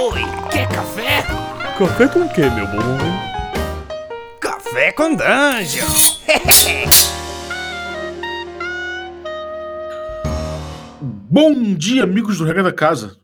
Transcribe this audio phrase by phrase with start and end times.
[0.00, 0.20] Oi,
[0.52, 1.22] quer café?
[1.76, 2.78] Café com o que, meu bom?
[4.40, 5.88] Café com dungeon.
[11.28, 13.16] Bom dia, amigos do Regra da Casa.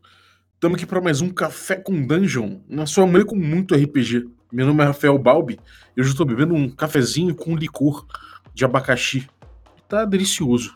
[0.53, 4.27] Estamos aqui para mais um Café com Dungeon, na sua manhã com muito RPG.
[4.51, 5.57] Meu nome é Rafael Balbi
[5.95, 8.05] e hoje estou bebendo um cafezinho com licor
[8.53, 9.25] de abacaxi.
[9.87, 10.75] Tá delicioso.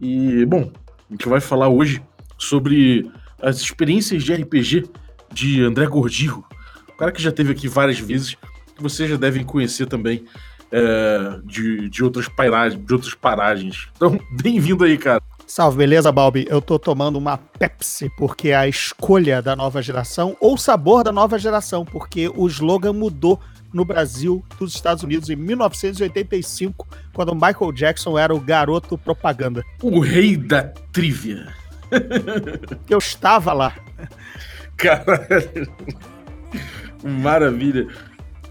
[0.00, 0.72] E, bom,
[1.10, 2.02] a gente vai falar hoje
[2.38, 4.90] sobre as experiências de RPG
[5.32, 6.44] de André Gordirro,
[6.88, 8.34] o cara que já teve aqui várias vezes,
[8.76, 10.24] que vocês já devem conhecer também
[10.70, 13.88] é, de, de, outras pairagens, de outras paragens.
[13.96, 15.22] Então, bem-vindo aí, cara.
[15.46, 16.46] Salve, beleza, Balbi?
[16.48, 21.10] Eu tô tomando uma Pepsi porque é a escolha da nova geração, ou sabor da
[21.10, 23.40] nova geração, porque o slogan mudou
[23.72, 29.64] no Brasil dos Estados Unidos em 1985, quando Michael Jackson era o garoto propaganda.
[29.82, 31.48] O rei da trivia.
[32.88, 33.74] Eu estava lá.
[34.80, 35.72] Caralho.
[37.02, 37.88] Maravilha.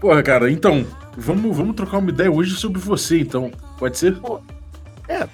[0.00, 3.50] Porra, cara, então, vamos, vamos trocar uma ideia hoje sobre você, então.
[3.78, 4.16] Pode ser?
[5.08, 5.28] É,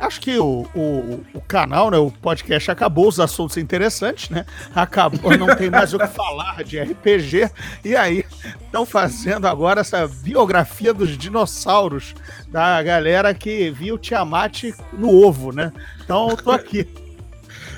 [0.00, 4.46] Acho que o, o, o, canal, né, o podcast acabou os assuntos interessantes, né?
[4.72, 7.50] Acabou, não tem mais o que falar de RPG.
[7.84, 8.24] E aí,
[8.64, 12.14] estão fazendo agora essa biografia dos dinossauros
[12.48, 15.72] da galera que viu Tiamat no ovo, né?
[16.04, 16.86] Então, eu tô aqui.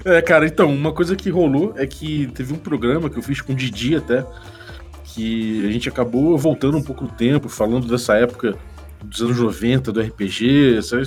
[0.04, 3.40] É, cara, então, uma coisa que rolou é que teve um programa que eu fiz
[3.40, 4.24] com o Didi até,
[5.04, 8.56] que a gente acabou voltando um pouco o tempo, falando dessa época
[9.02, 11.00] dos anos 90, do RPG, esse,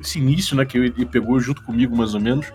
[0.00, 2.46] esse início, né, que ele pegou junto comigo, mais ou menos.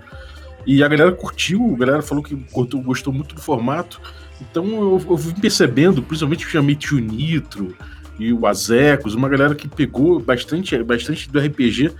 [0.65, 3.99] E a galera curtiu, a galera falou que gostou, gostou muito do formato.
[4.41, 7.75] Então eu, eu vim percebendo, principalmente eu chamei Tio Nitro
[8.19, 11.91] e o Azecos, uma galera que pegou bastante, bastante do RPG.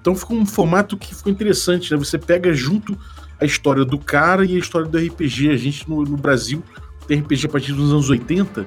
[0.00, 1.98] Então ficou um formato que ficou interessante, né?
[1.98, 2.96] Você pega junto
[3.40, 5.50] a história do cara e a história do RPG.
[5.50, 6.62] A gente no, no Brasil
[7.06, 8.66] tem RPG a partir dos anos 80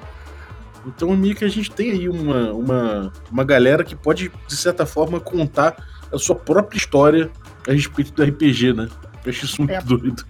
[0.85, 4.85] então, meio que a gente tem aí uma, uma, uma galera que pode, de certa
[4.85, 5.75] forma, contar
[6.11, 7.31] a sua própria história
[7.67, 8.89] a respeito do RPG, né?
[9.23, 10.25] Eu acho isso muito é, doido.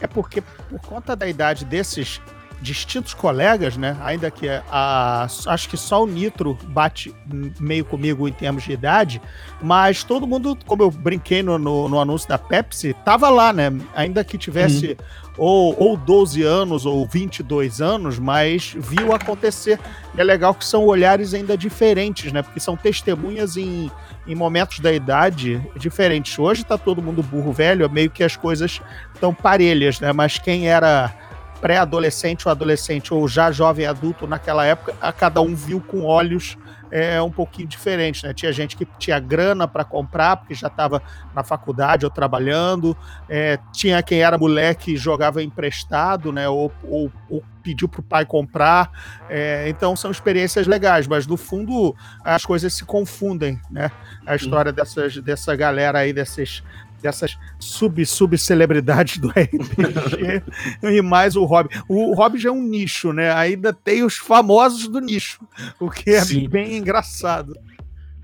[0.00, 2.20] É porque, por conta da idade desses
[2.60, 3.96] distintos colegas, né?
[4.02, 7.14] Ainda que a, acho que só o Nitro bate
[7.60, 9.20] meio comigo em termos de idade,
[9.62, 13.72] mas todo mundo, como eu brinquei no, no, no anúncio da Pepsi, tava lá, né?
[13.94, 14.96] Ainda que tivesse uhum.
[15.36, 19.78] ou, ou 12 anos ou 22 anos, mas viu acontecer.
[20.16, 22.42] E é legal que são olhares ainda diferentes, né?
[22.42, 23.90] Porque são testemunhas em,
[24.26, 26.38] em momentos da idade diferentes.
[26.38, 28.80] Hoje tá todo mundo burro velho, meio que as coisas
[29.14, 30.10] estão parelhas, né?
[30.12, 31.25] Mas quem era
[31.66, 36.56] pré-adolescente ou adolescente ou já jovem adulto naquela época, a cada um viu com olhos
[36.92, 38.32] é, um pouquinho diferentes, né?
[38.32, 41.02] Tinha gente que tinha grana para comprar porque já estava
[41.34, 42.96] na faculdade ou trabalhando,
[43.28, 46.48] é, tinha quem era moleque e jogava emprestado, né?
[46.48, 48.88] Ou, ou, ou pediu para o pai comprar.
[49.28, 53.90] É, então são experiências legais, mas no fundo as coisas se confundem, né?
[54.24, 56.62] A história dessas, dessa galera aí, desses
[57.06, 60.42] dessas sub-sub-celebridades do RPG
[60.82, 61.70] e mais o hobby.
[61.88, 63.32] O hobby já é um nicho, né?
[63.32, 65.40] Ainda tem os famosos do nicho,
[65.78, 66.48] o que é Sim.
[66.48, 67.56] bem engraçado.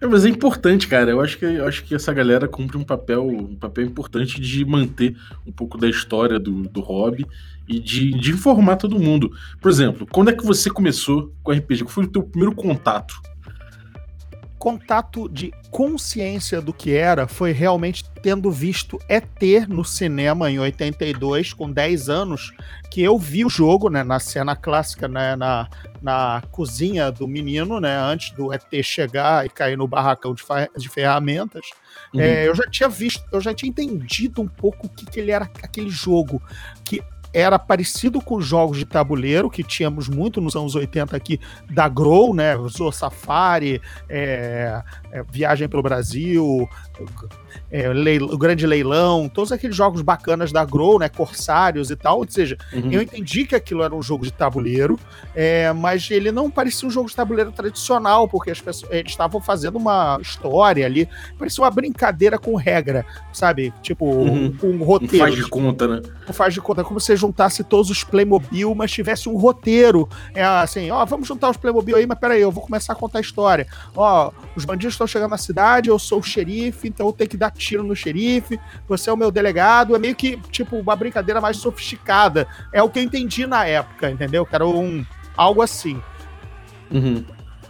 [0.01, 1.13] É, mas é importante, cara.
[1.13, 4.65] Eu acho que eu acho que essa galera cumpre um papel, um papel importante de
[4.65, 5.17] manter
[5.47, 7.25] um pouco da história do, do hobby
[7.69, 9.31] e de, de informar todo mundo.
[9.61, 11.85] Por exemplo, quando é que você começou com RPG?
[11.85, 13.15] Qual foi o teu primeiro contato?
[14.63, 21.53] Contato de consciência do que era foi realmente tendo visto ET no cinema em 82,
[21.53, 22.53] com 10 anos,
[22.89, 25.69] que eu vi o jogo, né, na cena clássica, né, na,
[26.01, 30.45] na cozinha do menino, né, antes do ET chegar e cair no barracão de,
[30.79, 31.67] de ferramentas.
[32.15, 32.21] Uhum.
[32.21, 35.33] É, eu já tinha visto, eu já tinha entendido um pouco o que, que ele
[35.33, 36.41] era aquele jogo,
[36.85, 41.41] que era parecido com os jogos de tabuleiro que tínhamos muito nos anos 80 aqui
[41.71, 42.57] da Grow, né?
[42.69, 46.69] Zo Safari, é, é, Viagem pelo Brasil,
[47.71, 47.89] é,
[48.21, 51.09] o Grande Leilão, todos aqueles jogos bacanas da Grow, né?
[51.09, 52.19] Corsários e tal.
[52.19, 52.91] Ou seja, uhum.
[52.91, 54.99] eu entendi que aquilo era um jogo de tabuleiro,
[55.35, 59.41] é, mas ele não parecia um jogo de tabuleiro tradicional, porque as pessoas eles estavam
[59.41, 61.09] fazendo uma história ali,
[61.39, 63.73] parecia uma brincadeira com regra, sabe?
[63.83, 64.57] Tipo, uhum.
[64.63, 65.17] um, um roteiro.
[65.17, 66.03] Um faz de conta, né?
[66.29, 70.09] Um faz de conta, como se juntasse todos os Playmobil, mas tivesse um roteiro.
[70.35, 73.19] É assim, ó, vamos juntar os Playmobil aí, mas peraí, eu vou começar a contar
[73.19, 73.67] a história.
[73.97, 77.37] Ó, os bandidos estão chegando na cidade, eu sou o xerife, então eu tenho que
[77.37, 79.97] dar tiro no xerife, você é o meu delegado.
[79.97, 82.47] É meio que, tipo, uma brincadeira mais sofisticada.
[82.73, 84.45] É o que eu entendi na época, entendeu?
[84.45, 85.05] Que era um,
[85.37, 86.01] algo assim.
[86.91, 87.25] Uhum.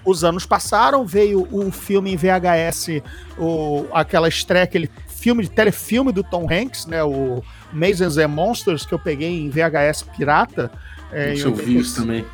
[0.04, 3.02] Os anos passaram, veio o filme em VHS,
[3.38, 7.04] o, aquela estreia, aquele filme de telefilme do Tom Hanks, né?
[7.04, 7.42] O
[7.72, 10.70] Masons and Monsters, que eu peguei em VHS pirata.
[11.12, 12.24] É, eu vi isso também.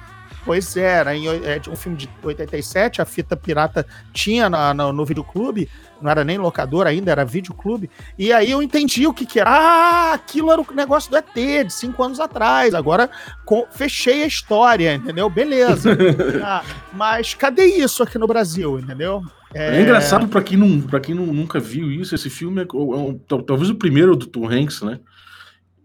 [0.48, 4.90] Pois é, era em, é, um filme de 87, a fita pirata tinha na, na,
[4.90, 5.68] no videoclube,
[6.00, 7.90] não era nem locador ainda, era videoclube.
[8.18, 9.50] E aí eu entendi o que, que era.
[9.50, 12.74] Ah, aquilo era o negócio do ET de cinco anos atrás.
[12.74, 13.10] Agora
[13.44, 15.28] com, fechei a história, entendeu?
[15.28, 15.90] Beleza.
[16.42, 19.22] ah, mas cadê isso aqui no Brasil, entendeu?
[19.52, 22.64] É, é engraçado para quem, não, pra quem não, nunca viu isso, esse filme é,
[22.64, 24.98] é um, talvez o primeiro do Tom Hanks, né?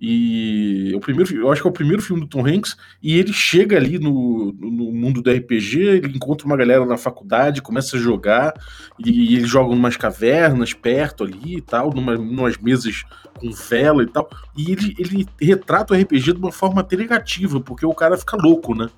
[0.05, 3.31] E o primeiro, eu acho que é o primeiro filme do Tom Hanks, e ele
[3.31, 7.99] chega ali no, no mundo do RPG, ele encontra uma galera na faculdade, começa a
[7.99, 8.53] jogar,
[8.99, 13.05] e, e eles jogam umas cavernas perto ali e tal, numa, umas mesas
[13.39, 17.61] com vela e tal, e ele, ele retrata o RPG de uma forma até negativa,
[17.61, 18.89] porque o cara fica louco, né?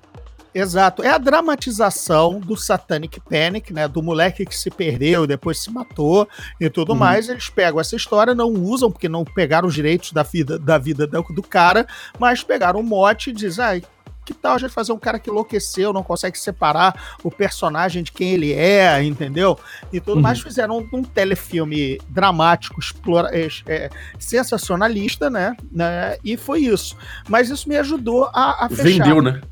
[0.56, 1.02] Exato.
[1.02, 3.86] É a dramatização do Satanic Panic, né?
[3.86, 6.26] Do moleque que se perdeu e depois se matou
[6.58, 6.98] e tudo uhum.
[6.98, 7.28] mais.
[7.28, 11.06] Eles pegam essa história, não usam, porque não pegaram os direitos da vida, da vida
[11.06, 11.86] do, do cara,
[12.18, 13.82] mas pegaram o mote e dizem, ai,
[14.24, 18.10] que tal a gente fazer um cara que enlouqueceu, não consegue separar o personagem de
[18.10, 19.58] quem ele é, entendeu?
[19.92, 20.22] E tudo uhum.
[20.22, 20.40] mais.
[20.40, 25.54] Fizeram um, um telefilme dramático, explora, é, é, sensacionalista, né?
[25.70, 26.16] né?
[26.24, 26.96] E foi isso.
[27.28, 28.84] Mas isso me ajudou a, a fechar.
[28.84, 29.42] Vendeu, né?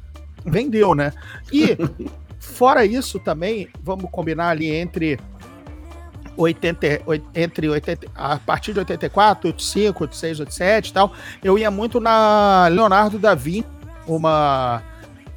[0.45, 1.13] Vendeu, né?
[1.53, 1.77] E
[2.39, 5.19] fora isso também, vamos combinar ali entre
[6.37, 7.03] 80,
[7.35, 11.13] entre 80, a partir de 84, 85, 86, 87 e tal,
[11.43, 13.67] eu ia muito na Leonardo da Vinci,
[14.07, 14.83] uma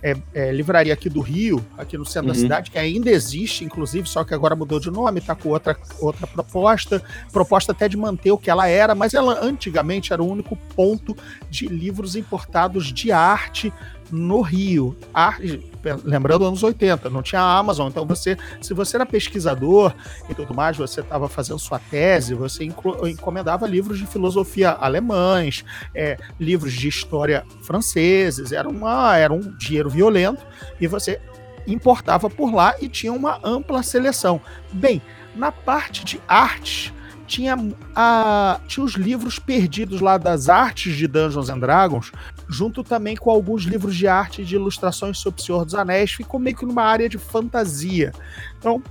[0.01, 2.33] é, é, livraria aqui do Rio, aqui no centro uhum.
[2.33, 5.77] da cidade, que ainda existe, inclusive, só que agora mudou de nome, tá com outra,
[5.99, 7.01] outra proposta,
[7.31, 11.15] proposta até de manter o que ela era, mas ela antigamente era o único ponto
[11.49, 13.73] de livros importados de arte
[14.11, 14.95] no Rio.
[15.13, 15.63] Arte,
[16.03, 19.93] lembrando anos 80, não tinha Amazon, então você, se você era pesquisador
[20.29, 25.63] e tudo mais, você estava fazendo sua tese, você encomendava livros de filosofia alemães,
[25.93, 30.45] é, livros de história franceses, era, uma, era um dinheiro violento
[30.79, 31.19] e você
[31.65, 34.41] importava por lá e tinha uma ampla seleção.
[34.71, 35.01] Bem,
[35.35, 36.93] na parte de arte,
[37.27, 37.57] tinha,
[37.93, 42.11] a, tinha os livros perdidos lá das artes de Dungeons and Dragons,
[42.47, 46.39] junto também com alguns livros de arte de ilustrações sobre o Senhor dos Anéis, ficou
[46.39, 48.11] meio que numa área de fantasia.
[48.57, 48.81] Então,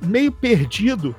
[0.00, 1.14] meio perdido,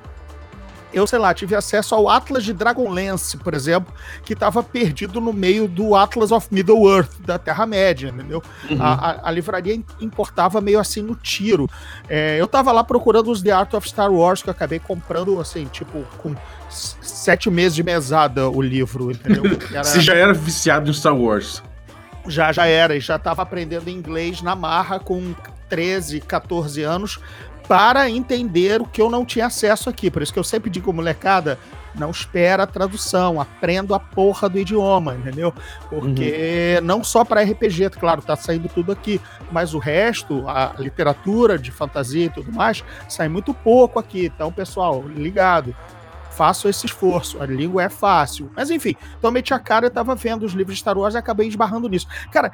[0.94, 3.92] eu, sei lá, tive acesso ao Atlas de Dragonlance, por exemplo,
[4.24, 8.42] que estava perdido no meio do Atlas of Middle-earth, da Terra-média, entendeu?
[8.70, 8.80] Uhum.
[8.80, 11.68] A, a, a, livraria importava meio assim no tiro.
[12.08, 15.40] É, eu estava lá procurando os The Art of Star Wars, que eu acabei comprando,
[15.40, 16.34] assim, tipo, com
[16.70, 19.44] sete meses de mesada o livro, entendeu?
[19.72, 19.84] Era...
[19.84, 21.62] Você já era viciado em Star Wars.
[22.26, 25.34] Já, já era, e já estava aprendendo inglês na marra com
[25.68, 27.20] 13, 14 anos,
[27.66, 30.10] para entender o que eu não tinha acesso aqui.
[30.10, 31.58] Por isso que eu sempre digo, molecada,
[31.94, 35.52] não espera a tradução, aprenda a porra do idioma, entendeu?
[35.88, 36.86] Porque uhum.
[36.86, 39.20] não só para RPG, claro, tá saindo tudo aqui,
[39.50, 44.26] mas o resto, a literatura de fantasia e tudo mais, sai muito pouco aqui.
[44.34, 45.74] Então, pessoal, ligado.
[46.30, 48.50] Faço esse esforço, a língua é fácil.
[48.56, 51.18] Mas enfim, então meti a cara, eu tava vendo os livros de Star Wars e
[51.18, 52.08] acabei esbarrando nisso.
[52.32, 52.50] Cara,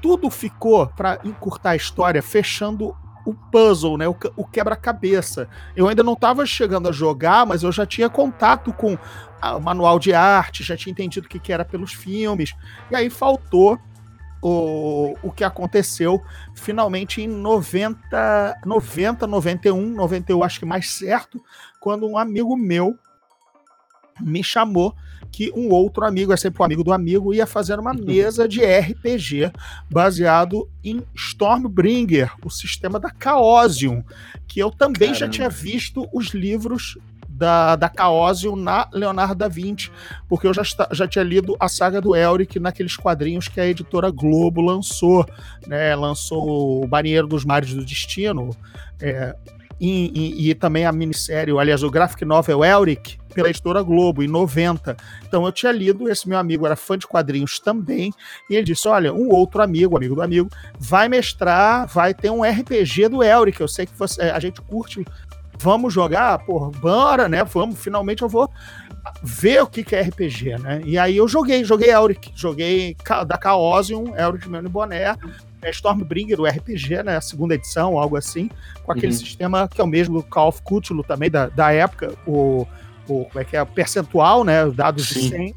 [0.00, 2.96] tudo ficou, para encurtar a história, fechando
[3.30, 4.08] o puzzle, né?
[4.08, 5.48] O, o quebra-cabeça.
[5.76, 9.98] Eu ainda não estava chegando a jogar, mas eu já tinha contato com o manual
[9.98, 12.54] de arte, já tinha entendido o que, que era pelos filmes.
[12.90, 13.78] E aí faltou
[14.40, 16.22] o, o que aconteceu
[16.54, 21.42] finalmente em 90, 90, 91, 91, acho que mais certo,
[21.80, 22.98] quando um amigo meu
[24.20, 24.94] me chamou
[25.30, 28.60] que um outro amigo, é sempre um amigo do amigo, ia fazer uma mesa de
[28.64, 29.52] RPG
[29.90, 34.02] baseado em Stormbringer, o sistema da Chaosium,
[34.46, 35.18] que eu também Caramba.
[35.18, 36.96] já tinha visto os livros
[37.38, 39.92] da, da Chaosium na Leonardo da Vinci,
[40.28, 44.10] porque eu já, já tinha lido a saga do Elric naqueles quadrinhos que a editora
[44.10, 45.24] Globo lançou,
[45.66, 45.94] né?
[45.94, 48.50] Lançou o Marinheiro dos Mares do Destino,
[49.00, 49.36] é,
[49.80, 54.26] e, e, e, também a minissérie, aliás, o graphic novel Elric, pela editora Globo, em
[54.26, 54.96] 90.
[55.26, 58.12] Então eu tinha lido, esse meu amigo era fã de quadrinhos também,
[58.50, 62.42] e ele disse: Olha, um outro amigo, amigo do amigo, vai mestrar, vai ter um
[62.42, 63.60] RPG do Elric.
[63.60, 65.04] Eu sei que você, a gente curte.
[65.60, 66.38] Vamos jogar?
[66.44, 67.42] Pô, bora, né?
[67.42, 68.48] Vamos, finalmente eu vou
[69.22, 70.80] ver o que, que é RPG, né?
[70.84, 75.16] E aí eu joguei, joguei Elric, joguei da Chaosium, Elric Meu Boné,
[75.62, 77.16] é Stormbringer, do RPG, né?
[77.16, 78.50] A segunda edição, algo assim,
[78.84, 79.18] com aquele uhum.
[79.18, 82.66] sistema que é o mesmo Call of Cthulhu também da, da época, o
[83.08, 84.66] o como é que é, percentual, né?
[84.70, 85.20] Dados Sim.
[85.20, 85.54] de 100.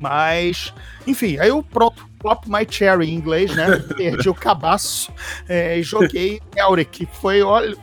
[0.00, 0.74] Mas,
[1.06, 3.78] enfim, aí eu pronto, pop my cherry em inglês, né?
[3.96, 5.12] Perdi o cabaço
[5.48, 7.06] é, e joguei Elric.
[7.12, 7.76] Foi, olha,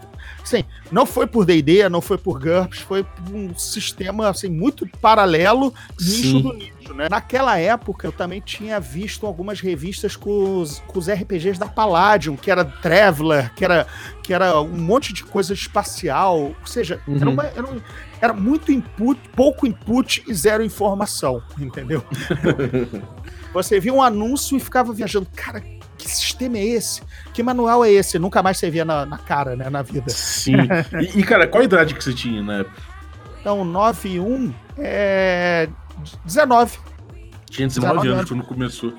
[0.50, 4.88] Sim, não foi por D&D, não foi por GURPS, foi por um sistema assim muito
[5.00, 6.42] paralelo, nicho Sim.
[6.42, 7.08] do nicho, né?
[7.08, 12.36] Naquela época eu também tinha visto algumas revistas com os, com os RPGs da Palladium,
[12.36, 13.86] que era Traveler, que era,
[14.24, 17.34] que era um monte de coisa espacial, ou seja, era, Uhum.
[17.34, 17.82] uma- era um-
[18.20, 22.04] era muito input, pouco input e zero informação, entendeu?
[23.54, 25.64] Você via um anúncio e ficava viajando, cara,
[26.10, 27.02] que sistema é esse?
[27.34, 28.18] Que manual é esse?
[28.20, 30.10] Nunca mais você via na, na cara, né, na vida.
[30.10, 30.56] Sim.
[31.02, 32.76] E, e, cara, qual a idade que você tinha na época?
[33.42, 35.70] Então, 9 e 1 é
[36.26, 36.78] 19.
[37.50, 38.94] Tinha 19 19 anos quando começou.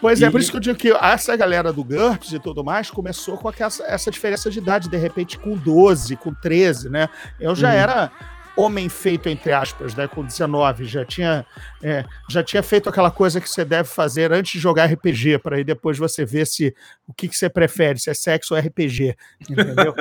[0.00, 2.62] Pois é, E- por isso que eu digo que essa galera do GURPS e tudo
[2.62, 7.08] mais começou com aquela, essa diferença de idade, de repente com 12, com 13, né?
[7.40, 7.74] Eu já Uhum.
[7.74, 8.10] era
[8.56, 10.06] homem feito, entre aspas, né?
[10.06, 11.44] Com 19, já tinha,
[11.82, 15.56] é, já tinha feito aquela coisa que você deve fazer antes de jogar RPG, para
[15.56, 16.74] aí depois você ver se
[17.06, 19.16] o que, que você prefere, se é sexo ou RPG,
[19.48, 19.94] entendeu?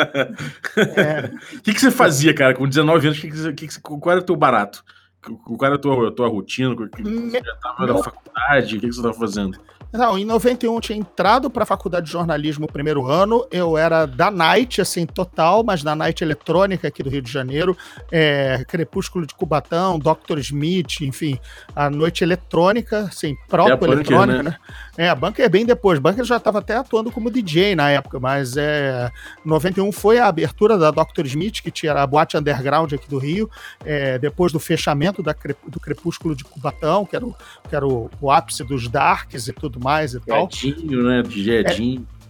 [0.95, 3.19] É, O que, que você fazia, cara, com 19 anos?
[3.19, 4.83] Que que que qual era o teu barato?
[5.24, 6.75] Qual era a tua, a tua rotina?
[6.75, 8.77] Que- Me- Você já tava na faculdade?
[8.77, 9.58] O que, que você tava fazendo?
[9.92, 13.46] Não, em 91 eu tinha entrado para a faculdade de jornalismo no primeiro ano.
[13.51, 17.77] Eu era da Night, assim, total, mas da Night Eletrônica aqui do Rio de Janeiro.
[18.12, 20.39] É, Crepúsculo de Cubatão, Dr.
[20.39, 21.38] Smith, enfim,
[21.75, 24.58] a noite eletrônica, assim, proto-eletrônica, Bunker, né?
[24.97, 26.00] É, a Bunker bem depois.
[26.00, 29.12] Bunker já estava até atuando como DJ na época, mas é,
[29.43, 31.25] 91 foi a abertura da Dr.
[31.25, 33.50] Smith, que tinha a boate underground aqui do Rio,
[33.83, 35.35] é, depois do fechamento da
[35.67, 37.35] do Crepúsculo de Cubatão, que era o,
[37.67, 40.45] que era o, o ápice dos darks e tudo mais e tal.
[40.45, 41.23] Edinho, né?
[41.23, 41.43] De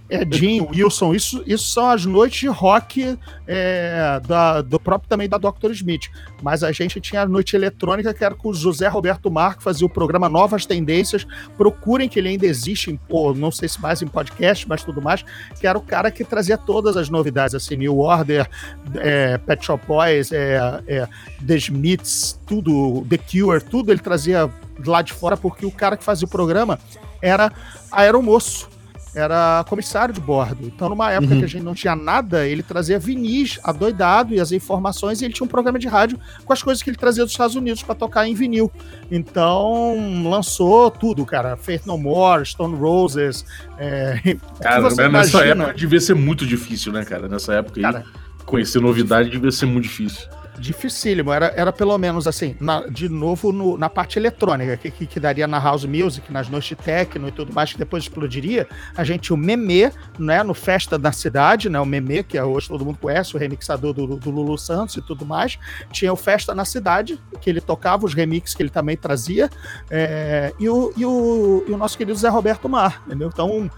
[0.10, 0.66] Edinho.
[0.66, 3.18] Edinho, Wilson, isso, isso são as noites de rock
[3.48, 5.72] é, da, do próprio também da Dr.
[5.72, 6.10] Smith.
[6.42, 9.64] Mas a gente tinha a noite eletrônica, que era com o José Roberto Mar, que
[9.64, 11.26] fazia o programa Novas Tendências.
[11.58, 15.02] Procurem que ele ainda existe, em, ou não sei se mais em podcast, mas tudo
[15.02, 15.24] mais,
[15.60, 18.48] que era o cara que trazia todas as novidades, assim, New Order,
[18.96, 21.08] é, Pet Shop Boys, é, é,
[21.46, 24.50] The Smiths, tudo, The Cure, tudo ele trazia
[24.86, 26.78] lá de fora, porque o cara que fazia o programa
[27.22, 27.52] era
[27.92, 28.73] aeromoço
[29.16, 30.66] era comissário de bordo.
[30.66, 31.40] Então, numa época Uhum.
[31.40, 35.34] que a gente não tinha nada, ele trazia vinis adoidado e as informações, e ele
[35.34, 37.96] tinha um programa de rádio com as coisas que ele trazia dos Estados Unidos para
[37.96, 38.72] tocar em vinil.
[39.12, 39.96] Então,
[40.30, 41.56] lançou tudo, cara.
[41.56, 43.46] Faith No More, Stone Roses.
[43.78, 45.64] É, Cara, nessa imagina?
[45.66, 47.28] época devia ser muito difícil, né, cara?
[47.28, 48.04] Nessa época aí, Cara,
[48.46, 50.28] conhecer novidade devia ser muito difícil.
[50.58, 51.32] Dificílimo.
[51.32, 55.20] Era, era pelo menos assim, na- de novo no- na parte eletrônica, que, que, que
[55.20, 58.68] daria na house music, nas noites techno e tudo mais, que depois explodiria.
[58.96, 62.68] A gente o Meme, né, no Festa da Cidade, né, o Meme, que é hoje
[62.68, 65.58] todo mundo conhece, o remixador do, do Lulu Santos e tudo mais.
[65.92, 69.50] Tinha o Festa na Cidade, que ele tocava, os remixes que ele também trazia,
[69.90, 73.30] é, e, o, e, o, e o nosso querido Zé Roberto Mar, entendeu?
[73.32, 73.70] Então,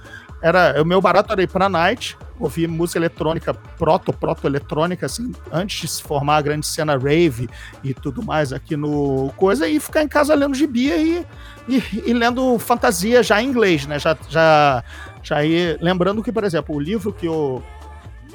[0.45, 5.81] era, o meu barato era ir pra night, ouvir música eletrônica, proto, proto-eletrônica, assim, antes
[5.81, 7.49] de se formar a grande cena rave
[7.83, 11.25] e tudo mais aqui no coisa, e ficar em casa lendo gibia e,
[11.67, 13.97] e, e lendo fantasia já em inglês, né?
[13.97, 14.83] Já, já,
[15.23, 17.63] já ia, lembrando que, por exemplo, o livro que eu.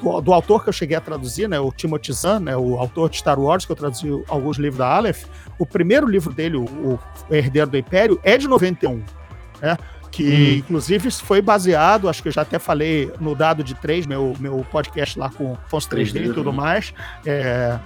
[0.01, 3.09] Do, do autor que eu cheguei a traduzir, né, o Timothy Zahn, né, o autor
[3.09, 5.25] de Star Wars, que eu traduzi alguns livros da Aleph,
[5.59, 6.99] o primeiro livro dele, o, o
[7.29, 9.01] Herdeiro do Império, é de 91,
[9.61, 9.77] né?
[10.11, 10.57] Que Hum.
[10.59, 14.65] inclusive foi baseado, acho que eu já até falei no Dado de 3, meu, meu
[14.69, 16.57] podcast lá com Fonso 3D e tudo né?
[16.57, 16.93] mais,
[17.25, 17.79] é,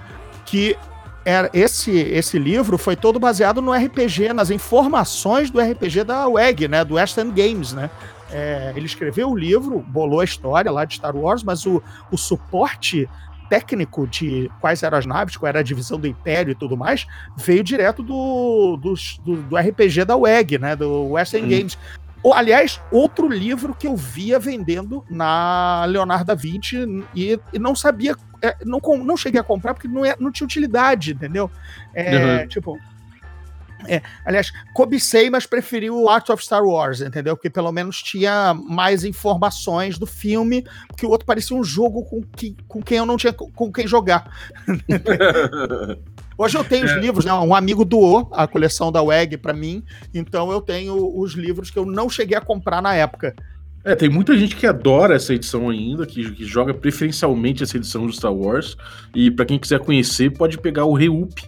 [0.44, 0.76] que
[1.24, 6.68] era esse, esse livro foi todo baseado no RPG, nas informações do RPG da WEG,
[6.68, 7.90] né, do West End Games, né?
[8.30, 11.80] É, ele escreveu o livro, bolou a história lá de Star Wars, mas o,
[12.10, 13.08] o suporte
[13.48, 17.06] técnico de quais eram as naves, qual era a divisão do Império e tudo mais,
[17.36, 21.48] veio direto do, dos- do, do RPG da WEG, né, do West End Hum.
[21.58, 21.78] Games.
[22.32, 26.76] Aliás, outro livro que eu via vendendo na Leonardo da Vinci
[27.14, 30.44] e, e não sabia, é, não, não cheguei a comprar porque não, é, não tinha
[30.44, 31.50] utilidade, entendeu?
[31.94, 32.48] É, Uhum.
[32.48, 32.78] Tipo.
[33.88, 37.36] É, aliás, cobicei, mas preferi o Art of Star Wars, entendeu?
[37.36, 40.64] Porque pelo menos tinha mais informações do filme,
[40.96, 43.86] que o outro parecia um jogo com, que, com quem eu não tinha com quem
[43.86, 44.30] jogar.
[46.38, 47.32] Hoje eu tenho os livros, né?
[47.32, 51.78] Um amigo doou a coleção da WEG para mim, então eu tenho os livros que
[51.78, 53.34] eu não cheguei a comprar na época.
[53.86, 58.04] É, tem muita gente que adora essa edição ainda, que, que joga preferencialmente essa edição
[58.04, 58.76] do Star Wars.
[59.14, 61.38] E pra quem quiser conhecer, pode pegar o Reup,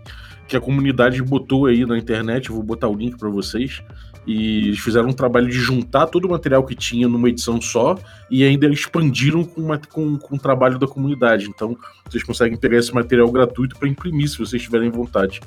[0.48, 2.50] que a comunidade botou aí na internet.
[2.50, 3.82] Vou botar o link pra vocês.
[4.26, 7.98] E eles fizeram um trabalho de juntar todo o material que tinha numa edição só
[8.30, 11.48] e ainda expandiram com, uma, com, com o trabalho da comunidade.
[11.48, 11.76] Então,
[12.08, 15.40] vocês conseguem pegar esse material gratuito para imprimir, se vocês tiverem vontade.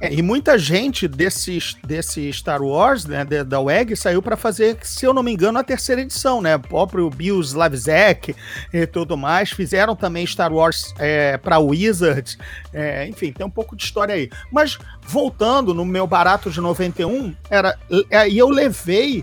[0.00, 5.04] É, e muita gente desses, desse Star Wars, né, da WEG, saiu para fazer, se
[5.04, 6.56] eu não me engano, a terceira edição, né?
[6.56, 8.34] O próprio Bill Slavzek
[8.72, 9.50] e tudo mais.
[9.50, 12.38] Fizeram também Star Wars é, para Wizards.
[12.72, 14.30] É, enfim, tem um pouco de história aí.
[14.50, 17.78] Mas voltando no meu barato de 91, era,
[18.08, 19.22] é, e eu levei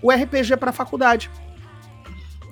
[0.00, 1.28] o RPG para faculdade.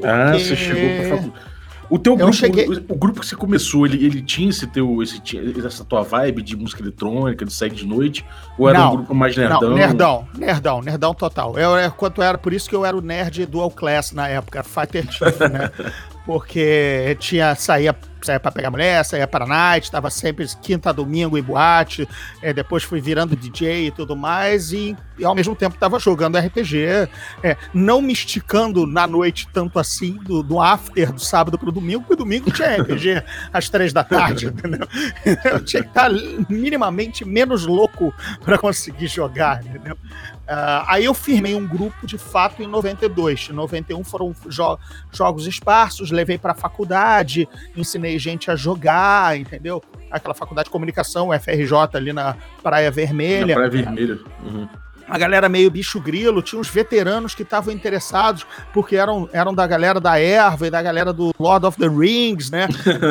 [0.02, 1.53] Ah, você chegou pra faculdade.
[1.94, 2.66] O teu grupo, cheguei...
[2.66, 5.22] o, o, grupo que você começou, ele, ele tinha esse teu, esse,
[5.64, 8.26] essa tua vibe de música eletrônica, de sair de noite?
[8.58, 9.60] Ou era não, um grupo mais nerdão?
[9.60, 11.56] Não, nerdão, nerdão, nerdão total.
[11.56, 14.64] Eu, eu, quanto era, por isso que eu era o nerd dual class na época,
[14.64, 15.70] Fighter Chief, né?
[16.24, 21.42] Porque tinha, saía saía pra pegar mulher, saía para night, tava sempre quinta domingo em
[21.42, 22.08] boate,
[22.40, 26.38] é, depois fui virando DJ e tudo mais, e, e ao mesmo tempo tava jogando
[26.38, 27.08] RPG,
[27.42, 32.02] é, não me esticando na noite tanto assim, do, do after do sábado pro domingo,
[32.02, 34.88] porque domingo tinha RPG às três da tarde, entendeu?
[35.44, 36.10] Eu tinha que estar
[36.48, 38.12] minimamente menos louco
[38.42, 39.96] para conseguir jogar, entendeu?
[40.44, 43.48] Uh, aí eu firmei um grupo de fato em 92.
[43.50, 44.78] Em 91 foram jo
[45.10, 49.82] jogos esparsos, levei para a faculdade, ensinei gente a jogar, entendeu?
[50.10, 53.46] Aquela faculdade de comunicação, FRJ ali na Praia Vermelha.
[53.46, 54.18] Na Praia Vermelha.
[54.42, 54.68] Uhum.
[55.06, 59.66] A galera meio bicho grilo, tinha uns veteranos que estavam interessados, porque eram, eram da
[59.66, 62.68] galera da Erva e da galera do Lord of the Rings, né?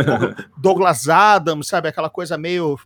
[0.58, 1.88] Douglas Adams, sabe?
[1.88, 2.80] Aquela coisa meio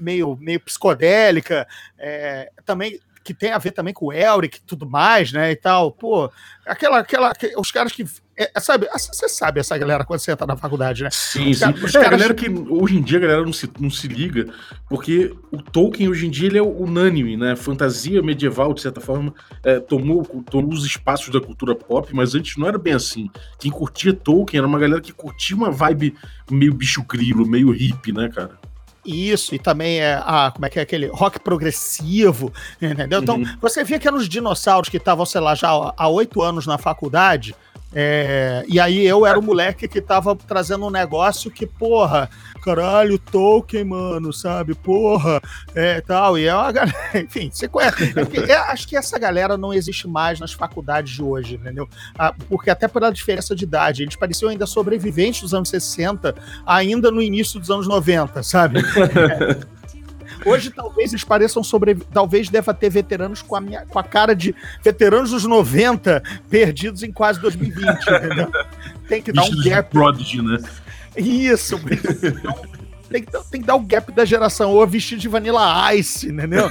[0.00, 1.66] meio, meio psicodélica.
[1.98, 2.98] É, também
[3.30, 5.92] que tem a ver também com o Elric e tudo mais, né, e tal.
[5.92, 6.28] Pô,
[6.66, 8.04] aquela, aquela, os caras que,
[8.36, 11.10] é, é sabe, você sabe essa galera quando você entra na faculdade, né?
[11.12, 11.64] Sim, os sim.
[11.64, 12.06] Caras, os é, caras...
[12.06, 14.52] a galera que, hoje em dia, a galera não se, não se liga,
[14.88, 19.32] porque o Tolkien, hoje em dia, ele é unânime, né, fantasia medieval, de certa forma,
[19.62, 23.30] é, tomou, tomou os espaços da cultura pop, mas antes não era bem assim.
[23.60, 26.16] Quem curtia Tolkien era uma galera que curtia uma vibe
[26.50, 28.58] meio bicho grilo, meio hippie, né, cara?
[29.04, 33.22] Isso, e também é a, como é que é aquele rock progressivo, entendeu?
[33.22, 33.56] Então, uhum.
[33.60, 36.76] você via que eram os dinossauros que estavam, sei lá, já há oito anos na
[36.76, 37.54] faculdade,
[37.92, 42.30] é, e aí eu era o moleque que tava trazendo um negócio que, porra,
[42.62, 44.74] caralho, Tolkien, mano, sabe?
[44.74, 45.40] Porra,
[45.74, 46.38] é tal.
[46.38, 48.14] E é uma galera, enfim, você conhece.
[48.14, 51.88] É, é, acho que essa galera não existe mais nas faculdades de hoje, entendeu?
[52.16, 56.34] Ah, porque até pela diferença de idade, eles pareciam ainda sobreviventes dos anos 60,
[56.64, 58.80] ainda no início dos anos 90, sabe?
[58.80, 59.79] É.
[60.44, 61.94] Hoje talvez eles pareçam sobre.
[61.94, 67.02] Talvez deva ter veteranos com a, minha, com a cara de veteranos dos 90 perdidos
[67.02, 68.50] em quase 2020, entendeu?
[69.08, 69.90] Tem que dar um gap.
[69.90, 70.58] Prodigy, né?
[71.16, 71.78] Isso,
[73.10, 76.70] tem que, tem que dar o gap da geração, ou vestido de Vanilla Ice, entendeu?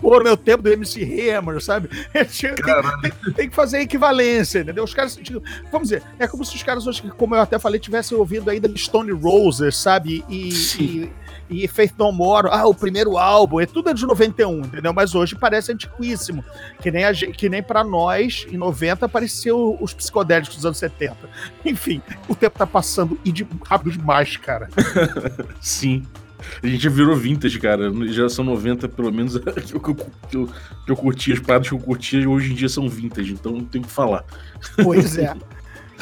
[0.00, 1.88] Pô, meu tempo do MC Hammer, sabe?
[2.14, 4.84] Tem, tem, tem, que fazer equivalência, entendeu?
[4.84, 5.42] Os caras, tipo,
[5.72, 8.70] vamos dizer, é como se os caras hoje, como eu até falei, tivessem ouvido ainda
[8.76, 10.24] Stone Roses, sabe?
[10.28, 11.10] E, e
[11.48, 14.92] e Faith No More, ah, o primeiro álbum, é tudo de 91, entendeu?
[14.92, 16.44] Mas hoje parece antiquíssimo,
[16.80, 21.16] que nem, a, que nem para nós, em 90, apareceu os psicodélicos dos anos 70.
[21.64, 24.68] Enfim, o tempo tá passando e de, rápido demais, cara.
[25.60, 26.04] Sim.
[26.62, 27.90] A gente já virou vintage, cara.
[28.06, 30.48] Geração 90, pelo menos, que eu, que eu,
[30.84, 33.64] que eu curtia, as paradas que eu curtia, hoje em dia são vintage, então não
[33.64, 34.24] tem o que falar.
[34.82, 35.34] Pois é.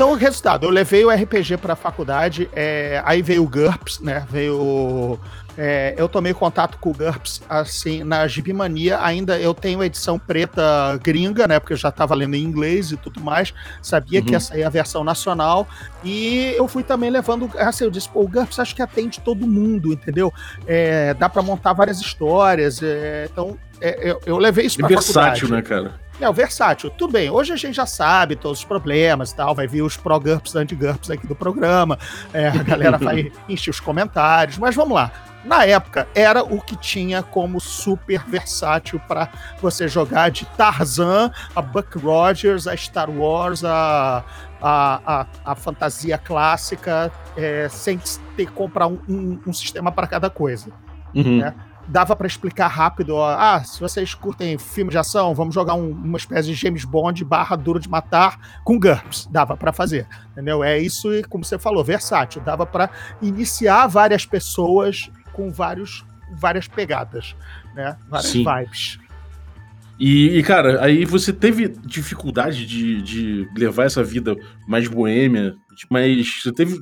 [0.03, 4.01] Então, o resultado, eu levei o RPG para a faculdade, é, aí veio o GURPS,
[4.01, 4.27] né?
[4.29, 5.17] Veio.
[5.57, 8.99] É, eu tomei contato com o GURPS assim na Gibimania.
[9.01, 11.61] Ainda eu tenho a edição preta gringa, né?
[11.61, 13.55] Porque eu já estava lendo em inglês e tudo mais.
[13.81, 14.27] Sabia uhum.
[14.27, 15.69] que ia sair a versão nacional.
[16.03, 17.49] E eu fui também levando.
[17.57, 20.33] Assim, eu disse, pô, o GURPS acho que atende todo mundo, entendeu?
[20.67, 22.83] É, dá para montar várias histórias.
[22.83, 25.95] É, então, é, eu, eu, levei isso para é versátil, né, cara?
[26.23, 26.89] É, o versátil.
[26.89, 29.97] Tudo bem, hoje a gente já sabe todos os problemas e tal, vai vir os
[29.97, 31.99] pró-GURPS, anti-GURPS aqui do programa,
[32.33, 35.11] é, a galera vai encher os comentários, mas vamos lá.
[35.45, 39.29] Na época, era o que tinha como super versátil para
[39.61, 44.25] você jogar de Tarzan a Buck Rogers, a Star Wars, a,
[44.61, 47.99] a, a, a fantasia clássica, é, sem
[48.37, 50.71] ter que comprar um, um, um sistema para cada coisa.
[51.13, 51.39] Uhum.
[51.39, 51.53] Né?
[51.93, 55.91] Dava para explicar rápido, ó, ah, se vocês curtem filme de ação, vamos jogar um,
[55.91, 60.65] uma espécie de James Bond barra Duro de Matar com GURPS, dava para fazer, entendeu?
[60.65, 62.89] É isso e, como você falou, versátil, dava para
[63.21, 66.03] iniciar várias pessoas com vários,
[66.35, 67.37] várias pegadas,
[67.75, 67.95] né?
[68.09, 68.43] Várias Sim.
[68.43, 68.99] vibes.
[70.01, 74.35] E, e, cara, aí você teve dificuldade de, de levar essa vida
[74.67, 75.55] mais boêmia,
[75.91, 76.79] mas você teve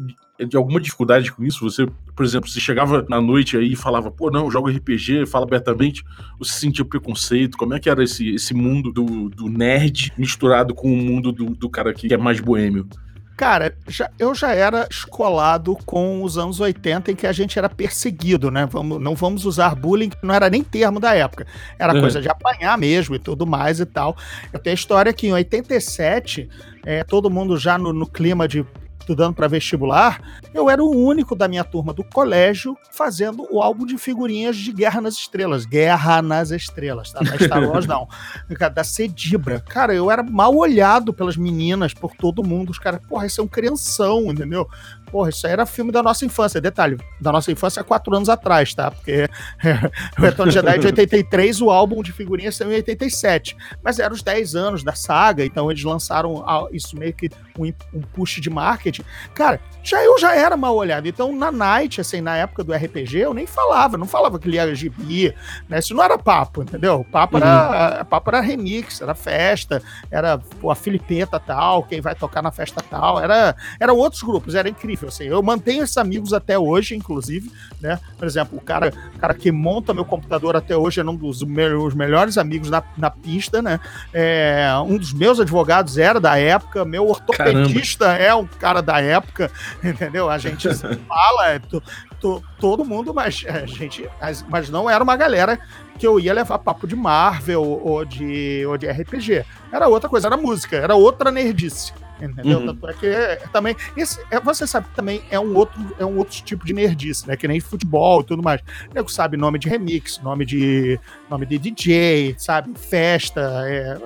[0.46, 1.68] de alguma dificuldade com isso?
[1.68, 1.86] Você,
[2.20, 6.04] por exemplo, você chegava na noite aí e falava, pô, não, jogo RPG, fala abertamente,
[6.38, 7.56] você sentia preconceito?
[7.56, 11.46] Como é que era esse, esse mundo do, do nerd misturado com o mundo do,
[11.46, 12.86] do cara que é mais boêmio?
[13.38, 17.70] Cara, já, eu já era escolado com os anos 80 em que a gente era
[17.70, 18.68] perseguido, né?
[18.70, 21.46] Vamos, não vamos usar bullying, não era nem termo da época.
[21.78, 22.02] Era uhum.
[22.02, 24.14] coisa de apanhar mesmo e tudo mais e tal.
[24.52, 26.50] Eu tenho a história que em 87,
[26.84, 28.62] é, todo mundo já no, no clima de
[29.00, 30.20] estudando para vestibular,
[30.54, 34.72] eu era o único da minha turma do colégio fazendo o álbum de figurinhas de
[34.72, 35.64] Guerra nas Estrelas.
[35.64, 37.20] Guerra nas Estrelas, tá?
[37.22, 38.08] Não é Star Wars, não.
[38.74, 39.60] Da Cedibra.
[39.60, 42.70] Cara, eu era mal olhado pelas meninas, por todo mundo.
[42.70, 44.68] Os caras, porra, esse é um crianção, entendeu?
[45.10, 46.60] Porra, isso aí era filme da nossa infância.
[46.60, 48.90] Detalhe, da nossa infância há quatro anos atrás, tá?
[48.90, 49.28] Porque
[50.18, 53.56] o Retorno de Jedi é de 83, o álbum de figurinhas saiu em 87.
[53.82, 58.00] Mas eram os 10 anos da saga, então eles lançaram isso meio que um, um
[58.00, 59.02] push de marketing.
[59.34, 61.08] Cara, já eu já era mal olhado.
[61.08, 64.58] Então, na Night, assim, na época do RPG, eu nem falava, não falava que ele
[64.58, 65.34] era gibi,
[65.68, 65.78] né?
[65.78, 67.00] Isso não era papo, entendeu?
[67.00, 67.42] O papo, uhum.
[67.42, 72.50] era, papo era remix, era festa, era pô, a Filipeta tal, quem vai tocar na
[72.50, 75.24] festa tal, era, eram outros grupos, era incrível, assim.
[75.24, 77.98] Eu mantenho esses amigos até hoje, inclusive, né?
[78.18, 81.42] Por exemplo, o cara, o cara que monta meu computador até hoje é um dos
[81.42, 83.80] meus melhores amigos na, na pista, né?
[84.12, 88.24] É, um dos meus advogados era da época, meu ortopedista Caramba.
[88.24, 89.50] é um cara da época,
[89.82, 90.28] entendeu?
[90.28, 90.68] A gente
[91.08, 91.60] fala, é,
[92.58, 94.08] todo mundo, mas a gente,
[94.48, 95.58] mas não era uma galera
[95.98, 99.44] que eu ia levar papo de Marvel ou de, ou de RPG.
[99.70, 101.92] Era outra coisa, era música, era outra nerdice.
[102.20, 102.58] Entendeu?
[102.58, 102.66] Uhum.
[102.66, 103.74] Tanto é que é, também.
[103.96, 107.26] Esse, é, você sabe que também é um, outro, é um outro tipo de nerdice,
[107.26, 107.36] né?
[107.36, 108.60] Que nem futebol e tudo mais.
[108.90, 112.72] O nego sabe nome de remix, nome de nome de DJ, sabe?
[112.78, 113.98] Festa, é,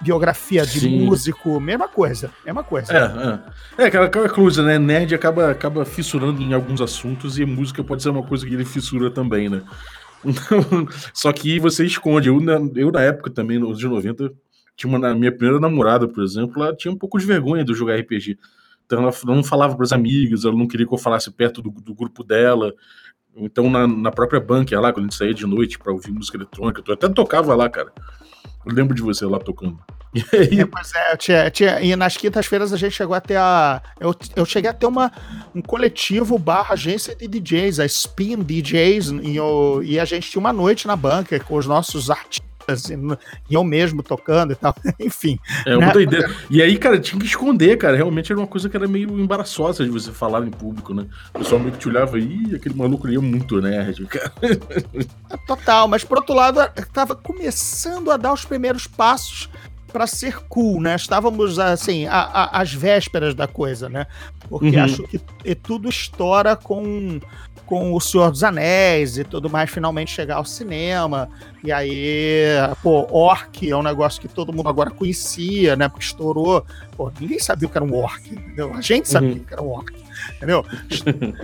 [0.00, 1.04] biografia de Sim.
[1.04, 2.30] músico, mesma coisa.
[2.44, 2.92] Mesma coisa.
[2.92, 3.84] É, é.
[3.84, 4.78] é aquela, aquela coisa, né?
[4.78, 8.64] Nerd acaba, acaba fissurando em alguns assuntos e música pode ser uma coisa que ele
[8.64, 9.62] fissura também, né?
[11.12, 12.28] Só que você esconde.
[12.28, 14.32] Eu, na, eu, na época também, nos anos 90,
[14.76, 17.74] tinha uma, na minha primeira namorada, por exemplo, ela tinha um pouco de vergonha do
[17.74, 18.38] jogar RPG.
[18.86, 21.70] Então ela não falava para os amigos, ela não queria que eu falasse perto do,
[21.70, 22.72] do grupo dela.
[23.36, 26.36] Então na, na própria banca lá, quando a gente saía de noite para ouvir música
[26.36, 27.92] eletrônica, eu até tocava lá, cara.
[28.66, 29.78] Eu lembro de você lá tocando.
[30.14, 30.60] E aí...
[30.60, 33.82] É, pois é, tinha, tinha, e nas quintas-feiras a gente chegou até a.
[33.98, 35.10] Eu, eu cheguei a ter uma,
[35.52, 40.38] um coletivo barra agência de DJs, a Spin DJs, e, eu, e a gente tinha
[40.38, 42.94] uma noite na banca com os nossos artistas assim,
[43.48, 45.38] e eu mesmo tocando e tal, enfim.
[45.66, 45.92] É uma né?
[45.92, 46.34] doideira.
[46.50, 47.96] E aí, cara, tinha que esconder, cara.
[47.96, 51.06] Realmente era uma coisa que era meio embaraçosa de você falar em público, né?
[51.34, 54.32] O pessoal meio que te olhava aí, aquele maluco ali é muito nerd, cara.
[54.42, 56.60] É, total, mas por outro lado,
[56.92, 59.48] tava começando a dar os primeiros passos
[59.92, 60.96] para ser cool, né?
[60.96, 64.08] Estávamos assim, a, a, às vésperas da coisa, né?
[64.48, 64.82] Porque uhum.
[64.82, 65.20] acho que
[65.54, 67.20] tudo estoura com
[67.66, 71.28] com O Senhor dos Anéis e tudo mais finalmente chegar ao cinema.
[71.62, 72.46] E aí,
[72.82, 75.88] pô, Orc é um negócio que todo mundo agora conhecia, né?
[75.88, 76.64] Porque estourou.
[76.96, 78.72] Pô, ninguém sabia o que era um Orc, entendeu?
[78.74, 79.36] A gente sabia uhum.
[79.36, 80.03] o que era um Orc,
[80.36, 80.64] entendeu?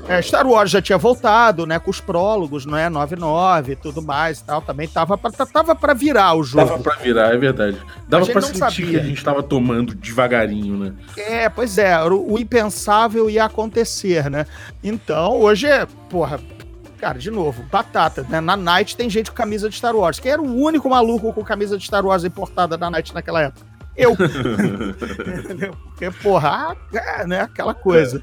[0.09, 1.79] é, Star Wars já tinha voltado, né?
[1.79, 2.88] Com os prólogos, não é?
[2.88, 4.62] 99 e tudo mais e tal.
[4.62, 6.66] Também tava pra, tava pra virar o jogo.
[6.66, 7.77] Tava pra virar, é verdade.
[8.09, 8.87] Dava pra sentir sabia.
[8.87, 10.93] que a gente tava tomando devagarinho, né?
[11.16, 12.01] É, pois é.
[12.05, 14.47] O, o impensável ia acontecer, né?
[14.83, 16.40] Então, hoje é, porra,
[16.99, 18.40] cara, de novo, batata, né?
[18.40, 20.21] Na Night tem gente com camisa de Star Wars.
[20.21, 23.66] Quem era o único maluco com camisa de Star Wars importada na Night naquela época?
[23.97, 24.12] Eu.
[25.45, 25.77] Entendeu?
[25.85, 27.40] Porque, porra, é, né?
[27.43, 28.23] Aquela coisa.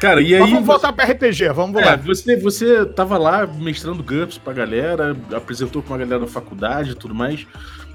[0.00, 0.40] Cara, e aí.
[0.40, 1.96] Mas vamos voltar para RPG, vamos é, lá.
[1.96, 6.94] Você, você tava lá mestrando GURPS pra galera, apresentou pra uma galera na faculdade e
[6.94, 7.46] tudo mais.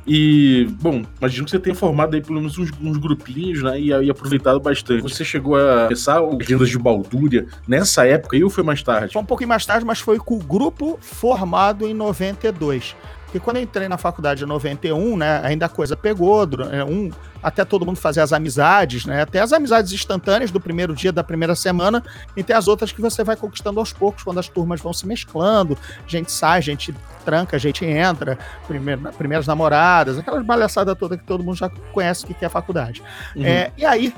[0.06, 3.80] E, bom, imagino que você tenha formado aí pelo menos uns, uns grupinhos, né?
[3.80, 5.04] E, e, aproveitado bastante.
[5.04, 9.14] Você chegou a começar agendas de Baldúria nessa época aí ou foi mais tarde?
[9.14, 12.96] Foi um pouquinho mais tarde, mas foi com o grupo formado em 92.
[13.32, 17.10] Porque quando eu entrei na faculdade em 91, né, ainda a coisa pegou, é, um,
[17.42, 21.24] até todo mundo fazer as amizades, né, até as amizades instantâneas do primeiro dia, da
[21.24, 22.04] primeira semana,
[22.36, 25.08] e tem as outras que você vai conquistando aos poucos, quando as turmas vão se
[25.08, 31.42] mesclando, gente sai, gente tranca, gente entra, primeiro, primeiras namoradas, aquelas palhaçadas toda que todo
[31.42, 33.02] mundo já conhece que é a faculdade.
[33.34, 33.46] Uhum.
[33.46, 34.14] É, e aí,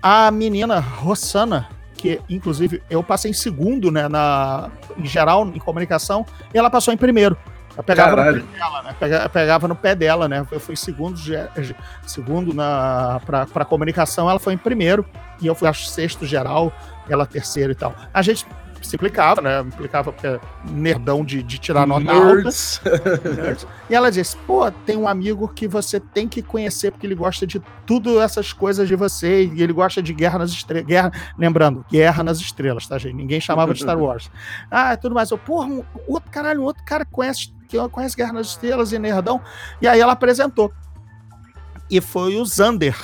[0.00, 6.24] a menina Rossana, que inclusive eu passei em segundo, né, na, em geral, em comunicação,
[6.54, 7.36] e ela passou em primeiro.
[7.76, 8.38] Eu pegava Caralho.
[8.38, 8.96] no pé dela, né?
[8.98, 10.46] Pegava, pegava, no pé dela, né?
[10.50, 11.18] Eu fui segundo,
[12.06, 15.04] segundo na, pra, pra comunicação, ela foi em primeiro,
[15.40, 16.72] e eu fui acho sexto geral,
[17.08, 17.94] ela terceiro e tal.
[18.14, 18.46] A gente
[18.86, 19.60] se implicava, né?
[19.60, 22.80] Implicava porque é nerdão de, de tirar nota Nerds.
[22.84, 23.66] alta.
[23.90, 27.46] e ela disse: pô, tem um amigo que você tem que conhecer porque ele gosta
[27.46, 30.86] de tudo essas coisas de você e ele gosta de Guerra nas Estrelas.
[30.86, 33.14] Guerra, lembrando, Guerra nas Estrelas, tá, gente?
[33.14, 34.30] Ninguém chamava de Star Wars.
[34.70, 35.30] ah, tudo mais.
[35.30, 39.40] Eu, porra, um, outro caralho, outro cara conhece, que conhece Guerra nas Estrelas e nerdão.
[39.80, 40.72] E aí ela apresentou.
[41.90, 42.96] E foi o Zander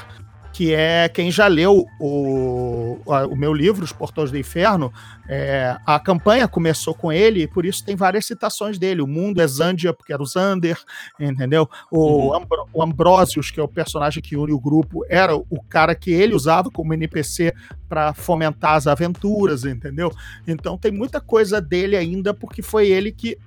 [0.52, 2.98] que é quem já leu o,
[3.30, 4.92] o meu livro, Os Portões do Inferno,
[5.26, 9.00] é, a campanha começou com ele, e por isso tem várias citações dele.
[9.00, 10.78] O mundo é Zandia, porque era o Zander,
[11.18, 11.68] entendeu?
[11.90, 12.46] O, uhum.
[12.72, 16.34] O Ambrosius, que é o personagem que une o grupo, era o cara que ele
[16.34, 17.54] usava como NPC
[17.88, 20.12] para fomentar as aventuras, entendeu?
[20.46, 23.38] Então tem muita coisa dele ainda, porque foi ele que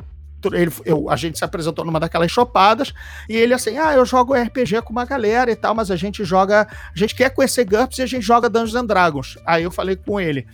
[0.53, 2.93] ele, eu, a gente se apresentou numa daquelas chopadas
[3.27, 6.23] e ele assim, ah, eu jogo RPG com uma galera e tal, mas a gente
[6.23, 9.37] joga, a gente quer conhecer GURPS e a gente joga Dungeons and Dragons.
[9.45, 10.45] Aí eu falei com ele,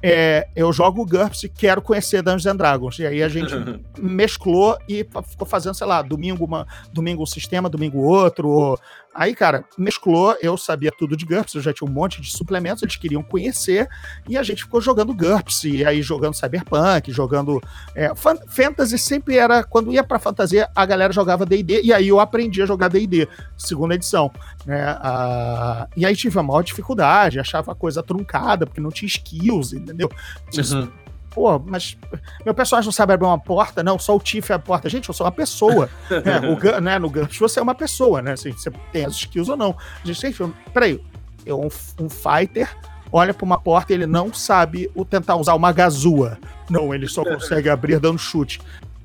[0.00, 2.98] é, eu jogo GURPS e quero conhecer Dungeons and Dragons.
[2.98, 3.52] E aí a gente
[3.98, 8.78] mesclou e ficou fazendo, sei lá, domingo uma, domingo um sistema, domingo outro,
[9.18, 12.84] Aí, cara, mesclou, eu sabia tudo de GURPS, eu já tinha um monte de suplementos,
[12.84, 13.88] eles queriam conhecer,
[14.28, 17.60] e a gente ficou jogando GURPS, e aí jogando Cyberpunk, jogando.
[17.96, 19.64] É, fantasy sempre era.
[19.64, 23.26] Quando ia pra fantasia, a galera jogava DD, e aí eu aprendi a jogar DD,
[23.56, 24.30] segunda edição.
[24.64, 24.84] Né?
[25.00, 29.72] Ah, e aí tive a maior dificuldade, achava a coisa truncada, porque não tinha skills,
[29.72, 30.08] entendeu?
[30.56, 31.07] Uhum
[31.38, 31.96] pô, mas
[32.44, 34.88] meu personagem não sabe abrir uma porta, não, só o Tiff é a porta.
[34.88, 35.88] Gente, eu sou uma pessoa.
[36.10, 38.32] é, o, né, no Gantz você é uma pessoa, né?
[38.32, 39.76] Assim, você tem as skills ou não.
[40.02, 41.00] A gente tem peraí,
[41.46, 42.68] eu, um, um fighter
[43.12, 46.38] olha para uma porta e ele não sabe o tentar usar uma gazua.
[46.68, 48.60] Não, ele só consegue abrir dando chute.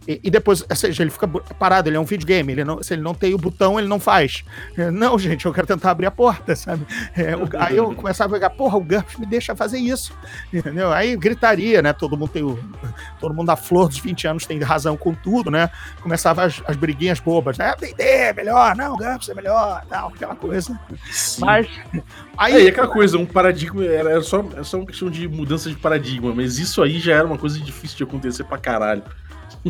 [0.07, 2.93] E, e, depois, ou seja, ele fica parado, ele é um videogame, ele não, se
[2.93, 4.43] ele não tem o botão, ele não faz.
[4.77, 6.85] É, não, gente, eu quero tentar abrir a porta, sabe?
[7.15, 10.13] É, o, aí eu começava a pegar, porra, o GURPS me deixa fazer isso,
[10.51, 10.91] entendeu?
[10.91, 11.93] Aí gritaria, né?
[11.93, 12.59] Todo mundo tem o.
[13.19, 15.69] Todo mundo da flor dos 20 anos tem razão com tudo, né?
[16.01, 17.73] Começava as, as briguinhas bobas, né?
[17.79, 20.77] D&D é melhor, não, o GURPS é melhor, tal, aquela coisa.
[21.09, 21.41] Sim.
[21.45, 21.67] Mas.
[22.37, 25.69] Aí, é, e aquela coisa, um paradigma, era só, era só uma questão de mudança
[25.69, 29.03] de paradigma, mas isso aí já era uma coisa difícil de acontecer pra caralho.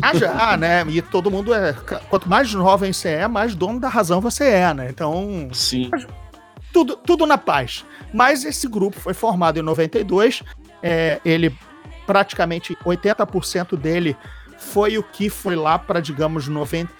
[0.02, 0.84] Ah, já, né?
[0.88, 1.72] E todo mundo é.
[2.08, 4.88] Quanto mais jovem você é, mais dono da razão você é, né?
[4.90, 5.48] Então.
[5.52, 5.90] Sim.
[6.72, 7.84] Tudo, tudo na paz.
[8.12, 10.42] Mas esse grupo foi formado em 92.
[10.82, 11.56] É, ele,
[12.06, 14.16] praticamente 80% dele
[14.58, 16.94] foi o que foi lá para, digamos, 90.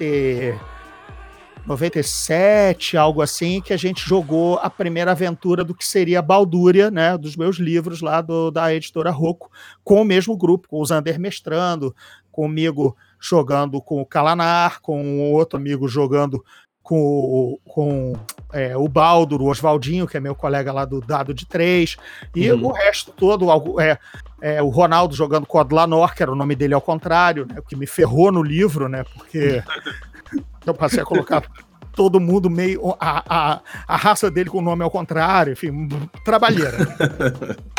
[1.66, 6.90] 97, algo assim, que a gente jogou a primeira aventura do que seria a Baldúria,
[6.90, 9.50] né, dos meus livros lá do, da editora Rocco,
[9.82, 11.94] com o mesmo grupo, com o Zander mestrando,
[12.34, 16.44] comigo jogando com o Kalanar, com outro amigo jogando
[16.82, 18.12] com, com
[18.52, 21.96] é, o Baldur, o Oswaldinho, que é meu colega lá do Dado de Três,
[22.34, 22.66] e uhum.
[22.66, 23.48] o resto todo,
[23.80, 23.98] é,
[24.42, 27.54] é, o Ronaldo jogando com o Adlanor, que era o nome dele ao contrário, né,
[27.58, 29.62] o que me ferrou no livro, né, porque
[30.66, 31.48] eu passei a colocar
[31.94, 32.94] todo mundo meio.
[33.00, 35.88] A, a, a raça dele com o nome ao contrário, enfim,
[36.24, 36.76] trabalheira.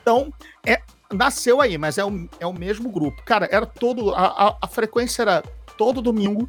[0.00, 0.32] Então,
[0.66, 0.80] é,
[1.12, 3.22] nasceu aí, mas é o, é o mesmo grupo.
[3.24, 4.14] Cara, era todo.
[4.14, 5.42] A, a, a frequência era
[5.76, 6.48] todo domingo,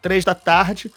[0.00, 0.92] três da tarde,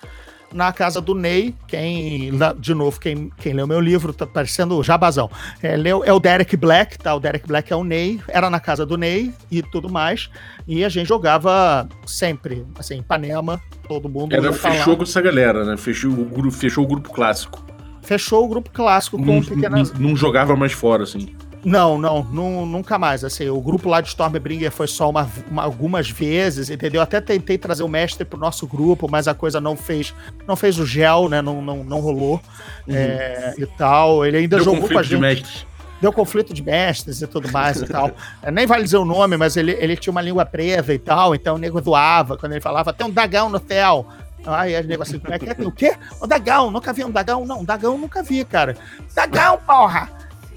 [0.54, 1.56] na casa do Ney.
[1.68, 5.30] Quem, de novo, quem, quem leu meu livro, tá parecendo jabazão.
[5.62, 7.14] É, leu, é o Derek Black, tá?
[7.14, 10.30] O Derek Black é o Ney, era na casa do Ney e tudo mais.
[10.68, 14.34] E a gente jogava sempre, assim, Ipanema, todo mundo.
[14.34, 15.76] Era, fechou com essa galera, né?
[15.76, 17.66] Fechou o, grupo, fechou o grupo clássico.
[18.02, 19.94] Fechou o grupo clássico com não, pequenas.
[19.94, 21.36] Não, não jogava mais fora, assim.
[21.64, 23.24] Não, não, não, nunca mais.
[23.24, 27.02] Assim, o grupo lá de Stormbringer foi só uma, uma, algumas vezes, entendeu?
[27.02, 30.14] Até tentei trazer o mestre pro nosso grupo, mas a coisa não fez,
[30.48, 31.42] não fez o gel, né?
[31.42, 32.42] Não, não, não rolou
[32.88, 32.96] uhum.
[32.96, 34.26] é, e tal.
[34.26, 35.16] Ele ainda Deu jogou com a gente.
[35.16, 35.66] De mestres.
[36.02, 38.10] Deu conflito de mestres e tudo mais e tal.
[38.52, 41.56] Nem vale dizer o nome, mas ele, ele tinha uma língua presa e tal, então
[41.56, 44.08] o nego doava quando ele falava, tem um dragão no céu.
[44.44, 45.56] Aí as nego assim, como é que é?
[45.64, 45.96] O quê?
[46.20, 47.46] O dragão, nunca vi um dragão?
[47.46, 48.76] Não, dragão nunca vi, cara.
[49.14, 50.10] Dragão, porra!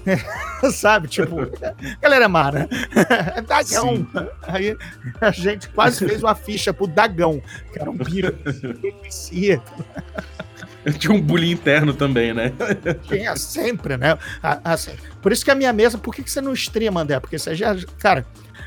[0.71, 1.35] Sabe, tipo,
[2.01, 2.67] galera mara.
[3.47, 4.07] Dagão.
[4.43, 4.75] Aí
[5.19, 7.41] a gente quase fez uma ficha pro Dagão,
[7.71, 8.33] que era um bicho
[10.99, 12.53] Tinha um bullying interno também, né?
[13.07, 14.17] Tinha sempre, né?
[14.63, 14.91] Assim,
[15.21, 17.19] por isso que a minha mesa, por que, que você não streama, André?
[17.19, 18.25] Porque você já, cara,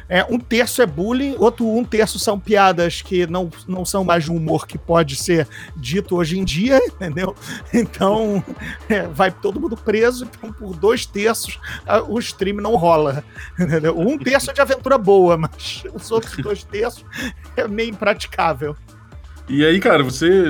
[0.08, 4.24] é, um terço é bullying, outro um terço são piadas que não, não são mais
[4.24, 7.34] de humor que pode ser dito hoje em dia, entendeu?
[7.72, 8.42] Então
[8.88, 13.22] é, vai todo mundo preso, então por dois terços a, o stream não rola.
[13.58, 13.98] Entendeu?
[13.98, 17.04] Um terço é de aventura boa, mas os outros dois terços
[17.56, 18.76] é meio impraticável.
[19.48, 20.44] E aí, cara, você,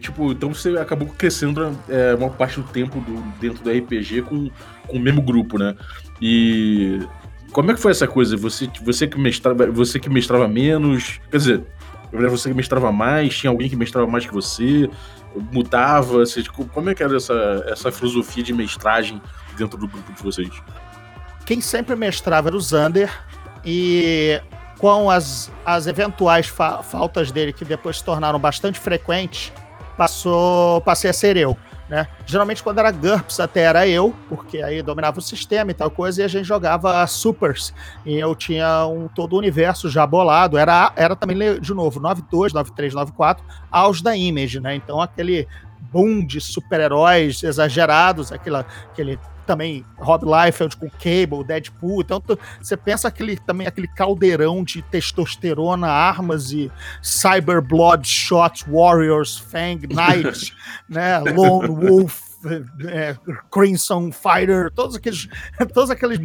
[0.00, 4.50] tipo, então você acabou crescendo é, uma parte do tempo do, dentro do RPG com,
[4.86, 5.76] com o mesmo grupo, né?
[6.20, 7.00] E
[7.52, 8.36] como é que foi essa coisa?
[8.36, 11.20] Você, você, que, mestrava, você que mestrava menos?
[11.30, 11.64] Quer dizer,
[12.12, 13.36] você que mestrava mais?
[13.36, 14.88] Tinha alguém que mestrava mais que você?
[15.52, 16.24] Mudava?
[16.24, 19.20] Tipo, como é que era essa, essa filosofia de mestragem
[19.56, 20.50] dentro do grupo de vocês?
[21.44, 23.10] Quem sempre mestrava era o Zander
[23.64, 24.40] e
[24.78, 29.52] com as, as eventuais fa faltas dele, que depois se tornaram bastante frequentes,
[29.96, 31.56] passou, passei a ser eu.
[31.88, 32.06] Né?
[32.26, 36.20] Geralmente quando era GURPS até era eu, porque aí dominava o sistema e tal coisa,
[36.20, 37.72] e a gente jogava Supers.
[38.04, 40.58] E eu tinha um todo o universo já bolado.
[40.58, 44.74] Era, era também, de novo, 92, 93, 94, aos da Image, né?
[44.74, 45.48] Então aquele
[45.90, 49.18] boom de super-heróis exagerados, aquela, aquele
[49.48, 52.02] também Rob Liefeld com Cable, Deadpool.
[52.02, 52.22] Então
[52.60, 56.70] você pensa aquele também aquele caldeirão de testosterona, armas e
[57.02, 60.54] cyber bloodshot warriors, Fang Knight,
[60.86, 62.27] né, Lone Wolf,
[62.86, 63.16] é,
[63.50, 65.28] Crimson Fighter, todos aqueles,
[65.72, 66.18] todos aqueles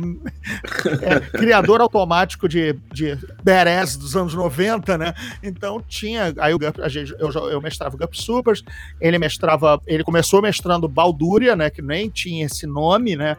[1.01, 5.13] é, criador automático de, de badass dos anos 90, né?
[5.41, 8.63] Então tinha, aí o Gup, a gente, eu, eu mestrava Gup Supers,
[9.01, 11.69] ele mestrava, ele começou mestrando Balduria, né?
[11.69, 13.35] Que nem tinha esse nome, né?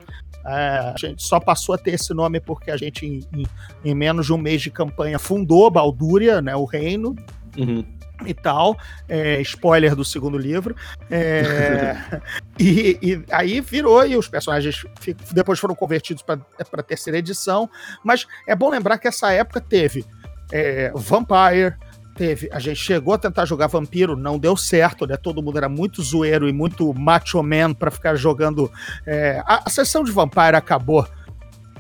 [0.46, 3.46] É, a gente só passou a ter esse nome porque a gente, em, em,
[3.84, 6.54] em menos de um mês de campanha, fundou Balduria, né?
[6.56, 7.14] O reino.
[7.56, 7.93] Uhum
[8.24, 8.77] e tal.
[9.09, 10.77] É, spoiler do segundo livro.
[11.11, 11.96] É,
[12.59, 14.85] e, e, aí virou, e os personagens
[15.33, 16.40] depois foram convertidos para
[16.72, 17.68] a terceira edição.
[18.03, 20.05] Mas é bom lembrar que essa época teve
[20.53, 21.77] é, Vampire.
[22.16, 25.16] Teve, a gente chegou a tentar jogar vampiro, não deu certo, né?
[25.16, 28.70] Todo mundo era muito zoeiro e muito macho man para ficar jogando.
[29.05, 31.05] É, a, a, sessão de Vampire acabou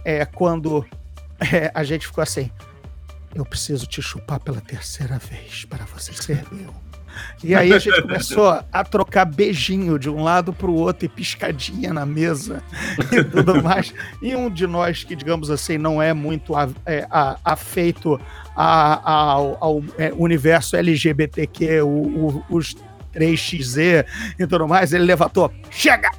[0.04, 0.84] é, quando
[1.38, 2.50] é, a gente ficou assim
[3.34, 6.74] eu preciso te chupar pela terceira vez para você ser meu.
[7.42, 11.08] E aí a gente começou a trocar beijinho de um lado para o outro e
[11.08, 12.62] piscadinha na mesa
[13.12, 13.92] e tudo mais.
[14.20, 18.20] E um de nós que, digamos assim, não é muito a, é, a, afeito
[18.56, 22.74] a, ao, ao é, universo LGBTQ, o, o, os
[23.14, 24.04] 3XZ
[24.38, 26.10] e tudo mais, ele levantou: chega!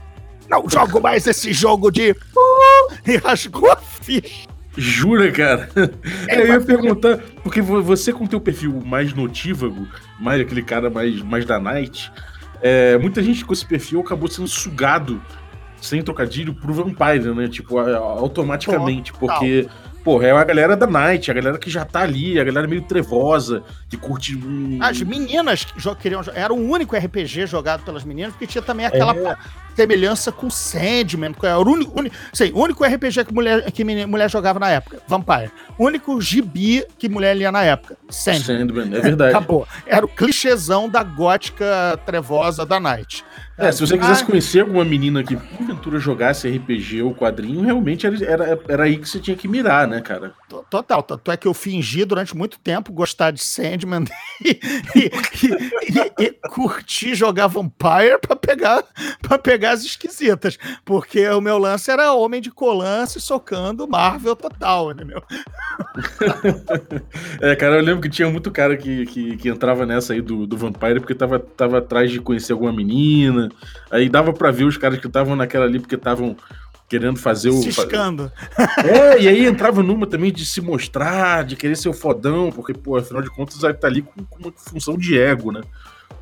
[0.47, 2.11] Não jogo mais esse jogo de.
[2.11, 2.93] Uh!
[3.07, 4.47] E rasgou a ficha.
[4.77, 5.69] Jura, cara?
[6.27, 9.87] É, eu ia perguntar, porque você com teu perfil mais notívago,
[10.19, 12.11] mais aquele cara mais, mais da night,
[12.61, 15.21] é, muita gente com esse perfil acabou sendo sugado,
[15.81, 17.47] sem trocadilho, pro Vampire, né?
[17.47, 19.67] Tipo, automaticamente, porque
[20.05, 22.83] porra, é a galera da Night, a galera que já tá ali, a galera meio
[22.83, 24.39] trevosa, que curte.
[24.79, 26.21] As meninas que queriam.
[26.35, 29.35] Era o único RPG jogado pelas meninas, porque tinha também aquela é.
[29.75, 34.29] semelhança com Sandman, que era o único, único, sei, único RPG que mulher, que mulher
[34.29, 35.01] jogava na época.
[35.07, 35.51] Vampire.
[35.75, 37.97] O único gibi que mulher lia na época.
[38.07, 38.43] Sandman.
[38.43, 39.35] Sandman, é verdade.
[39.35, 39.67] Acabou.
[39.87, 43.25] Era o clichêzão da gótica trevosa da Night.
[43.57, 48.25] É, se você quisesse conhecer alguma menina que porventura jogasse RPG ou quadrinho, realmente era,
[48.25, 50.33] era, era aí que você tinha que mirar, né, cara?
[50.69, 51.01] Total.
[51.01, 54.03] Tanto é que eu fingi durante muito tempo gostar de Sandman
[54.43, 54.59] e,
[54.93, 55.09] e,
[56.19, 58.83] e, e curtir jogar Vampire pra pegar,
[59.21, 60.57] pra pegar as esquisitas.
[60.83, 65.23] Porque o meu lance era homem de colance socando Marvel total, entendeu?
[67.39, 70.45] é, cara, eu lembro que tinha muito cara que, que, que entrava nessa aí do,
[70.45, 73.44] do Vampire porque tava, tava atrás de conhecer alguma menina
[73.89, 76.35] Aí dava para ver os caras que estavam naquela ali porque estavam
[76.87, 77.61] querendo fazer o.
[77.61, 78.31] Ciscando.
[78.83, 82.73] É, e aí entrava numa também de se mostrar, de querer ser o fodão, porque,
[82.73, 85.61] pô, afinal de contas, aí tá ali com, com uma função de ego, né?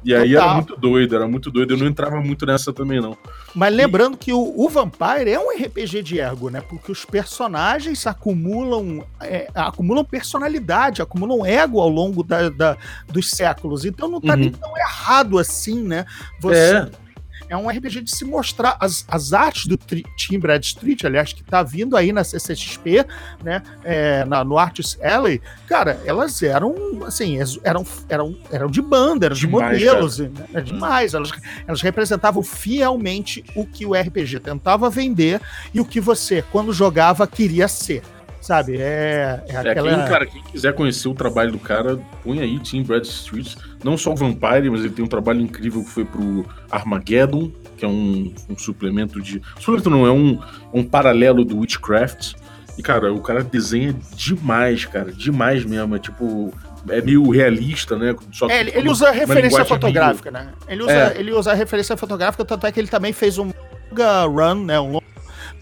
[0.06, 0.48] E aí Total.
[0.48, 1.74] era muito doido, era muito doido.
[1.74, 3.18] Eu não entrava muito nessa também, não.
[3.56, 4.18] Mas lembrando e...
[4.18, 6.60] que o, o, Vampire é um RPG de ego, né?
[6.60, 13.86] Porque os personagens acumulam, é, acumulam personalidade, acumulam ego ao longo da, da dos séculos.
[13.86, 14.40] Então não tá uhum.
[14.40, 16.06] nem tão errado assim, né?
[16.42, 16.76] Você.
[16.76, 17.03] É
[17.50, 21.64] é um RPG de se mostrar as, as artes do Team Bradstreet, aliás, que tá
[21.64, 23.06] vindo aí na CCXP,
[23.44, 26.76] né, é, na, no Artist Alley, cara, elas eram,
[27.06, 31.32] assim, eram, eram, eram de banda, eram demais, de modelos, né, é demais, elas,
[31.68, 35.42] elas representavam fielmente o que o RPG tentava vender
[35.74, 38.04] e o que você, quando jogava, queria ser
[38.44, 38.78] sabe?
[38.78, 39.96] É, é, é aquela.
[39.96, 43.56] Quem, cara, quem quiser conhecer o trabalho do cara, põe aí Team Brad Street.
[43.84, 47.86] Não só o Vampire, mas ele tem um trabalho incrível que foi pro Armageddon, que
[47.86, 49.42] é um, um suplemento de.
[49.60, 50.40] Suplemento não, é um,
[50.74, 52.34] um paralelo do Witchcraft.
[52.78, 55.12] E, cara, o cara desenha demais, cara.
[55.12, 55.96] Demais mesmo.
[55.96, 56.54] É tipo.
[56.90, 58.14] É meio realista, né?
[58.34, 60.50] Só é, ele, ele usa referência fotográfica, né?
[60.68, 61.18] Ele usa, é.
[61.18, 63.52] ele usa referência fotográfica, tanto é que ele também fez um
[63.94, 64.82] run, né?
[64.82, 65.00] Um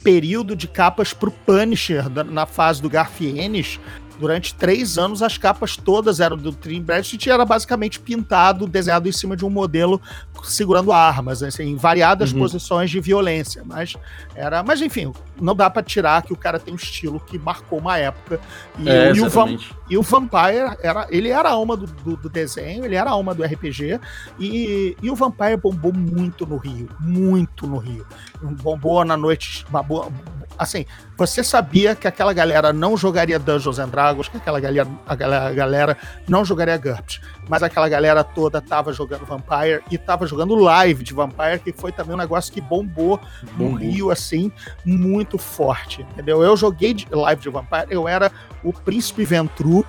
[0.04, 3.80] período de capas pro Punisher na fase do Garfienes,
[4.22, 9.10] durante três anos as capas todas eram do Trim Bradstreet e era basicamente pintado, desenhado
[9.10, 10.00] em cima de um modelo
[10.44, 12.40] segurando armas, assim, em variadas uhum.
[12.40, 13.64] posições de violência.
[13.66, 13.96] Mas
[14.36, 14.62] era.
[14.64, 17.98] Mas enfim, não dá para tirar que o cara tem um estilo que marcou uma
[17.98, 18.40] época.
[18.78, 19.58] E, é, e, o, Vam,
[19.90, 21.08] e o, Vampire era.
[21.10, 24.00] Ele era a alma do, do, do, desenho, ele era a alma do RPG.
[24.40, 26.90] E, e o Vampire bombou muito no Rio.
[27.00, 28.06] Muito no Rio.
[28.42, 29.66] Bombou na noite.
[30.62, 30.86] Assim,
[31.18, 35.48] você sabia que aquela galera não jogaria Dungeons and Dragons, que aquela galera, a galera,
[35.48, 35.98] a galera
[36.30, 41.16] não jogaria GURPS, mas aquela galera toda tava jogando Vampire e tava jogando live de
[41.16, 43.20] Vampire, que foi também um negócio que bombou,
[43.54, 43.70] bombou.
[43.72, 44.52] no Rio, assim,
[44.86, 46.44] muito forte, entendeu?
[46.44, 48.32] Eu joguei de live de Vampire, eu era
[48.64, 49.84] o Príncipe Ventru,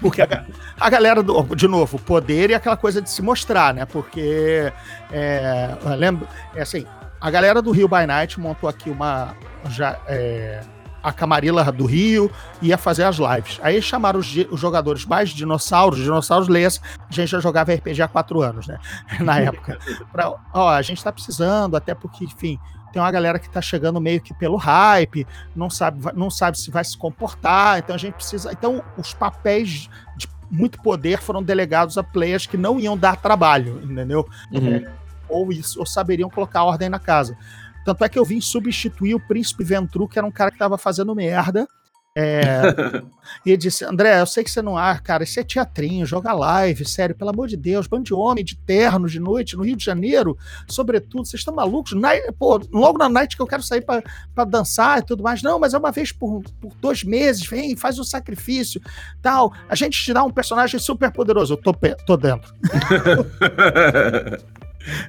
[0.00, 0.46] porque a,
[0.80, 3.84] a, galera, do, de novo, poder e aquela coisa de se mostrar, né?
[3.84, 4.72] Porque,
[5.12, 6.86] é, eu lembro, é assim,
[7.22, 9.36] a galera do Rio by Night montou aqui uma.
[9.70, 10.60] Já, é,
[11.00, 13.60] a Camarilla do Rio ia fazer as lives.
[13.62, 18.08] Aí chamaram os, os jogadores mais dinossauros, dinossauros lês, a gente já jogava RPG há
[18.08, 18.78] quatro anos, né?
[19.20, 19.78] Na época.
[20.10, 22.58] Pra, ó, a gente tá precisando, até porque, enfim,
[22.92, 26.70] tem uma galera que tá chegando meio que pelo hype, não sabe, não sabe se
[26.72, 28.52] vai se comportar, então a gente precisa.
[28.52, 33.80] Então, os papéis de muito poder foram delegados a players que não iam dar trabalho,
[33.82, 34.28] entendeu?
[34.52, 34.74] Uhum.
[34.74, 34.92] É,
[35.32, 37.36] ou, isso, ou saberiam colocar ordem na casa.
[37.84, 40.78] Tanto é que eu vim substituir o Príncipe Ventru, que era um cara que tava
[40.78, 41.66] fazendo merda.
[42.14, 42.62] É,
[43.44, 46.32] e ele disse: André, eu sei que você não é, cara, isso é teatrinho, joga
[46.32, 49.76] live, sério, pelo amor de Deus, bando de homem de terno de noite no Rio
[49.76, 50.36] de Janeiro,
[50.68, 51.94] sobretudo, vocês estão malucos?
[51.94, 55.58] Night, pô, logo na night que eu quero sair para dançar e tudo mais, não,
[55.58, 58.80] mas é uma vez por, por dois meses, vem, faz o um sacrifício,
[59.22, 59.54] tal.
[59.66, 61.72] A gente te dá um personagem super poderoso, eu tô,
[62.06, 62.52] tô dentro.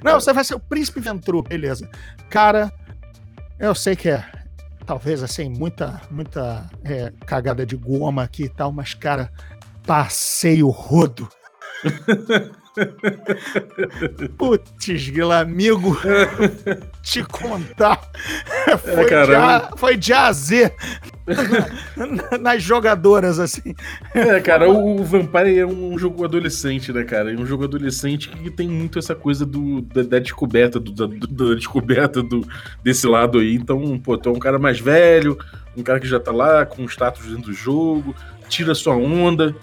[0.02, 1.88] Não, você vai ser o príncipe Ventru, beleza.
[2.30, 2.72] Cara,
[3.58, 4.24] eu sei que é
[4.84, 9.30] talvez assim, muita, muita é, cagada de goma aqui e tal, mas, cara,
[9.86, 11.28] passeio rodo.
[14.36, 15.96] Putz, Guila, amigo,
[17.02, 18.00] te contar.
[18.78, 20.72] Foi, é, de a, foi de A a Z
[22.40, 23.74] nas jogadoras, assim.
[24.12, 27.32] É, cara, o, Vampire é um jogo adolescente, né, cara?
[27.32, 31.06] É um jogo adolescente que tem muito essa coisa do, da, da descoberta, do, da,
[31.06, 32.46] da, descoberta do,
[32.82, 33.54] desse lado aí.
[33.54, 35.38] Então, pô, tu é um cara mais velho,
[35.76, 38.14] um cara que já tá lá com status dentro do jogo,
[38.48, 39.54] tira sua onda.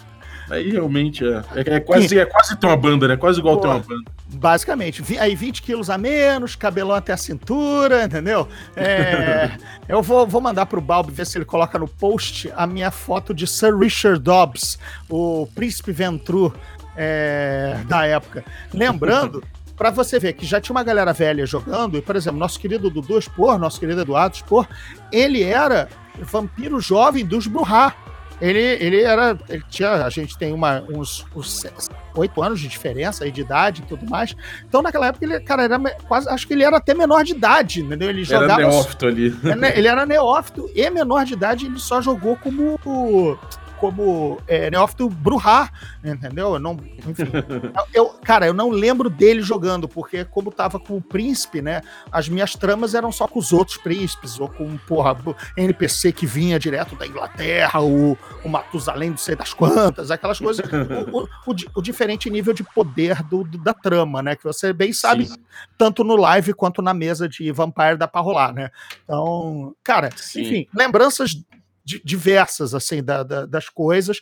[0.51, 1.43] Aí realmente é.
[1.55, 3.15] É, é quase, é quase ter uma banda, né?
[3.15, 4.11] Quase igual Pô, ter uma banda.
[4.27, 5.01] Basicamente.
[5.17, 8.47] Aí 20 quilos a menos, cabelão até a cintura, entendeu?
[8.75, 9.51] É,
[9.87, 13.33] eu vou, vou mandar pro Balbi ver se ele coloca no post a minha foto
[13.33, 14.77] de Sir Richard Dobbs,
[15.09, 16.53] o príncipe Ventru
[16.97, 18.43] é, da época.
[18.73, 19.41] Lembrando.
[19.77, 22.87] para você ver que já tinha uma galera velha jogando, e, por exemplo, nosso querido
[22.87, 24.67] Dudu Spor, nosso querido Eduardo Spor,
[25.11, 25.89] ele era
[26.19, 27.95] vampiro jovem dos Bruhá.
[28.41, 29.37] Ele, ele era.
[29.47, 31.25] Ele tinha, a gente tem uma, uns,
[32.15, 34.35] oito anos de diferença aí de idade e tudo mais.
[34.67, 36.27] Então, naquela época, ele, cara, era quase.
[36.27, 38.09] Acho que ele era até menor de idade, entendeu?
[38.09, 38.61] Ele jogava.
[38.61, 39.35] Era neófito ali.
[39.75, 42.79] Ele era neófito e menor de idade, ele só jogou como
[43.81, 45.71] como é, neófito Bruhá,
[46.05, 46.53] entendeu?
[46.53, 46.77] Eu não,
[47.07, 47.31] enfim,
[47.91, 52.29] eu, cara, eu não lembro dele jogando, porque como tava com o príncipe, né, as
[52.29, 55.17] minhas tramas eram só com os outros príncipes, ou com, porra,
[55.57, 58.15] NPC que vinha direto da Inglaterra, o,
[58.45, 60.63] o Matusalém não sei das quantas, aquelas coisas,
[61.11, 64.71] o, o, o, o, diferente nível de poder do, do, da trama, né, que você
[64.71, 65.37] bem sabe, Sim.
[65.75, 68.69] tanto no live quanto na mesa de Vampire dá pra rolar, né?
[69.03, 70.41] Então, cara, Sim.
[70.41, 71.35] enfim, lembranças
[72.03, 74.21] diversas, assim, da, da, das coisas.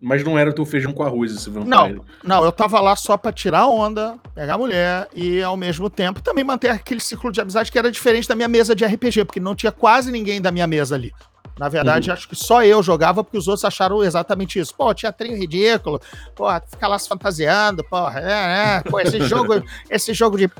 [0.00, 1.68] Mas não era o teu feijão com arroz esse vampiro.
[1.68, 5.90] Não, não, eu tava lá só pra tirar onda, pegar a mulher e, ao mesmo
[5.90, 9.26] tempo, também manter aquele ciclo de amizade que era diferente da minha mesa de RPG,
[9.26, 11.12] porque não tinha quase ninguém da minha mesa ali.
[11.60, 12.14] Na verdade, uhum.
[12.14, 14.74] acho que só eu jogava porque os outros acharam exatamente isso.
[14.74, 16.00] Pô, teatrinho ridículo,
[16.34, 20.50] pô, fica lá se fantasiando, pô, é, é, pô, esse jogo, esse jogo de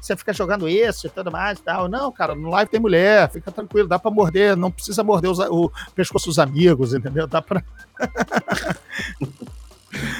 [0.00, 1.88] você fica jogando isso e tudo mais e tal.
[1.88, 5.38] Não, cara, no live tem mulher, fica tranquilo, dá pra morder, não precisa morder os,
[5.38, 7.28] o pescoço dos amigos, entendeu?
[7.28, 7.62] Dá pra.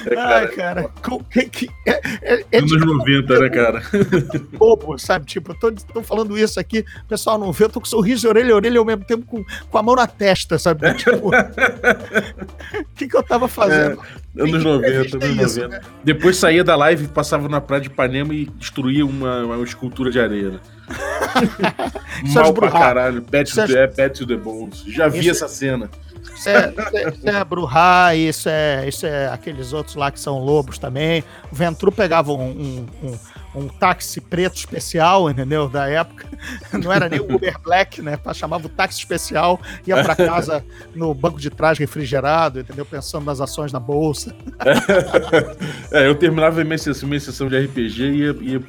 [0.05, 0.89] É, cara, Ai, cara.
[1.31, 3.83] Que, que, é, é, é Anos tipo, 90, né, cara?
[4.57, 5.25] Bobo, sabe?
[5.25, 8.21] Tipo, eu tô, tô falando isso aqui, o pessoal não vê, eu tô com sorriso
[8.21, 10.93] de orelha a orelha ao mesmo tempo com, com a mão na testa, sabe?
[10.95, 11.31] Tipo, o
[12.95, 13.99] que, que eu tava fazendo?
[14.37, 15.67] É, anos 90, anos isso, 90.
[15.67, 15.81] Né?
[16.03, 20.19] Depois saía da live, passava na praia de Ipanema e destruía uma, uma escultura de
[20.19, 20.59] areia, né?
[22.33, 23.21] Mal pra caralho.
[23.21, 24.83] Pet, to, é, Pet to the Bones.
[24.87, 25.89] Já vi isso, essa cena.
[26.35, 26.73] Isso é,
[27.13, 31.23] isso é Bruhá, isso é, isso é aqueles outros lá que são lobos também.
[31.51, 33.19] O Ventru pegava um, um, um,
[33.55, 35.69] um táxi preto especial, entendeu?
[35.69, 36.27] Da época.
[36.73, 38.17] Não era nem o Uber Black, né?
[38.33, 40.65] Chamava o táxi especial, ia para casa
[40.95, 42.85] no banco de trás refrigerado, entendeu?
[42.85, 44.35] Pensando nas ações na bolsa.
[45.91, 48.61] É, eu terminava minha sessão, minha sessão de RPG e ia, ia,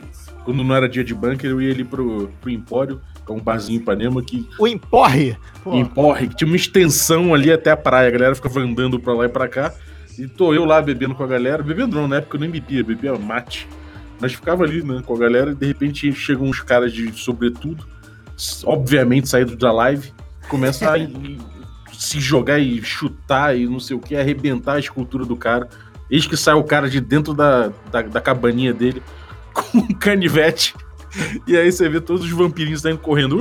[0.45, 3.79] quando não era dia de bunker, eu ia ali pro, pro Empório é um barzinho
[3.79, 4.49] em Ipanema que.
[4.59, 5.37] O Emporre?
[5.63, 5.75] Pô.
[5.75, 8.09] Emporre, que tinha uma extensão ali até a praia.
[8.09, 9.73] A galera ficava andando pra lá e pra cá.
[10.19, 11.63] E tô eu lá bebendo com a galera.
[11.63, 13.69] Bebendo não, na época eu nem bebia, bebia mate.
[14.21, 17.85] Mas ficava ali, né, com a galera e de repente chegam uns caras de sobretudo
[18.65, 20.13] obviamente saído da live,
[20.49, 20.99] começa a
[21.93, 25.69] se jogar e chutar e não sei o que, arrebentar a escultura do cara.
[26.11, 29.03] Eis que sai o cara de dentro da, da, da cabaninha dele
[29.55, 30.75] com um canivete.
[31.47, 33.41] E aí você vê todos os vampirinhos saindo correndo.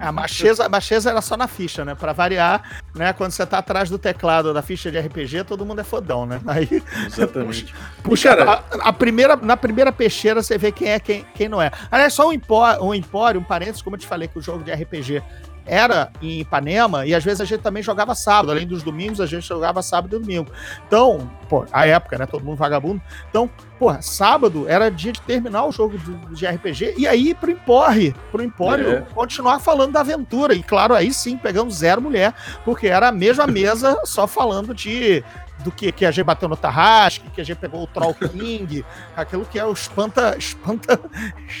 [0.00, 1.94] A macheza, a macheza era só na ficha, né?
[1.94, 3.12] Pra variar, né?
[3.14, 6.40] Quando você tá atrás do teclado da ficha de RPG, todo mundo é fodão, né?
[6.46, 7.74] Aí, Exatamente.
[8.02, 11.70] Puxa, a, a, primeira, na primeira peixeira você vê quem é quem, quem não é.
[11.90, 14.62] Aliás, só um empório, um empório, um parênteses, como eu te falei, que o jogo
[14.62, 15.22] de RPG
[15.68, 19.26] era em Ipanema e às vezes a gente também jogava sábado, além dos domingos, a
[19.26, 20.50] gente jogava sábado e domingo.
[20.86, 22.26] Então, pô, a época, né?
[22.26, 23.00] Todo mundo vagabundo.
[23.28, 23.48] Então,
[23.78, 27.50] pô, sábado era dia de terminar o jogo de, de RPG e aí ir pro
[27.50, 29.00] Emporre, pro Empório, é.
[29.14, 30.54] continuar falando da aventura.
[30.54, 35.22] E claro, aí sim, pegamos zero mulher, porque era a mesma mesa, só falando de
[35.64, 38.84] do que, que a gente bateu no Tarrasque, que a gente pegou o Troll King,
[39.16, 40.36] aquilo que é o espanta.
[40.38, 41.00] espanta,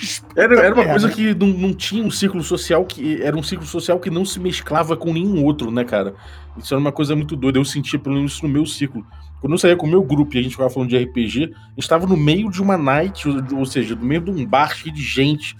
[0.00, 3.20] espanta era, era uma coisa que não, não tinha um ciclo social que.
[3.22, 6.14] Era um ciclo social que não se mesclava com nenhum outro, né, cara?
[6.56, 7.58] Isso era uma coisa muito doida.
[7.58, 9.04] Eu sentia pelo menos isso no meu ciclo.
[9.40, 12.06] Quando eu saía com o meu grupo e a gente ficava falando de RPG, estava
[12.06, 15.02] no meio de uma night, ou, ou seja, no meio de um bar cheio de
[15.02, 15.56] gente,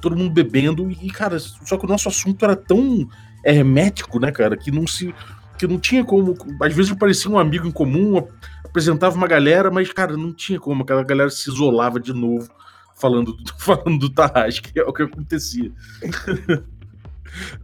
[0.00, 3.08] todo mundo bebendo, e, cara, só que o nosso assunto era tão
[3.44, 5.14] hermético, né, cara, que não se
[5.58, 6.34] que não tinha como.
[6.60, 8.26] Às vezes parecia um amigo em comum,
[8.64, 10.82] apresentava uma galera, mas, cara, não tinha como.
[10.82, 12.50] Aquela galera se isolava de novo
[12.94, 15.70] falando, falando do Tarrasque, que é o que acontecia.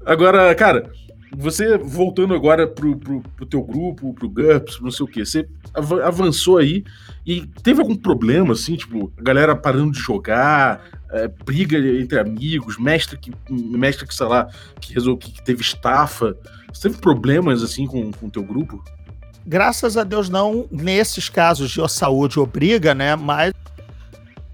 [0.05, 0.91] agora, cara,
[1.36, 5.49] você voltando agora pro, pro, pro teu grupo, pro GURPS, não sei o que, você
[6.05, 6.84] avançou aí
[7.26, 12.78] e teve algum problema, assim, tipo, a galera parando de jogar, é, briga entre amigos,
[12.78, 14.49] mestre que, mestre que, sei lá,
[14.80, 16.36] que, resolve, que teve estafa.
[16.79, 18.81] Você teve problemas assim com o teu grupo?
[19.45, 23.16] Graças a Deus não nesses casos de saúde ou briga, né?
[23.16, 23.53] Mas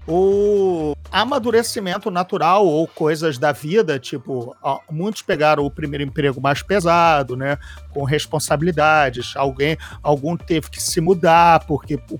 [0.07, 6.61] o amadurecimento natural ou coisas da vida, tipo, ó, muitos pegaram o primeiro emprego mais
[6.61, 7.57] pesado, né,
[7.89, 12.19] com responsabilidades, alguém, algum teve que se mudar porque o,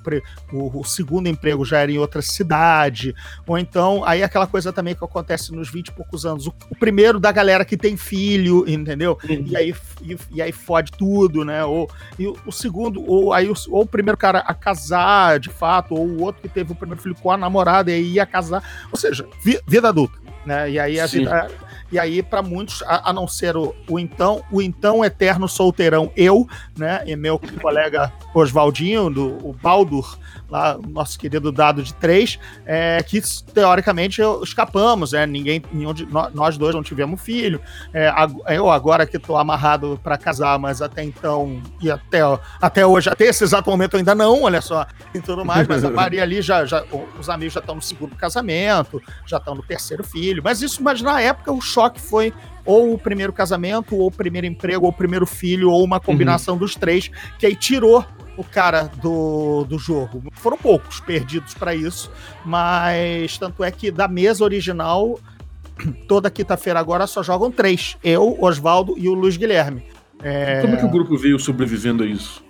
[0.53, 3.13] o, o, segundo emprego já era em outra cidade,
[3.45, 6.75] ou então, aí aquela coisa também que acontece nos 20 e poucos anos, o, o
[6.75, 9.17] primeiro da galera que tem filho, entendeu?
[9.29, 9.43] Uhum.
[9.45, 11.63] E aí e, e, aí fode tudo, né?
[11.65, 15.95] Ou e o, segundo, ou aí o, ou o primeiro cara a casar, de fato,
[15.95, 18.63] ou o outro que teve o primeiro filho com a namorada e aí ia casar
[18.91, 20.17] ou seja, vi, vida adulta.
[20.45, 20.71] Né?
[20.71, 21.49] E aí a vida,
[21.91, 26.11] e aí, para muitos, a, a, não ser o, o, então, o então eterno solteirão,
[26.15, 26.47] eu,
[26.77, 27.03] né?
[27.05, 30.17] E meu colega Oswaldinho, do, o Baldur,
[30.49, 33.21] lá, nosso querido dado de três, é, que
[33.53, 35.25] teoricamente escapamos, né?
[35.25, 37.59] Ninguém, nenhum de, nós dois não tivemos filho.
[37.93, 38.11] É,
[38.49, 42.19] eu agora que estou amarrado para casar, mas até então, e até,
[42.61, 45.89] até hoje, até esse exato momento ainda não, olha só, e tudo mais, mas a
[45.91, 46.83] Maria ali já, já
[47.19, 51.01] os amigos já estão no segundo casamento, já estão no terceiro filho, mas isso, mas
[51.01, 52.33] na época o choque foi
[52.65, 56.55] ou o primeiro casamento, ou o primeiro emprego, ou o primeiro filho, ou uma combinação
[56.55, 56.59] uhum.
[56.59, 58.03] dos três, que aí tirou
[58.37, 60.23] o cara do, do jogo.
[60.33, 62.11] Foram poucos perdidos para isso,
[62.43, 65.19] mas tanto é que da mesa original,
[66.07, 69.85] toda quinta-feira agora só jogam três: eu, Oswaldo e o Luiz Guilherme.
[70.23, 70.61] É...
[70.61, 72.43] Como é que o grupo veio sobrevivendo a isso?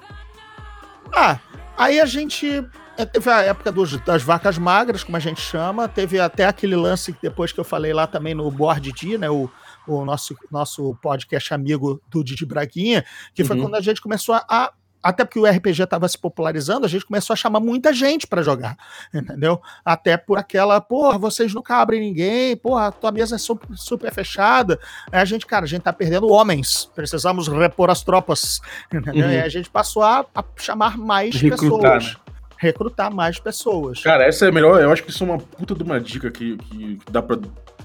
[1.13, 1.39] Ah,
[1.77, 2.63] aí a gente
[2.97, 6.75] é, teve a época dos, das vacas magras, como a gente chama, teve até aquele
[6.75, 9.49] lance que depois que eu falei lá também no Board D, né, o,
[9.87, 13.63] o nosso, nosso podcast amigo do Didi Braguinha, que foi uhum.
[13.63, 14.73] quando a gente começou a
[15.05, 18.41] até porque o RPG estava se popularizando, a gente começou a chamar muita gente para
[18.41, 18.75] jogar,
[19.13, 19.61] entendeu?
[19.85, 24.79] Até por aquela, porra, vocês nunca abrem ninguém, porra, tua mesa é super, super fechada.
[25.11, 28.59] Aí a gente, cara, a gente tá perdendo homens, precisamos repor as tropas,
[28.91, 29.27] entendeu?
[29.27, 29.33] Uhum.
[29.33, 32.05] E a gente passou a, a chamar mais Recrutar, pessoas.
[32.05, 32.33] Né?
[32.57, 34.01] Recrutar mais pessoas.
[34.01, 36.31] Cara, essa é a melhor, eu acho que isso é uma puta de uma dica
[36.31, 37.37] que, que dá pra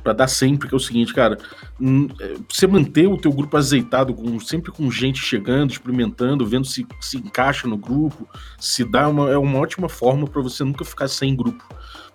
[0.03, 1.39] para dar sempre, que é o seguinte, cara,
[1.81, 6.67] hum, é, você manter o teu grupo azeitado, com, sempre com gente chegando, experimentando, vendo
[6.67, 8.29] se se encaixa no grupo,
[8.59, 11.65] se dá uma, é uma ótima forma para você nunca ficar sem grupo.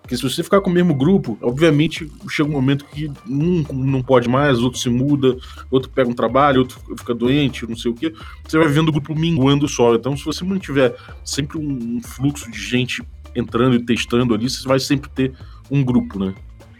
[0.00, 4.00] Porque se você ficar com o mesmo grupo, obviamente chega um momento que um não
[4.00, 5.36] pode mais, outro se muda,
[5.68, 8.14] outro pega um trabalho, outro fica doente, não sei o que.
[8.46, 9.96] Você vai vendo o grupo minguando só.
[9.96, 13.02] Então, se você mantiver sempre um fluxo de gente
[13.34, 15.32] entrando e testando ali, você vai sempre ter
[15.68, 16.32] um grupo, né?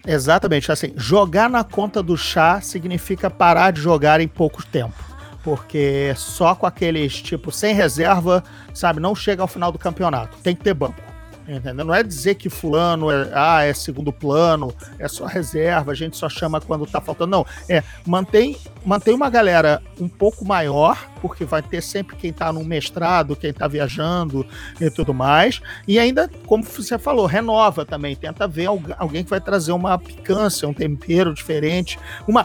[0.07, 0.71] Exatamente.
[0.71, 4.95] Assim, jogar na conta do chá significa parar de jogar em pouco tempo.
[5.43, 8.43] Porque só com aqueles, tipo, sem reserva,
[8.75, 10.37] sabe, não chega ao final do campeonato.
[10.43, 11.01] Tem que ter banco.
[11.49, 11.85] Entendeu?
[11.85, 16.17] Não é dizer que fulano é, ah, é segundo plano, é só reserva, a gente
[16.17, 17.31] só chama quando tá faltando.
[17.31, 22.53] Não, é mantém, mantém uma galera um pouco maior, porque vai ter sempre quem tá
[22.53, 24.47] no mestrado, quem tá viajando
[24.81, 25.61] e tudo mais.
[25.87, 28.17] E ainda, como você falou, renova também.
[28.17, 28.67] Tenta ver
[28.99, 32.45] alguém que vai trazer uma picância, um tempero diferente, uma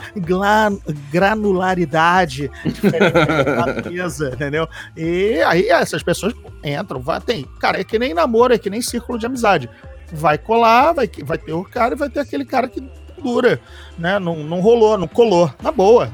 [1.12, 3.14] granularidade diferente
[3.84, 4.68] na mesa, entendeu?
[4.96, 6.34] E aí essas pessoas
[6.64, 7.46] entram, vai, tem.
[7.60, 9.70] Cara, é que nem namoro, é que nem círculo de amizade.
[10.12, 12.84] Vai colar, vai, vai ter o cara e vai ter aquele cara que
[13.22, 13.60] dura,
[13.98, 14.20] né?
[14.20, 15.52] Não, não rolou, não colou.
[15.62, 16.12] Na boa.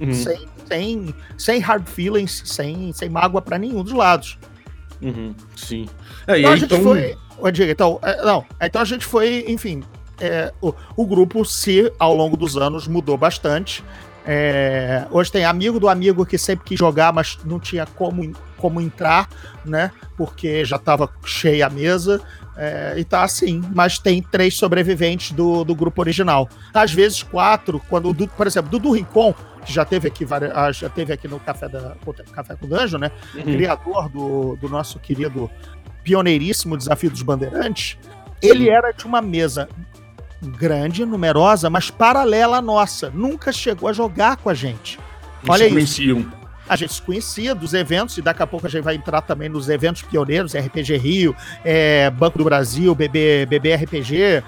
[0.00, 0.14] Uhum.
[0.14, 4.38] Sem, sem, sem hard feelings, sem, sem mágoa para nenhum dos lados.
[5.00, 5.34] Uhum.
[5.56, 5.88] Sim.
[6.26, 6.82] É, então, a gente então...
[6.82, 7.16] foi.
[7.68, 9.82] Então, é, não, então a gente foi, enfim.
[10.20, 13.82] É, o, o grupo se ao longo dos anos mudou bastante.
[14.24, 18.32] É, hoje tem amigo do amigo que sempre quis jogar, mas não tinha como,
[18.62, 19.28] como entrar,
[19.64, 19.90] né?
[20.16, 22.22] Porque já estava cheia a mesa.
[22.56, 26.48] É, e tá assim, mas tem três sobreviventes do, do grupo original.
[26.72, 29.34] Às vezes quatro, quando, por exemplo, Dudu Rincon,
[29.64, 31.96] que já teve aqui, ah, já teve aqui no Café, da,
[32.32, 33.10] Café com Danjo, né?
[33.34, 33.42] Uhum.
[33.42, 35.50] Criador do, do nosso querido
[36.04, 37.98] pioneiríssimo Desafio dos Bandeirantes.
[38.40, 39.68] Ele era de uma mesa
[40.40, 43.10] grande, numerosa, mas paralela à nossa.
[43.10, 44.98] Nunca chegou a jogar com a gente.
[45.48, 46.41] Olha isso.
[46.72, 49.46] A gente se conhecia dos eventos, e daqui a pouco a gente vai entrar também
[49.46, 54.42] nos eventos pioneiros, RPG Rio, é, Banco do Brasil, BB, BB RPG,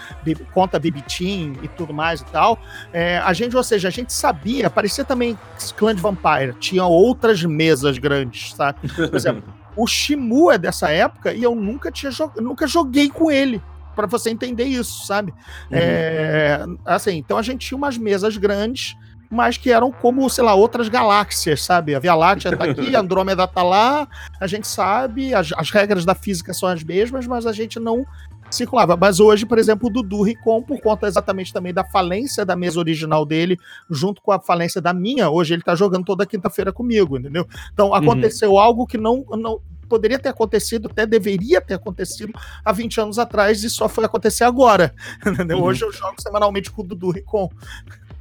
[0.54, 2.58] Conta Bibitim e tudo mais e tal.
[2.94, 5.38] É, a gente, ou seja, a gente sabia, parecia também
[5.76, 8.88] Clã de Vampire, tinha outras mesas grandes, sabe?
[8.88, 9.44] Por exemplo,
[9.76, 12.10] o Shimu é dessa época e eu nunca tinha
[12.40, 13.60] nunca joguei com ele
[13.94, 15.30] para você entender isso, sabe?
[15.70, 15.76] Uhum.
[15.78, 18.96] É, assim, então a gente tinha umas mesas grandes,
[19.34, 21.94] mas que eram como, sei lá, outras galáxias, sabe?
[21.94, 24.08] A Via Láctea tá aqui, a Andrômeda tá lá,
[24.40, 28.06] a gente sabe, as, as regras da física são as mesmas, mas a gente não
[28.50, 28.96] circulava.
[28.96, 32.78] Mas hoje, por exemplo, o Dudu Ricom, por conta exatamente também da falência da mesa
[32.78, 33.58] original dele,
[33.90, 37.46] junto com a falência da minha, hoje ele tá jogando toda quinta-feira comigo, entendeu?
[37.72, 37.94] Então uhum.
[37.94, 38.58] aconteceu uhum.
[38.58, 42.32] algo que não, não poderia ter acontecido, até deveria ter acontecido
[42.64, 44.94] há 20 anos atrás e só foi acontecer agora.
[45.24, 45.64] Uhum.
[45.64, 47.48] Hoje eu jogo semanalmente com o Dudu Ricom.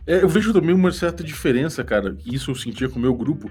[0.05, 3.13] É, eu vejo também uma certa diferença, cara, que isso eu sentia com o meu
[3.13, 3.49] grupo,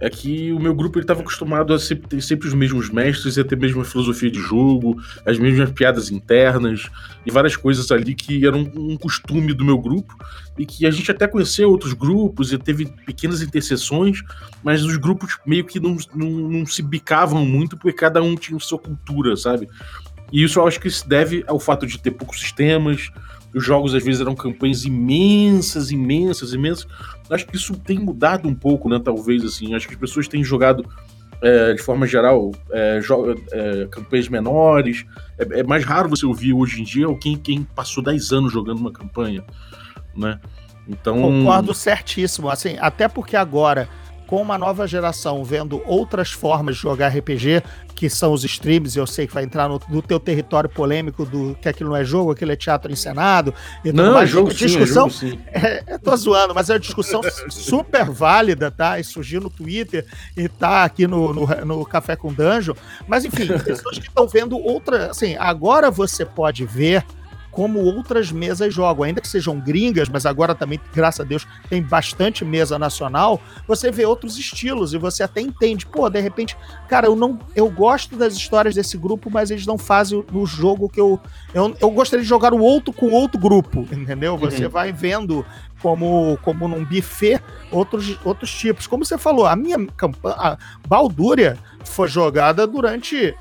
[0.00, 3.44] é que o meu grupo estava acostumado a sempre ter sempre os mesmos mestres, a
[3.44, 6.90] ter a mesma filosofia de jogo, as mesmas piadas internas
[7.24, 10.16] e várias coisas ali que eram um costume do meu grupo
[10.58, 14.20] e que a gente até conheceu outros grupos e teve pequenas interseções,
[14.62, 18.58] mas os grupos meio que não, não, não se bicavam muito porque cada um tinha
[18.58, 19.68] sua cultura, sabe?
[20.32, 23.10] E isso eu acho que se deve ao fato de ter poucos sistemas,
[23.54, 26.86] os jogos às vezes eram campanhas imensas, imensas, imensas.
[27.30, 29.00] Acho que isso tem mudado um pouco, né?
[29.02, 29.74] Talvez assim.
[29.74, 30.84] Acho que as pessoas têm jogado
[31.40, 33.00] é, de forma geral é,
[33.52, 35.04] é, campanhas menores.
[35.38, 38.78] É, é, mais raro você ouvir hoje em dia alguém quem passou 10 anos jogando
[38.78, 39.44] uma campanha,
[40.16, 40.40] né?
[40.88, 41.20] Então.
[41.20, 42.48] Concordo certíssimo.
[42.48, 43.88] Assim, até porque agora
[44.26, 47.62] com uma nova geração vendo outras formas de jogar RPG,
[47.94, 51.56] que são os streams, eu sei que vai entrar no, no teu território polêmico do
[51.60, 53.54] que aquilo não é jogo, aquilo é teatro encenado.
[53.84, 54.18] E não.
[54.18, 55.40] É jogo discussão, sim, é jogo sim.
[55.52, 58.98] É, é, tô zoando, mas é uma discussão super válida, tá?
[58.98, 60.06] E surgiu no Twitter
[60.36, 62.76] e tá aqui no, no, no Café com Danjo.
[63.06, 65.10] Mas enfim, pessoas que estão vendo outra.
[65.10, 67.04] Assim, agora você pode ver
[67.54, 71.80] como outras mesas jogam, ainda que sejam gringas, mas agora também, graças a Deus, tem
[71.80, 76.56] bastante mesa nacional, você vê outros estilos e você até entende, pô, de repente,
[76.88, 80.88] cara, eu não eu gosto das histórias desse grupo, mas eles não fazem o, jogo
[80.88, 81.20] que eu,
[81.54, 84.36] eu eu gostaria de jogar o outro com outro grupo, entendeu?
[84.36, 84.70] Você uhum.
[84.70, 85.46] vai vendo
[85.80, 87.40] como, como num buffet
[87.70, 88.86] outros, outros tipos.
[88.86, 93.34] Como você falou, a minha campanha, a Baldúria foi jogada durante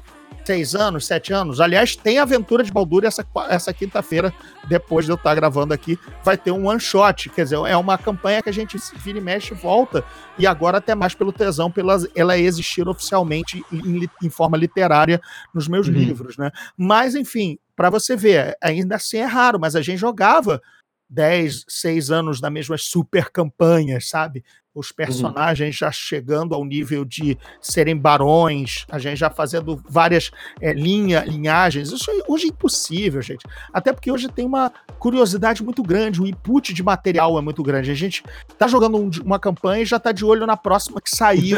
[0.45, 1.59] seis anos, sete anos.
[1.59, 4.33] Aliás, tem aventura de Baldur essa, essa quinta-feira,
[4.67, 7.29] depois de eu estar gravando aqui, vai ter um one shot.
[7.29, 10.03] Quer dizer, é uma campanha que a gente vira e mexe e volta,
[10.37, 15.21] e agora até mais pelo tesão, pela ela existir oficialmente em, em forma literária
[15.53, 15.93] nos meus uhum.
[15.93, 16.51] livros, né?
[16.77, 20.61] Mas, enfim, para você ver, ainda assim é raro, mas a gente jogava
[21.09, 24.43] 10, 6 anos na mesmas super campanhas, sabe?
[24.73, 24.95] Os uhum.
[24.95, 25.79] personagens uhum.
[25.79, 31.91] já chegando ao nível de serem barões, a gente já fazendo várias é, linha, linhagens.
[31.91, 33.45] Isso hoje é impossível, gente.
[33.71, 37.91] Até porque hoje tem uma curiosidade muito grande, o input de material é muito grande.
[37.91, 38.23] A gente
[38.57, 41.57] tá jogando um, uma campanha e já tá de olho na próxima que saiu.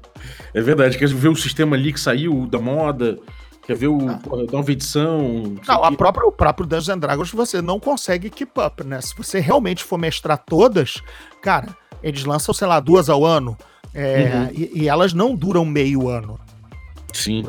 [0.54, 3.18] é verdade, quer ver o sistema ali que saiu da moda.
[3.66, 4.20] Quer ver o ah.
[4.52, 5.56] nova edição?
[5.66, 9.00] Não, a própria, o próprio Dungeons and Dragons você não consegue keep up, né?
[9.00, 11.02] Se você realmente for mestrar todas,
[11.42, 13.58] cara, eles lançam, sei lá, duas ao ano.
[13.92, 14.50] É, uhum.
[14.52, 16.38] e, e, elas não duram meio ano.
[17.12, 17.42] Sim.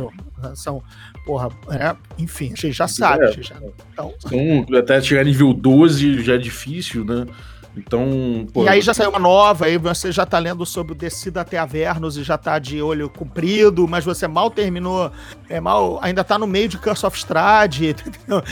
[0.55, 0.81] São,
[1.25, 3.25] porra, é, enfim, a gente já sabe.
[3.25, 3.31] É.
[3.31, 3.57] gente já-
[3.91, 7.27] então, Então, até chegar nível 12 já é difícil, né?
[7.77, 10.95] Então, pô, e aí já saiu uma nova, aí você já tá lendo sobre o
[10.95, 15.11] Descida até Avernus e já tá de olho comprido, mas você mal terminou,
[15.47, 18.43] é mal, ainda tá no meio de Curse of Strahd, entendeu?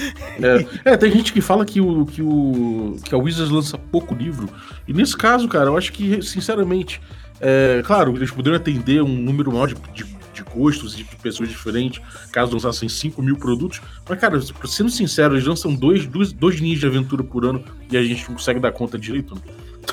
[0.85, 4.13] É, é, tem gente que fala que, o, que, o, que a Wizards lança pouco
[4.13, 4.47] livro.
[4.87, 7.01] E nesse caso, cara, eu acho que, sinceramente,
[7.41, 10.15] é, claro, eles poderiam atender um número maior de, de, de
[10.55, 12.01] gostos de pessoas diferentes,
[12.31, 13.81] caso lançassem 5 mil produtos.
[14.07, 17.97] Mas, cara, sendo sincero, eles lançam dois, dois, dois linhas de aventura por ano e
[17.97, 19.35] a gente não consegue dar conta direito.
[19.35, 19.41] né?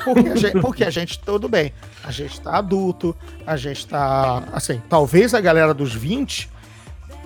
[0.03, 1.71] Porque a gente, porque a gente, tudo bem,
[2.03, 6.49] a gente tá adulto, a gente tá, assim, talvez a galera dos 20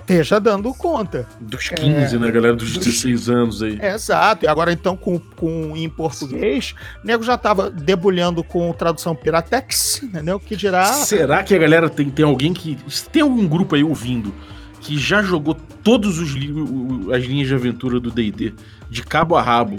[0.08, 1.26] esteja dando conta.
[1.40, 2.56] Dos 15, né, galera?
[2.56, 3.78] Dos 16 anos aí.
[3.80, 4.44] É, exato.
[4.44, 10.02] E agora, então, com, com em português, o nego já tava debulhando com tradução Piratex,
[10.02, 10.40] entendeu?
[10.40, 10.84] Que dirá.
[10.84, 12.78] Será que a galera tem, tem alguém que.
[12.88, 14.32] se Tem algum grupo aí ouvindo
[14.80, 18.54] que já jogou todos os o- o- as linhas de aventura do DD,
[18.88, 19.78] de cabo a rabo?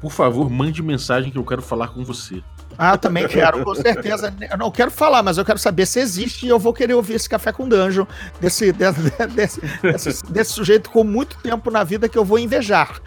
[0.00, 2.42] Por favor, mande mensagem que eu quero falar com você.
[2.78, 4.34] Ah, também quero, com certeza.
[4.50, 7.14] Eu não quero falar, mas eu quero saber se existe e eu vou querer ouvir
[7.14, 8.06] esse café com dungeon
[8.40, 9.00] desse, desse,
[9.34, 13.00] desse, desse, desse sujeito com muito tempo na vida que eu vou invejar.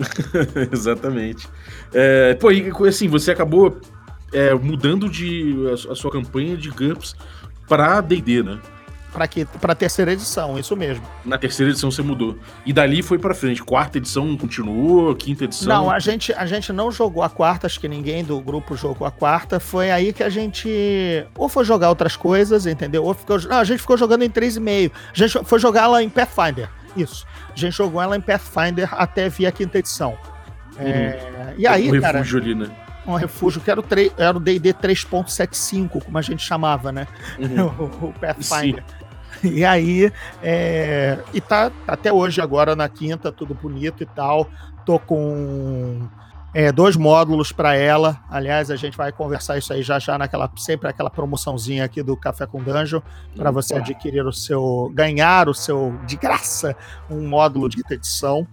[0.72, 1.48] Exatamente.
[1.92, 3.78] É, pô, e assim, você acabou
[4.32, 7.14] é, mudando de a, a sua campanha de GURPS
[7.68, 8.60] pra D&D, né?
[9.14, 11.06] Para que para terceira edição, isso mesmo.
[11.24, 12.36] Na terceira edição você mudou.
[12.66, 13.62] E dali foi pra frente.
[13.62, 15.68] Quarta edição continuou, quinta edição...
[15.68, 19.06] Não, a gente, a gente não jogou a quarta, acho que ninguém do grupo jogou
[19.06, 19.60] a quarta.
[19.60, 20.68] Foi aí que a gente
[21.36, 23.04] ou foi jogar outras coisas, entendeu?
[23.04, 24.90] Ou ficou, não, a gente ficou jogando em 3,5.
[24.90, 26.68] A gente foi jogar ela em Pathfinder.
[26.96, 27.24] Isso.
[27.52, 30.18] A gente jogou ela em Pathfinder até vir a quinta edição.
[30.76, 32.68] É, e aí, um cara, refúgio ali, né?
[33.06, 33.84] um refúgio que era o,
[34.16, 37.06] era o D&D 3.75, como a gente chamava, né?
[37.38, 37.66] Uhum.
[38.02, 38.82] o, o Pathfinder.
[39.44, 40.12] E aí,
[40.42, 44.48] é, e tá até hoje agora na quinta, tudo bonito e tal.
[44.86, 46.06] Tô com
[46.52, 48.20] é, dois módulos para ela.
[48.30, 52.16] Aliás, a gente vai conversar isso aí já já naquela sempre aquela promoçãozinha aqui do
[52.16, 53.00] Café com Dungeon
[53.36, 56.76] para você adquirir o seu ganhar o seu de graça
[57.10, 58.46] um módulo de edição.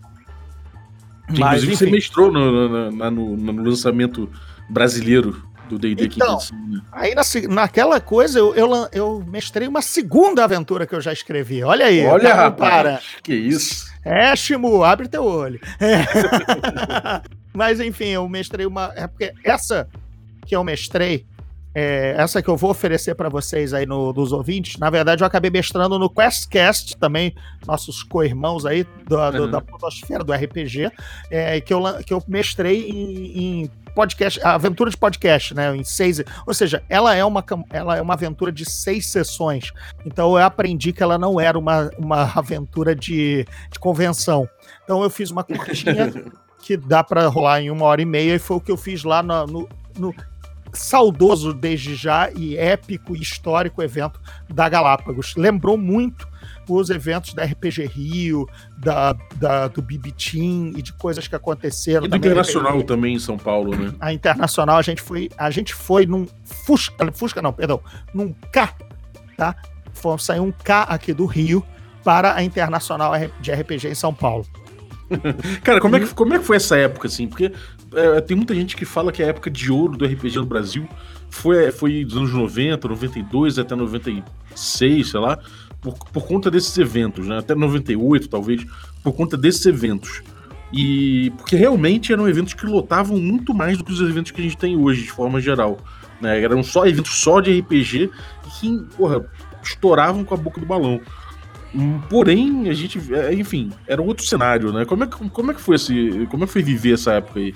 [1.30, 4.30] Mas Inclusive, você enfim, mestrou no, no, no- no lançamento
[4.70, 6.82] brasileiro do D&D Então, né?
[6.91, 11.63] aí na naquela coisa eu, eu, eu mestrei uma segunda aventura que eu já escrevi.
[11.63, 12.05] Olha aí.
[12.05, 13.01] Olha, cara, rapaz, para.
[13.24, 13.89] que isso.
[14.03, 15.59] É, Shimu, abre teu olho.
[15.80, 16.03] É.
[17.53, 18.91] Mas enfim, eu mestrei uma.
[18.95, 19.88] É porque essa
[20.45, 21.26] que eu mestrei,
[21.76, 25.28] é, essa que eu vou oferecer para vocês aí no, dos ouvintes, na verdade eu
[25.28, 27.34] acabei mestrando no QuestCast também,
[27.67, 29.51] nossos co-irmãos aí do, do- Uhum.
[29.51, 30.91] da podosfera do RPG,
[31.30, 35.76] é, que, eu, que eu mestrei em, em podcast, a aventura de podcast, né?
[35.76, 36.22] Em seis.
[36.46, 39.72] Ou seja, ela é uma, ela é uma aventura de seis sessões.
[40.06, 44.48] Então eu aprendi que ela não era uma, uma aventura de, de convenção.
[44.84, 46.12] Então eu fiz uma curtinha
[46.62, 49.04] que dá para rolar em uma hora e meia, e foi o que eu fiz
[49.04, 50.16] lá no, no- no
[50.74, 55.36] saudoso desde já e épico e histórico evento da Galápagos.
[55.36, 56.28] Lembrou muito
[56.80, 58.47] os eventos da RPG Rio,
[58.78, 62.05] da, da- do Team e de coisas que aconteceram.
[62.05, 62.15] E do.
[62.15, 63.93] Internacional também em São Paulo, né?
[63.99, 67.82] A Internacional, a gente foi, a gente foi num Fusca, Fusca não, perdão,
[68.13, 68.74] num K,
[69.38, 69.55] tá?
[69.93, 71.63] Foi, saiu um K aqui do Rio
[72.03, 74.45] para a Internacional de RPG em São Paulo.
[75.63, 77.28] Cara, como é, que, como é que foi essa época, assim?
[77.28, 77.51] Porque
[77.93, 80.88] é, tem muita gente que fala que a época de ouro do RPG no Brasil
[81.30, 85.39] foi, foi dos anos 90, 92 até 96, sei lá,
[85.82, 87.40] por, por conta desses eventos, né?
[87.40, 88.66] Até 98, talvez,
[89.04, 90.22] por conta desses eventos.
[90.72, 94.44] E porque realmente eram eventos que lotavam muito mais do que os eventos que a
[94.44, 95.78] gente tem hoje, de forma geral.
[96.22, 96.42] Né?
[96.42, 98.10] Eram só eventos só de RPG
[98.60, 99.26] que, porra,
[99.62, 101.02] estouravam com a boca do balão.
[102.10, 104.84] Porém, a gente, é, enfim, era um outro cenário, né?
[104.84, 107.54] Como é como é que foi esse, como é que foi viver essa época aí?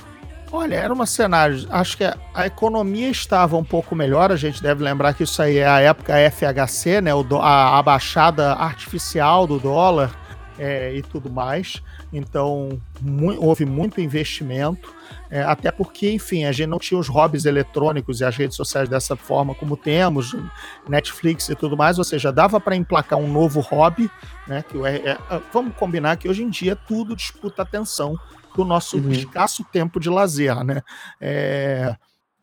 [0.52, 1.66] Olha, era uma cenário.
[1.70, 4.32] Acho que a, economia estava um pouco melhor.
[4.32, 7.14] A gente deve lembrar que isso aí é a época FHC, né?
[7.14, 10.16] O, a, a baixada artificial do dólar
[10.58, 11.82] é, e tudo mais.
[12.14, 14.94] Então, mu- houve muito investimento.
[15.30, 18.88] é, até porque, enfim, a gente não tinha os hobbies eletrônicos e as redes sociais
[18.88, 20.34] dessa forma como temos,
[20.88, 21.98] Netflix e tudo mais.
[21.98, 24.10] Ou seja, dava para emplacar um novo hobby,
[24.48, 24.64] né?
[24.70, 25.18] Que é, é,
[25.52, 28.16] vamos combinar que hoje em dia tudo disputa atenção
[28.56, 29.12] do nosso Uhum.
[29.12, 30.82] escasso tempo de lazer, né?
[31.20, 31.96] É,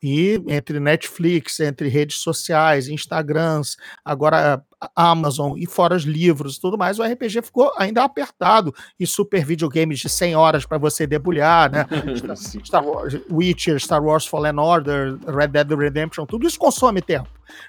[0.05, 4.61] e entre Netflix, entre redes sociais, Instagrams, agora
[4.97, 9.45] Amazon e fora os livros e tudo mais, o RPG ficou ainda apertado e super
[9.45, 11.87] videogames de 100 horas para você debulhar, né?
[12.65, 17.29] Star Wars, Witcher, Star Wars Fallen Order, Red Dead Redemption, tudo isso consome tempo.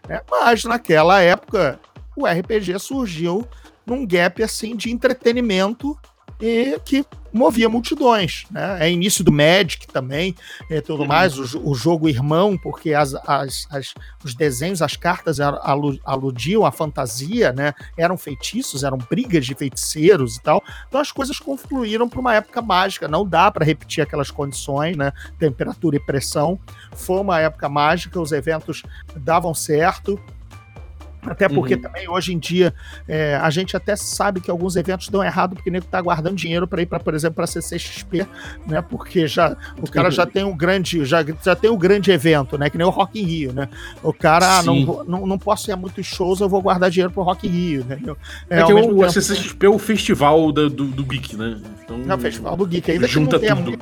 [0.09, 0.19] né?
[0.29, 1.79] Mas naquela época
[2.17, 3.47] o RPG surgiu
[3.85, 5.95] num gap assim de entretenimento
[6.39, 8.77] e que movia multidões, né?
[8.79, 10.35] É início do Magic também,
[10.69, 11.07] e tudo uhum.
[11.07, 16.71] mais, o, o, jogo irmão, porque as, as, as, os desenhos, as cartas aludiam à
[16.71, 17.73] fantasia, né?
[17.97, 20.63] Eram feitiços, eram brigas de feiticeiros e tal.
[20.87, 23.07] Então as coisas confluíram para uma época mágica.
[23.07, 25.11] Não dá para repetir aquelas condições, né?
[25.39, 26.59] Temperatura e pressão.
[26.91, 28.83] Foi uma época mágica, os eventos
[29.15, 30.19] davam certo.
[31.25, 31.81] Até porque uhum.
[31.81, 32.73] também hoje em dia
[33.07, 36.35] é, a gente até sabe que alguns eventos dão errado porque o nego tá guardando
[36.35, 38.27] dinheiro para ir para, por exemplo, para CCXP,
[38.67, 38.81] né?
[38.81, 42.69] Porque já o cara já tem um grande já, já tem um grande evento, né?
[42.69, 43.69] Que nem o Rock in Rio, né?
[44.01, 47.11] O cara ah, não, não não posso ir a muitos shows, eu vou guardar dinheiro
[47.11, 48.17] pro Rock in Rio, entendeu?
[48.49, 51.59] É, é que o tempo, CCXP é o festival do, do, do Geek, né?
[51.83, 53.79] Então, é o festival do Geek, ainda junta que não tudo.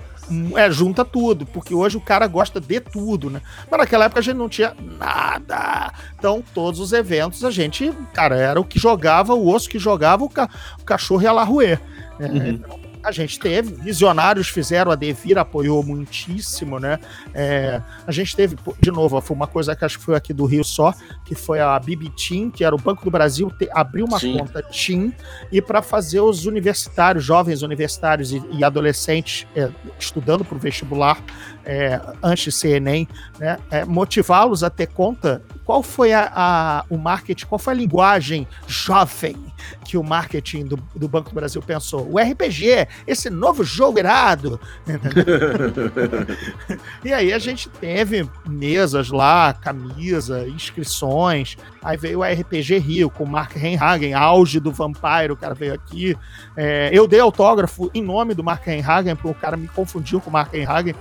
[0.55, 3.41] É, junta tudo, porque hoje o cara gosta de tudo, né?
[3.69, 5.93] Mas naquela época a gente não tinha nada.
[6.17, 10.23] Então, todos os eventos a gente, cara, era o que jogava, o osso que jogava,
[10.23, 11.79] o, ca o cachorro ia lá roer.
[12.19, 12.47] É, uhum.
[12.47, 16.99] Então, a gente teve, visionários fizeram, a Devir apoiou muitíssimo, né?
[17.33, 20.45] É, a gente teve, de novo, foi uma coisa que acho que foi aqui do
[20.45, 20.93] Rio só,
[21.25, 24.37] que foi a Team, que era o Banco do Brasil, te, abriu uma Sim.
[24.37, 25.11] conta Team
[25.51, 31.23] e para fazer os universitários, jovens universitários e, e adolescentes é, estudando para o vestibular
[31.65, 33.07] é, antes de ser Enem,
[33.39, 33.57] né?
[33.69, 35.41] É, motivá-los a ter conta.
[35.65, 39.37] Qual foi a, a, o marketing, qual foi a linguagem jovem
[39.85, 42.11] que o marketing do, do Banco do Brasil pensou?
[42.11, 44.59] O RPG, esse novo jogo irado.
[47.05, 51.57] e aí a gente teve mesas lá, camisa, inscrições.
[51.83, 55.73] Aí veio o RPG Rio com o Mark Renhagen, auge do Vampire, o cara veio
[55.73, 56.17] aqui.
[56.55, 60.29] É, eu dei autógrafo em nome do Mark Renhagen, porque o cara me confundiu com
[60.29, 60.95] o Mark Renhagen.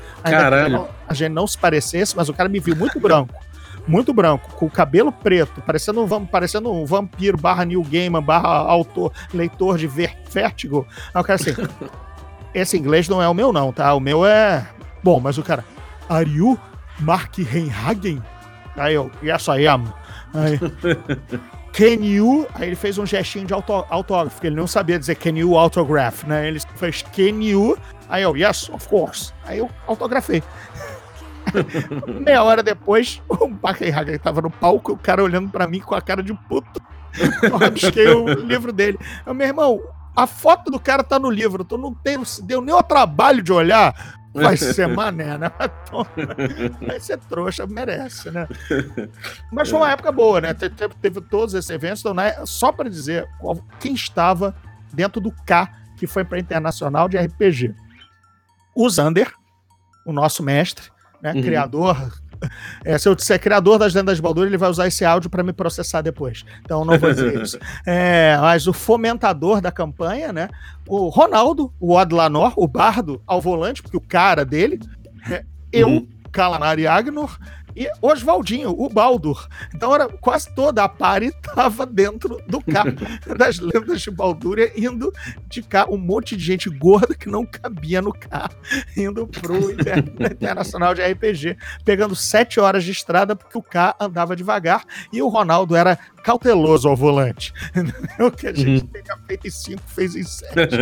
[0.50, 0.88] Caralho.
[1.08, 3.34] A gente não se parecesse, mas o cara me viu muito branco
[3.86, 8.48] muito branco, com o cabelo preto, parecendo um, parecendo um vampiro barra New Gaiman, barra
[8.48, 10.86] autor, leitor de Vertigo.
[11.12, 11.54] Aí o cara assim,
[12.54, 13.92] esse inglês não é o meu não, tá?
[13.94, 14.66] O meu é...
[15.02, 15.64] Bom, mas o cara,
[16.08, 16.58] are you
[17.00, 18.22] Mark Reinhagen?
[18.76, 19.92] Aí eu, yes I am.
[20.34, 20.58] Aí,
[21.72, 22.46] can you...
[22.54, 25.56] Aí ele fez um gestinho de auto, autógrafo, porque ele não sabia dizer can you
[25.56, 26.46] autograph, né?
[26.48, 27.76] Ele fez can you...
[28.10, 29.32] Aí eu, yes, of course.
[29.44, 30.42] Aí eu autografei.
[32.20, 36.02] Meia hora depois, o Buckenhagen tava no palco, o cara olhando para mim com a
[36.02, 36.82] cara de puto.
[37.42, 38.98] Eu rabisquei o livro dele.
[39.24, 39.80] Eu, meu irmão,
[40.14, 43.42] a foto do cara tá no livro, tu não, tem, não deu nem o trabalho
[43.42, 43.94] de olhar.
[44.34, 45.52] Vai ser mané, né?
[46.84, 48.48] Vai ser trouxa, merece, né?
[49.52, 50.54] Mas foi uma época boa, né?
[50.54, 52.34] Teve, teve todos esses eventos, então, né?
[52.44, 53.28] só para dizer
[53.78, 54.54] quem estava
[54.92, 57.74] dentro do K que foi para Internacional de RPG.
[58.74, 59.32] O Zander,
[60.04, 60.86] o nosso mestre,
[61.22, 61.32] né?
[61.32, 61.42] Uhum.
[61.42, 61.96] Criador.
[62.82, 65.42] É, se eu disser criador das lendas de Baldur, ele vai usar esse áudio para
[65.42, 66.42] me processar depois.
[66.62, 67.58] Então não vou dizer isso.
[67.84, 70.48] É, mas o fomentador da campanha, né?
[70.88, 74.80] O Ronaldo, o Odlanor, o bardo ao volante, porque o cara dele,
[75.30, 76.08] é, eu, uhum.
[76.88, 77.38] Agnor,
[77.80, 79.48] e Oswaldinho, o Baldur.
[79.74, 82.92] Então era quase toda a pare estava dentro do carro
[83.38, 85.10] das lendas de Baldúria, indo
[85.48, 88.54] de carro, um monte de gente gorda que não cabia no carro,
[88.94, 89.70] indo pro
[90.30, 95.28] Internacional de RPG, pegando sete horas de estrada porque o carro andava devagar e o
[95.28, 97.54] Ronaldo era cauteloso ao volante.
[98.18, 99.02] O que a gente uhum.
[99.02, 100.76] tinha feito em cinco, fez em sete.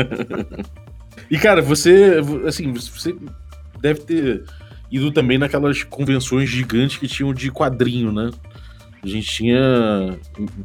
[1.30, 3.14] e cara, você, assim, você
[3.80, 4.44] deve ter
[4.90, 8.30] ido também naquelas convenções gigantes que tinham de quadrinho, né?
[9.02, 10.18] A gente tinha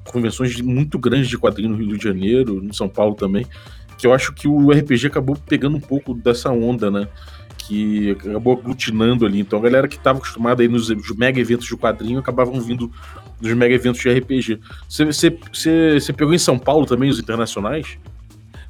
[0.06, 3.46] convenções muito grandes de quadrinho no Rio de Janeiro, no São Paulo também,
[3.98, 7.08] que eu acho que o RPG acabou pegando um pouco dessa onda, né?
[7.58, 9.40] Que acabou aglutinando ali.
[9.40, 12.92] Então a galera que estava acostumada aí nos mega eventos de quadrinho acabavam vindo
[13.40, 14.60] nos mega eventos de RPG.
[14.90, 18.00] Você pegou em São Paulo também os internacionais?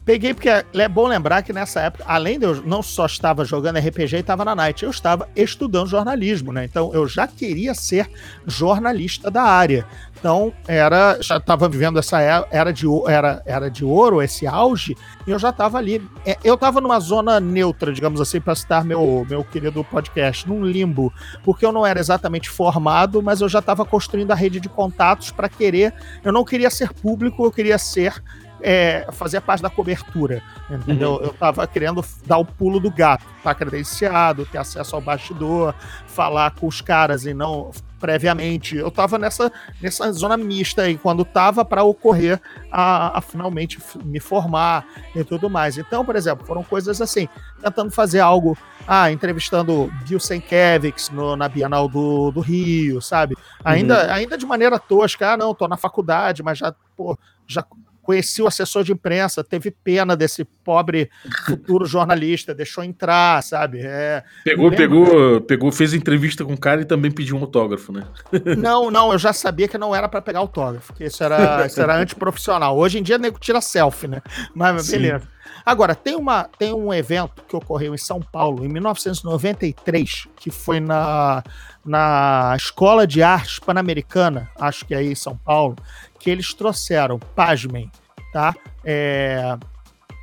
[0.06, 3.80] Peguei porque é bom lembrar que nessa época, além de eu não só estava jogando
[3.80, 6.66] RPG e estava na Night, eu estava estudando jornalismo, né?
[6.66, 8.10] Então eu já queria ser
[8.46, 9.88] jornalista da área.
[10.20, 14.96] Então era, já estava vivendo essa era de, era, era de ouro, esse auge,
[15.26, 16.02] e eu já estava ali.
[16.26, 20.66] É, eu estava numa zona neutra, digamos assim, para citar meu, meu querido podcast, num
[20.66, 24.68] limbo, porque eu não era exatamente formado, mas eu já estava construindo a rede de
[24.68, 25.94] contatos para querer.
[26.24, 28.22] Eu não queria ser público, eu queria ser
[28.64, 30.42] é, fazer parte da cobertura.
[30.70, 31.16] Entendeu?
[31.16, 31.24] Uhum.
[31.26, 35.76] Eu tava querendo dar o pulo do gato, tá credenciado, ter acesso ao bastidor,
[36.08, 38.76] falar com os caras e não previamente.
[38.76, 39.50] Eu tava nessa,
[39.82, 44.86] nessa zona mista aí, quando tava para ocorrer a, a, finalmente me formar
[45.16, 45.78] e tudo mais.
[45.78, 47.30] Então, por exemplo, foram coisas assim,
[47.62, 53.38] tentando fazer algo, ah, entrevistando Bill Sienkiewicz no, na Bienal do, do Rio, sabe?
[53.64, 54.14] Ainda, uhum.
[54.14, 57.64] ainda de maneira tosca, ah, não, tô na faculdade, mas já, pô, já
[58.04, 61.10] conheci o assessor de imprensa, teve pena desse pobre
[61.48, 63.80] futuro jornalista, deixou entrar, sabe?
[63.82, 68.04] É, pegou, pegou, pegou, fez entrevista com o cara e também pediu um autógrafo, né?
[68.58, 71.82] Não, não, eu já sabia que não era para pegar autógrafo, que isso era, isso
[71.82, 72.78] era antiprofissional.
[72.78, 74.22] Hoje em dia, nego tira selfie, né?
[74.54, 75.28] Mas beleza.
[75.66, 80.80] Agora, tem, uma, tem um evento que ocorreu em São Paulo em 1993, que foi
[80.80, 81.42] na,
[81.86, 85.76] na Escola de Artes Pan-Americana, acho que é aí em São Paulo,
[86.24, 87.92] que eles trouxeram, pasmem,
[88.32, 88.56] tá?
[88.82, 89.58] É,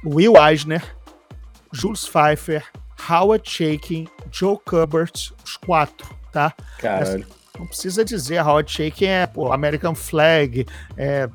[0.03, 0.83] Will Eisner,
[1.71, 2.65] Jules Pfeiffer,
[3.11, 5.13] Howard Shaking, Joe Kubert,
[5.45, 6.55] os quatro, tá?
[6.79, 7.27] Caralho.
[7.59, 11.29] Não precisa dizer, Howard Shaking é pô, American Flag, é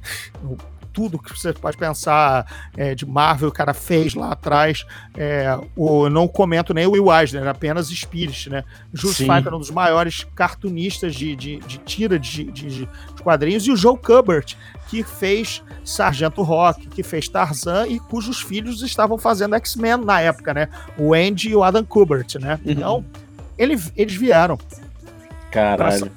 [0.92, 4.84] tudo que você pode pensar é, de Marvel o cara fez lá atrás.
[5.16, 8.64] É, o, não comento nem o Will Eisner, apenas Spirit, né?
[8.92, 12.88] Jules Pfeiffer é um dos maiores cartunistas de, de, de tira de, de,
[13.22, 14.56] quadrinhos, e o Joe Kubert,
[14.88, 20.54] que fez Sargento Rock, que fez Tarzan e cujos filhos estavam fazendo X-Men na época,
[20.54, 20.68] né?
[20.98, 22.58] O Andy e o Adam Kubert, né?
[22.64, 22.72] Uhum.
[22.72, 23.04] Então,
[23.58, 24.58] ele, eles vieram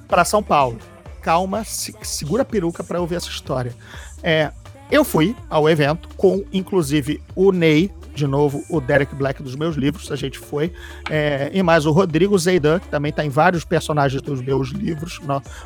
[0.07, 0.77] para São Paulo.
[1.21, 3.73] Calma, se, segura a peruca para ouvir essa história.
[4.21, 4.51] É,
[4.91, 9.75] eu fui ao evento com, inclusive, o Ney, de novo, o Derek Black dos meus
[9.75, 10.71] livros, a gente foi,
[11.09, 15.19] é, e mais o Rodrigo Zeidan, que também está em vários personagens dos meus livros,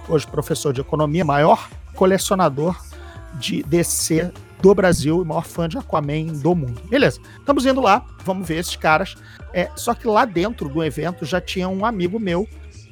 [0.07, 2.80] hoje professor de economia, maior colecionador
[3.39, 6.82] de DC do Brasil e maior fã de Aquaman do mundo.
[6.89, 9.15] Beleza, estamos indo lá, vamos ver esses caras.
[9.53, 12.47] É, só que lá dentro do evento já tinha um amigo meu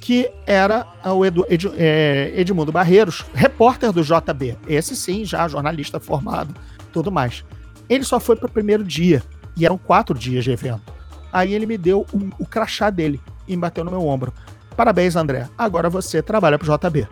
[0.05, 4.55] que era o Edu, Ed, é, Edmundo Barreiros, repórter do JB.
[4.67, 6.53] Esse sim, já jornalista formado,
[6.93, 7.43] tudo mais.
[7.89, 9.23] Ele só foi para o primeiro dia,
[9.57, 10.93] e eram quatro dias de evento.
[11.33, 14.31] Aí ele me deu um, o crachá dele e bateu no meu ombro.
[14.77, 15.49] Parabéns, André.
[15.57, 17.07] Agora você trabalha pro JB.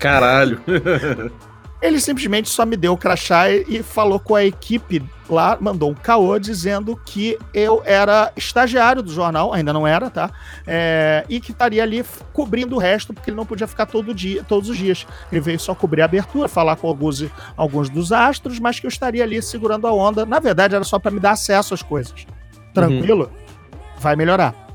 [0.00, 0.60] Caralho.
[1.80, 5.94] Ele simplesmente só me deu o crachá e falou com a equipe lá, mandou um
[5.94, 10.30] caô dizendo que eu era estagiário do jornal, ainda não era, tá?
[10.66, 14.42] É, e que estaria ali cobrindo o resto, porque ele não podia ficar todo dia,
[14.42, 15.06] todos os dias.
[15.30, 17.24] Ele veio só cobrir a abertura, falar com alguns,
[17.56, 20.26] alguns dos astros, mas que eu estaria ali segurando a onda.
[20.26, 22.26] Na verdade, era só para me dar acesso às coisas.
[22.74, 23.30] Tranquilo?
[23.30, 23.78] Uhum.
[24.00, 24.66] Vai melhorar.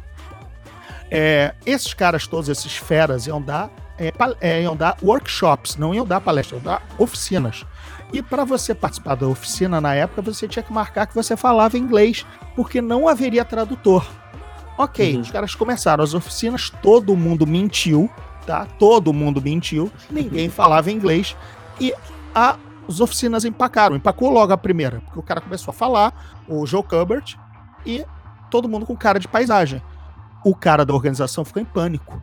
[1.11, 3.69] É, esses caras todos, esses feras, iam dar
[4.07, 7.65] é, é, iam dar workshops, não iam dar palestras, iam dar oficinas.
[8.11, 11.77] E para você participar da oficina na época, você tinha que marcar que você falava
[11.77, 12.25] inglês,
[12.55, 14.05] porque não haveria tradutor.
[14.77, 15.21] Ok, uhum.
[15.21, 18.09] os caras começaram as oficinas, todo mundo mentiu,
[18.45, 18.65] tá?
[18.77, 21.35] Todo mundo mentiu, ninguém falava inglês
[21.79, 21.93] e
[22.33, 23.95] a, as oficinas empacaram.
[23.95, 26.13] Empacou logo a primeira, porque o cara começou a falar,
[26.47, 27.35] o Joe Kubert,
[27.85, 28.05] e
[28.49, 29.81] todo mundo com cara de paisagem.
[30.43, 32.21] O cara da organização ficou em pânico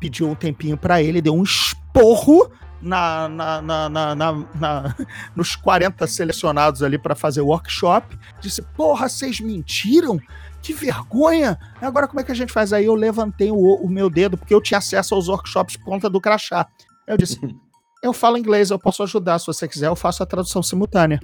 [0.00, 4.94] pediu um tempinho para ele, deu um esporro na, na, na, na,
[5.34, 8.18] nos 40 selecionados ali para fazer o workshop.
[8.40, 10.20] Disse: Porra, vocês mentiram?
[10.62, 11.58] Que vergonha!
[11.80, 12.72] Agora como é que a gente faz?
[12.72, 16.08] Aí eu levantei o, o meu dedo, porque eu tinha acesso aos workshops por conta
[16.08, 16.66] do crachá.
[17.06, 17.38] Eu disse:
[18.02, 19.40] Eu falo inglês, eu posso ajudar.
[19.40, 21.18] Se você quiser, eu faço a tradução simultânea.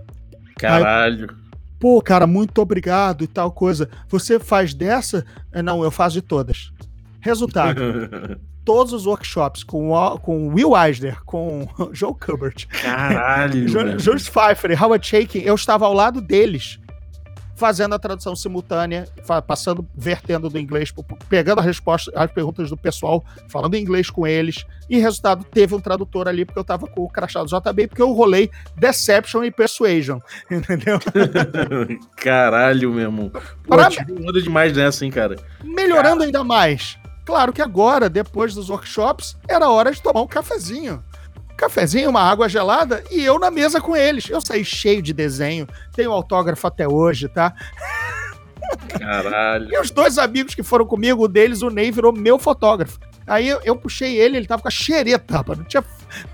[0.58, 1.30] Caralho.
[1.30, 1.44] Aí,
[1.78, 3.88] Pô, cara, muito obrigado e tal coisa.
[4.08, 5.24] Você faz dessa?
[5.62, 6.72] Não, eu faço de todas.
[7.20, 7.80] Resultado.
[8.64, 14.74] todos os workshops com, o, com Will Eisner, com Joe Kubert, Caralho, George Pfeiffer e
[14.74, 16.78] Howard Shaking, eu estava ao lado deles
[17.56, 19.06] fazendo a tradução simultânea,
[19.46, 20.92] passando, vertendo do inglês,
[21.28, 25.80] pegando a resposta, as perguntas do pessoal, falando inglês com eles, e resultado, teve um
[25.80, 29.50] tradutor ali, porque eu tava com o crachá do JB, porque eu rolei Deception e
[29.50, 30.18] Persuasion,
[30.50, 30.98] entendeu?
[32.16, 33.30] Caralho, meu irmão.
[33.30, 33.88] Pô, pra...
[34.20, 35.36] muda demais nessa, hein, cara.
[35.62, 41.02] Melhorando ainda mais, Claro que agora, depois dos workshops, era hora de tomar um cafezinho.
[41.56, 44.28] cafezinho, uma água gelada e eu na mesa com eles.
[44.28, 47.54] Eu saí cheio de desenho, tenho autógrafo até hoje, tá?
[48.98, 49.72] Caralho.
[49.72, 52.98] E os dois amigos que foram comigo, o deles, o Ney, virou meu fotógrafo.
[53.26, 55.58] Aí eu, eu, puxei ele, ele tava com a xereta, rapaz.
[55.58, 55.84] Não tinha,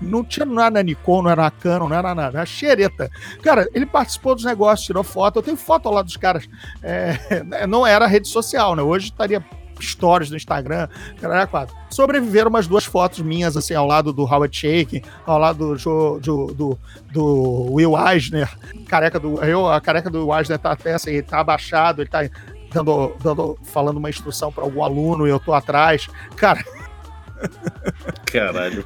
[0.01, 3.09] não tinha nada na Nikon, não era na Canon, não era nada, era xereta.
[3.41, 5.39] Cara, ele participou dos negócios, tirou foto.
[5.39, 6.49] Eu tenho foto lado dos caras.
[6.83, 7.17] É,
[7.67, 8.83] não era rede social, né?
[8.83, 9.43] Hoje estaria
[9.81, 10.87] stories no Instagram,
[11.19, 11.75] caralho, quatro.
[11.89, 16.53] Sobreviveram umas duas fotos minhas, assim, ao lado do Howard Shake, ao lado do, do,
[16.53, 16.79] do,
[17.11, 18.49] do Will Eisner,
[18.87, 19.43] careca do.
[19.43, 22.21] Eu, a careca do Eisner tá até assim, tá abaixado, ele tá
[22.73, 26.07] dando, dando, falando uma instrução para algum aluno e eu tô atrás.
[26.35, 26.63] Cara.
[28.25, 28.85] Caralho.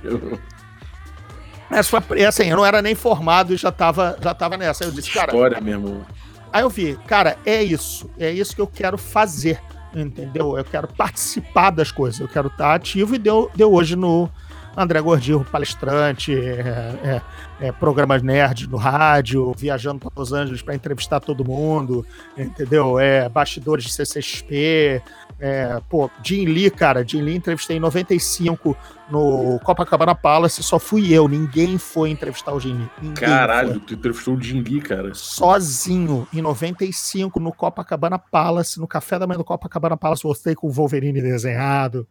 [1.69, 4.83] Essa foi, assim, eu não era nem formado e já tava, já tava nessa.
[4.83, 5.31] Aí eu disse, cara.
[5.31, 6.05] História mesmo.
[6.51, 8.09] Aí eu vi, cara, é isso.
[8.17, 9.59] É isso que eu quero fazer
[9.95, 10.57] entendeu?
[10.57, 14.29] Eu quero participar das coisas, eu quero estar ativo e deu, deu hoje no,
[14.75, 17.21] André Gordillo, palestrante, é,
[17.59, 22.05] é, é, programas nerd no rádio, viajando para Los Angeles para entrevistar todo mundo,
[22.37, 22.99] entendeu?
[22.99, 25.01] É, bastidores de CCXP,
[25.39, 28.75] é, pô, Jim Lee, cara, Jim Lee entrevistei em 95
[29.09, 32.89] no Copacabana Palace, só fui eu, ninguém foi entrevistar o Jim Lee.
[33.01, 33.79] Ninguém Caralho, foi.
[33.79, 35.13] tu entrevistou o Jim Lee, cara.
[35.13, 40.67] Sozinho, em 95, no Copacabana Palace, no café da manhã do Copacabana Palace, voltei com
[40.67, 42.07] o Wolverine desenhado,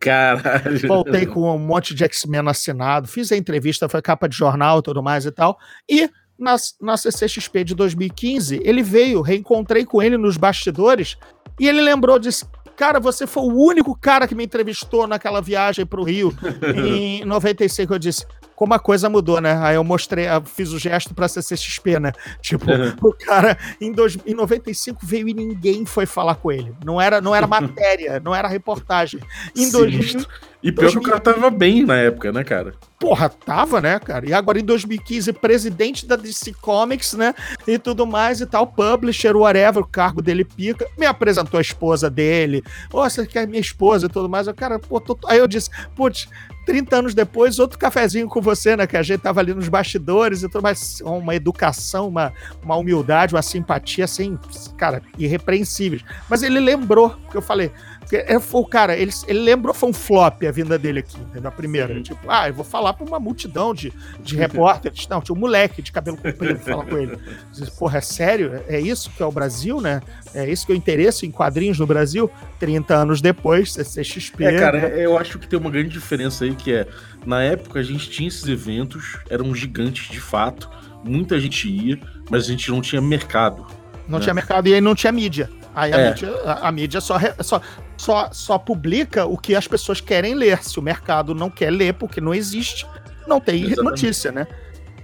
[0.00, 0.88] Caralho.
[0.88, 4.82] voltei com um monte de X-Men assinado, fiz a entrevista, foi capa de jornal e
[4.82, 10.16] tudo mais e tal, e na, na CCXP de 2015, ele veio, reencontrei com ele
[10.16, 11.18] nos bastidores,
[11.58, 15.84] e ele lembrou, disse, cara, você foi o único cara que me entrevistou naquela viagem
[15.84, 16.34] pro Rio
[16.82, 17.92] em 95.
[17.92, 18.24] Eu disse,
[18.60, 19.58] como a coisa mudou, né?
[19.62, 22.12] Aí eu mostrei, eu fiz o gesto pra CCXP, né?
[22.42, 22.92] Tipo, Uhum.
[23.08, 26.74] o cara em, dois, em 95 veio e ninguém foi falar com ele.
[26.84, 29.18] Não era, não era matéria, não era reportagem.
[29.56, 30.32] Em 2000, Sinistro.
[30.62, 32.74] E pior que o cara tava bem na época, né, cara?
[33.00, 34.28] porra, tava, né, cara?
[34.28, 37.34] E agora em 2015, presidente da DC Comics, né?
[37.66, 40.86] E tudo mais e tal, publisher, whatever, o cargo dele pica.
[40.98, 42.62] Me apresentou a esposa dele.
[42.92, 44.46] Ô, você quer minha esposa e tudo mais?
[44.46, 45.18] Eu, cara, pô, tô...
[45.26, 46.28] aí eu disse, putz,
[46.70, 48.86] 30 anos depois, outro cafezinho com você, né?
[48.86, 51.00] Que a gente tava ali nos bastidores e tudo mais.
[51.00, 54.38] Uma educação, uma, uma humildade, uma simpatia, assim,
[54.78, 56.04] cara, irrepreensíveis.
[56.28, 57.72] Mas ele lembrou, porque eu falei,
[58.10, 61.48] porque é, o cara, ele, ele lembrou, foi um flop a vinda dele aqui, entendeu?
[61.48, 61.94] a primeira.
[61.94, 62.02] Sim.
[62.02, 65.06] Tipo, ah, eu vou falar pra uma multidão de, de repórteres.
[65.06, 67.16] Não, tinha um moleque de cabelo comprido falar com ele.
[67.52, 68.64] Diz, Porra, é sério?
[68.66, 70.00] É isso que é o Brasil, né?
[70.34, 72.28] É isso que é o interesse em quadrinhos no Brasil?
[72.58, 74.44] 30 anos depois, CCXP.
[74.44, 75.04] É, cara, né?
[75.04, 76.88] eu acho que tem uma grande diferença aí que é,
[77.24, 80.68] na época a gente tinha esses eventos, eram gigantes de fato,
[81.04, 81.96] muita gente ia,
[82.28, 83.64] mas a gente não tinha mercado.
[84.08, 84.24] Não né?
[84.24, 85.48] tinha mercado e aí não tinha mídia.
[85.74, 86.08] Aí a É.
[86.10, 87.60] mídia, a, a mídia só, re- só,
[87.96, 90.62] só, só publica o que as pessoas querem ler.
[90.62, 92.86] Se o mercado não quer ler porque não existe,
[93.26, 93.82] não tem Exatamente.
[93.90, 94.46] notícia, né?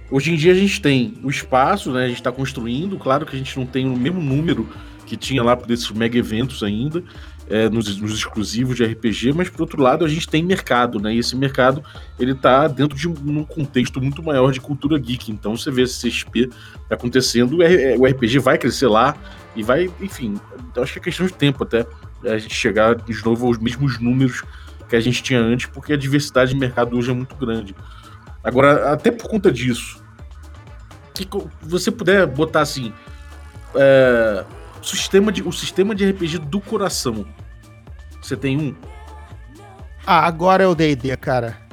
[0.09, 2.05] Hoje em dia a gente tem o espaço, né?
[2.05, 4.67] A gente tá construindo, claro que a gente não tem o mesmo número
[5.05, 7.01] que tinha lá desses mega eventos ainda,
[7.49, 11.13] é, nos, nos exclusivos de RPG, mas por outro lado a gente tem mercado, né?
[11.15, 11.81] E esse mercado
[12.19, 15.31] ele tá dentro de um, contexto muito maior de cultura geek.
[15.31, 16.49] Então você vê esse CXP
[16.89, 17.57] acontecendo,
[17.97, 19.15] o RPG vai crescer lá
[19.57, 20.39] e vai, enfim,
[20.75, 21.85] eu acho que é questão de tempo até
[22.23, 24.43] a gente chegar de novo aos mesmos números
[24.87, 27.75] que a gente tinha antes, porque a diversidade de mercado hoje é muito grande.
[28.43, 30.01] Agora, até por conta disso,
[31.13, 31.27] que
[31.61, 32.93] você puder botar assim,
[33.75, 34.45] é,
[34.83, 37.25] sistema de, o sistema de RPG do coração.
[38.21, 38.75] Você tem um?
[40.05, 41.66] Ah, agora é o D&D, cara.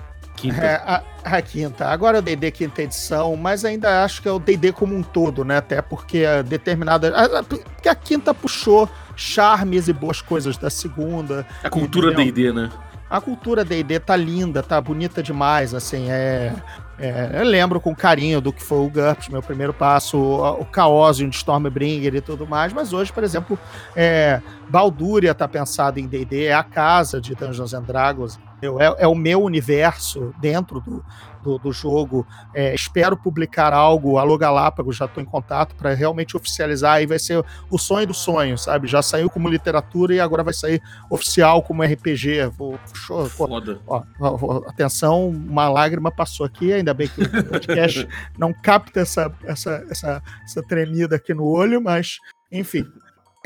[0.53, 0.64] Quinta.
[0.64, 1.86] É, a, a quinta.
[1.86, 5.03] Agora é o D&D quinta edição, mas ainda acho que é o D&D como um
[5.03, 5.57] todo, né?
[5.59, 7.14] Até porque a determinada...
[7.16, 11.47] a- a- Porque a quinta puxou charmes e boas coisas da segunda.
[11.62, 12.12] a cultura?
[12.14, 12.70] D&D, né?
[13.09, 16.53] A cultura D&D tá linda, tá bonita demais, assim, é,
[16.99, 20.66] é, Eu lembro com carinho do que foi o GURPS, meu primeiro passo, o, o
[20.74, 23.57] Chaosium de Stormbringer e tudo mais, mas hoje, por exemplo,
[23.95, 28.80] é, Balduria tá pensado em D&D, é a casa de Dungeons and Dragons, entendeu?
[28.80, 31.04] é, é o meu universo dentro do,
[31.42, 32.26] do, do jogo.
[32.54, 37.18] É, espero publicar algo, Alô Galápagos, já estou em contato para realmente oficializar, aí vai
[37.18, 38.88] ser o sonho do sonho, sabe?
[38.88, 42.46] Já saiu como literatura e agora vai sair oficial como RPG.
[42.56, 43.78] Vou, show, Foda.
[43.86, 48.08] ó, ó, atenção, uma lágrima passou aqui, ainda bem que o podcast
[48.38, 52.18] não capta essa, essa, essa, essa tremida aqui no olho, mas
[52.50, 52.84] enfim.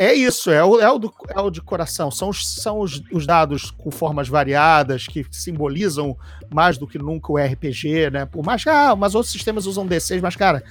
[0.01, 2.09] É isso, é o, é o, do, é o de coração.
[2.09, 6.16] São, os, são os, os dados com formas variadas que simbolizam
[6.55, 8.24] mais do que nunca o RPG, né?
[8.24, 10.62] Por mais que, ah, mas outros sistemas usam D6, mas, cara,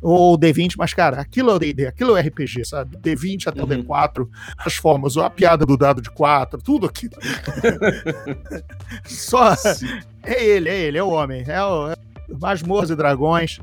[0.00, 2.96] ou D20, mas, cara, aquilo é o D&D, aquilo é o RPG, sabe?
[2.96, 3.68] D20 até Uhum.
[3.68, 4.28] o D4,
[4.58, 7.14] as formas, a piada do dado de 4, tudo aquilo.
[9.06, 9.54] Só,
[10.24, 11.44] é ele, é ele, é o homem.
[11.46, 11.96] É o é
[12.90, 13.60] e Dragões,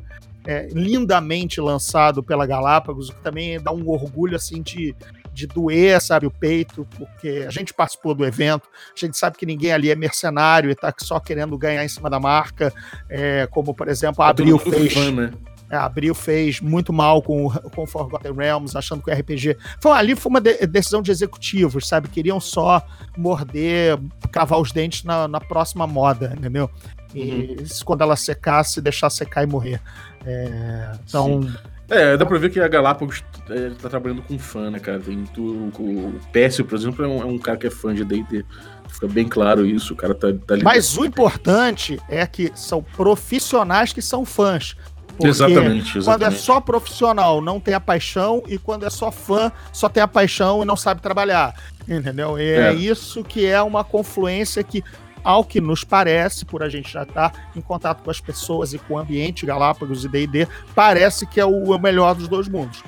[0.50, 4.96] é, lindamente lançado pela Galápagos, o que também dá um orgulho, assim, de,
[5.32, 9.46] de doer, sabe, o peito, porque a gente participou do evento, a gente sabe que
[9.46, 12.74] ninguém ali é mercenário e tá só querendo ganhar em cima da marca,
[13.08, 14.92] é, como, por exemplo, a Abril mundo fez...
[14.94, 15.32] fã, né?
[15.72, 19.56] É, Abril fez muito mal com, o- com Forgotten Realms, achando que o RPG.
[19.80, 22.08] Foi, ali foi uma de- decisão de executivos, sabe?
[22.08, 22.82] Queriam só
[23.16, 24.00] morder,
[24.32, 26.68] cravar os dentes na, na próxima moda, entendeu?
[27.14, 29.82] E isso quando ela secasse, deixar secar e morrer.
[30.26, 31.42] É, então,
[31.90, 35.00] É, dá pra ver que a Galápagos é, tá trabalhando com fã, né, cara?
[35.00, 35.42] Tem tu,
[35.76, 38.46] o Pécio, por exemplo, é um, é um cara que é fã de D&D.
[38.90, 40.64] Fica bem claro isso, o cara tá, tá ali.
[40.64, 44.76] mas o importante é que são profissionais que são fãs.
[45.10, 46.42] Porque Exatamente, Quando é exatamente.
[46.42, 50.62] só profissional, não tem a paixão, e quando é só fã, só tem a paixão
[50.62, 51.54] e não sabe trabalhar.
[51.88, 52.40] Entendeu?
[52.40, 52.74] E é, É.
[52.74, 54.82] isso que é uma confluência que
[55.24, 58.74] ao que nos parece, por a gente já estar tá em contato com as pessoas
[58.74, 62.84] e com o ambiente Galápagos e D&D, parece que é o melhor dos dois mundos.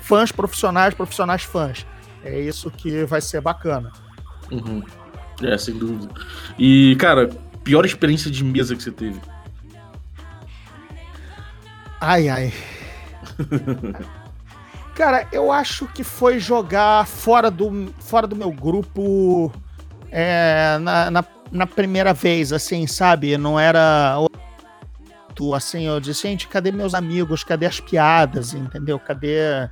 [0.00, 1.86] Fãs profissionais, profissionais fãs.
[2.24, 3.92] É isso que vai ser bacana.
[4.50, 4.82] Uhum.
[5.42, 6.12] É, sem dúvida.
[6.58, 7.28] E, cara,
[7.64, 9.20] pior experiência de mesa que você teve?
[12.00, 12.52] Ai, ai.
[14.94, 19.50] Cara, eu acho que foi jogar fora do, fora do meu grupo
[20.10, 21.22] é, na, na,
[21.52, 23.36] na, primeira vez, assim, sabe?
[23.36, 24.16] Não era.
[25.54, 27.42] Assim, eu disse, gente, cadê meus amigos?
[27.42, 28.54] Cadê as piadas?
[28.54, 28.98] Entendeu?
[28.98, 29.68] Cadê,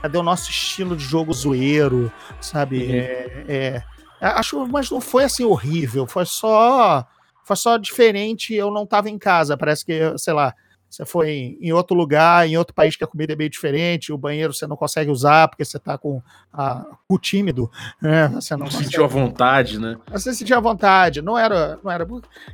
[0.00, 2.12] cadê o nosso estilo de jogo zoeiro?
[2.40, 2.82] Sabe?
[2.82, 2.92] Uhum.
[2.94, 3.84] É,
[4.20, 7.06] é, acho, mas não foi assim horrível, foi só.
[7.44, 9.56] Foi só diferente, eu não tava em casa.
[9.56, 10.54] Parece que, sei lá,
[10.92, 14.18] você foi em outro lugar, em outro país que a comida é meio diferente, o
[14.18, 16.20] banheiro você não consegue usar porque você está com
[16.52, 17.70] a, o tímido,
[18.00, 18.28] né?
[18.28, 19.96] Você não, não sentiu a vontade, né?
[20.10, 22.06] Você sentiu a vontade, não era, não era.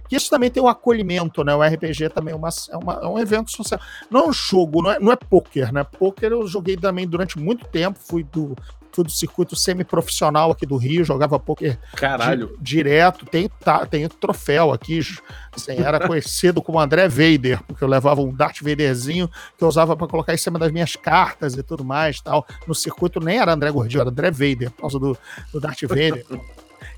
[0.09, 1.53] Isso também tem um acolhimento, né?
[1.53, 3.81] O RPG também é, uma, é, uma, é um evento social.
[4.09, 5.83] Não é um jogo, não é, não é poker, né?
[5.83, 8.55] Poker eu joguei também durante muito tempo, fui do
[8.93, 12.57] fui do circuito semi-profissional aqui do Rio, jogava poker Caralho.
[12.61, 15.01] Di direto, tem, tá, tem troféu aqui,
[15.53, 19.97] assim, era conhecido como André Vader, porque eu levava um Darth Vaderzinho que eu usava
[19.97, 22.47] para colocar em cima das minhas cartas e tudo mais, tal.
[22.67, 25.19] No circuito nem era André Gordilho, era André Vader, por causa do,
[25.53, 26.25] do Darth Vader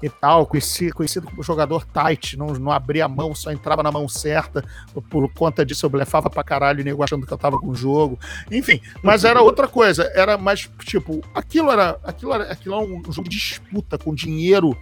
[0.02, 3.93] e tal, conhecido, conhecido como jogador tight, não, não abria a mão, só entrava na
[3.93, 4.64] mão certa,
[5.10, 8.18] por conta disso eu blefava pra caralho, nego achando que eu tava com o jogo,
[8.51, 13.12] enfim, mas era outra coisa, era mais, tipo, aquilo era, aquilo era, aquilo era um
[13.12, 14.77] jogo de disputa com dinheiro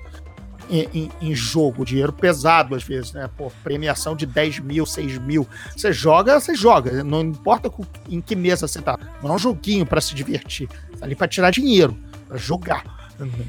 [0.71, 3.29] em, em, em, jogo, dinheiro pesado às vezes, né?
[3.37, 5.49] Pô, premiação de 10 mil, 6 mil.
[5.75, 7.03] Você joga, você joga.
[7.03, 7.71] Não importa
[8.07, 8.99] em que mesa você tá.
[9.23, 10.69] Não é um joguinho para se divertir.
[10.69, 11.97] Tá ali para tirar dinheiro,
[12.27, 12.85] para jogar.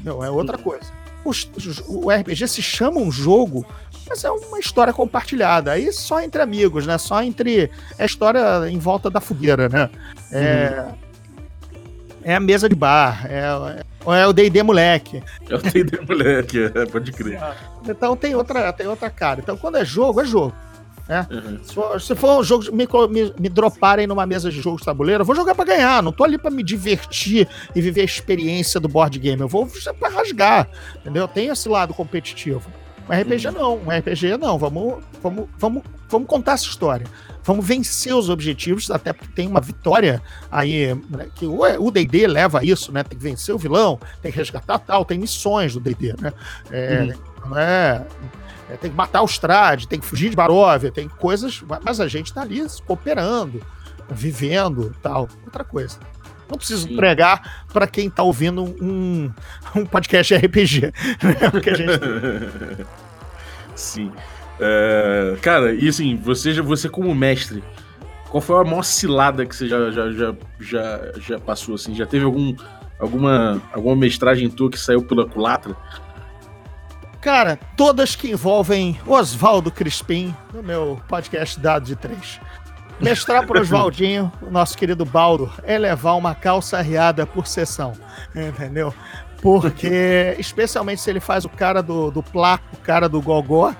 [0.02, 0.90] Não, é outra coisa
[1.24, 3.66] o RPG se chama um jogo,
[4.08, 5.72] mas é uma história compartilhada.
[5.72, 6.98] Aí só entre amigos, né?
[6.98, 7.70] Só entre.
[7.98, 9.90] É a história em volta da fogueira, né?
[10.32, 10.84] É.
[10.86, 11.10] Uhum.
[12.22, 13.80] É a mesa de bar, é,
[14.20, 15.22] é o D&D moleque.
[15.48, 17.40] É o D&D moleque, é, pode crer.
[17.82, 19.40] Então tem outra, tem outra cara.
[19.40, 20.54] Então quando é jogo, é jogo.
[21.10, 21.26] Né?
[21.28, 21.58] Uhum.
[21.64, 24.86] Se, for, se, for, um jogo, me, me, me droparem numa mesa de jogos de
[24.86, 26.00] tabuleiro, eu vou jogar para ganhar.
[26.04, 29.40] Não tô ali para me divertir e viver a experiência do board game.
[29.40, 29.68] Eu vou
[29.98, 30.68] para rasgar,
[31.00, 31.26] entendeu?
[31.26, 32.62] Tem esse lado competitivo.
[33.08, 33.54] Um RPG uhum.
[33.54, 34.56] não, um RPG não.
[34.56, 37.08] Vamos, vamos, vamos, vamos contar essa história.
[37.42, 42.60] Vamos vencer os objetivos, até porque tem uma vitória aí, né, que o D&D leva
[42.60, 43.02] a isso, né?
[43.02, 46.32] Tem que vencer o vilão, tem que resgatar tal, tem missões do D&D, né?
[46.70, 47.48] É, uhum.
[47.50, 48.06] Não é
[48.70, 52.06] é, tem que matar o Strade, tem que fugir de Baróvia, tem coisas, mas a
[52.06, 53.60] gente tá ali cooperando,
[54.08, 55.28] vivendo tal.
[55.44, 55.98] Outra coisa.
[56.48, 56.96] Não preciso Sim.
[56.96, 59.30] pregar para quem tá ouvindo um,
[59.74, 60.92] um podcast RPG.
[61.22, 61.76] Né?
[61.76, 62.86] Gente...
[63.74, 64.12] Sim.
[64.58, 67.62] É, cara, e assim, você, você como mestre,
[68.28, 71.76] qual foi a maior cilada que você já, já, já, já, já passou?
[71.76, 71.94] Assim?
[71.94, 72.54] Já teve algum,
[72.98, 75.74] alguma, alguma mestragem tua que saiu pela culatra?
[77.20, 82.40] Cara, todas que envolvem Oswaldo Crispim, no meu podcast Dado de Três.
[82.98, 87.92] Mestrar para Oswaldinho, o nosso querido Baldo, é levar uma calça arriada por sessão,
[88.34, 88.94] entendeu?
[89.42, 93.74] Porque, especialmente se ele faz o cara do, do placo, o cara do gogó,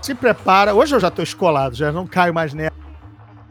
[0.00, 0.72] se prepara.
[0.72, 2.72] Hoje eu já estou escolado, já não caio mais nela.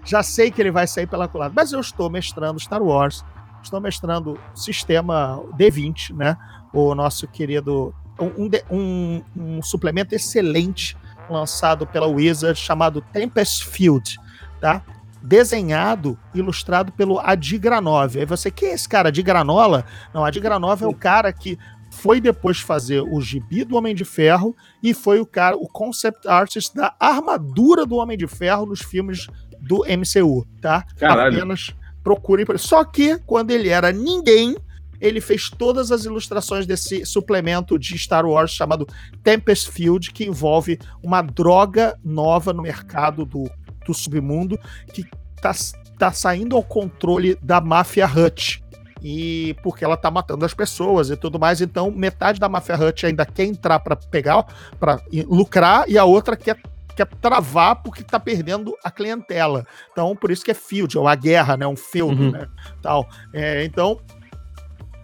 [0.06, 1.54] Já sei que ele vai sair pela colada.
[1.54, 3.26] Mas eu estou mestrando Star Wars,
[3.62, 6.38] estou mestrando sistema D20, né?
[6.72, 7.94] O nosso querido
[8.38, 10.98] um, um, um, suplemento excelente
[11.30, 14.20] lançado pela Wizard chamado Tempest Field,
[14.60, 14.84] tá?
[15.22, 18.18] Desenhado, ilustrado pelo Adi Granov.
[18.18, 19.08] Aí você, quem é esse cara?
[19.08, 19.86] Adi Granola?
[20.14, 21.58] Não, Adi Granov é o cara que
[21.90, 26.28] foi depois fazer o gibi do Homem de Ferro e foi o cara, o concept
[26.28, 29.28] artist da armadura do Homem de Ferro nos filmes
[29.62, 30.84] do MCU, tá?
[30.98, 31.38] Caralho.
[31.38, 31.74] Apenas
[32.04, 32.46] procurem.
[32.58, 34.58] Só que quando ele era ninguém,
[35.04, 38.88] ele fez todas as ilustrações desse suplemento de Star Wars chamado
[39.22, 43.52] Tempest Field, que envolve uma droga nova no mercado do,
[43.86, 44.58] do submundo
[44.94, 45.06] que
[45.42, 45.52] tá,
[46.00, 48.64] tá saindo ao controle da máfia Hut.
[49.04, 53.06] E porque ela tá matando as pessoas e tudo mais, então metade da máfia Hut
[53.06, 54.46] ainda quer entrar para pegar,
[54.80, 56.58] para lucrar, e a outra quer
[56.96, 59.66] quer travar porque tá perdendo a clientela.
[59.92, 61.66] Então, por isso que é field, é uma guerra, né?
[61.68, 62.32] Um feudo, uhum.
[62.32, 62.48] né?
[62.82, 63.08] Tal.
[63.34, 64.00] É, então,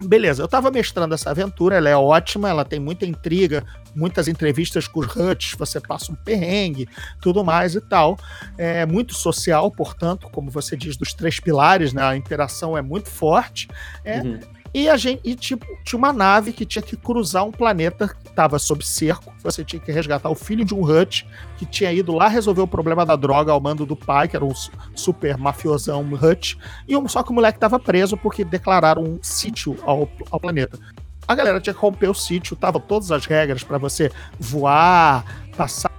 [0.02, 3.64] Beleza, eu tava mestrando essa aventura, ela é ótima, ela tem muita intriga,
[3.94, 6.88] muitas entrevistas com os Huts, você passa um perrengue,
[7.20, 8.18] tudo mais e tal.
[8.56, 12.02] É muito social, portanto, como você diz, dos três pilares, né?
[12.02, 13.68] A interação é muito forte.
[14.02, 14.40] É, uhum.
[14.72, 18.28] E a gente, e, tipo, tinha uma nave que tinha que cruzar um planeta que
[18.28, 19.32] estava sob cerco.
[19.42, 21.26] Você tinha que resgatar o filho de um Hut
[21.58, 24.44] que tinha ido lá resolver o problema da droga ao mando do pai, que era
[24.44, 24.54] um
[24.94, 26.56] super mafiosão Hut.
[26.86, 30.78] E um, só que o moleque estava preso porque declararam um sítio ao, ao planeta.
[31.26, 35.24] A galera tinha que romper o sítio, tava todas as regras para você voar,
[35.56, 35.90] passar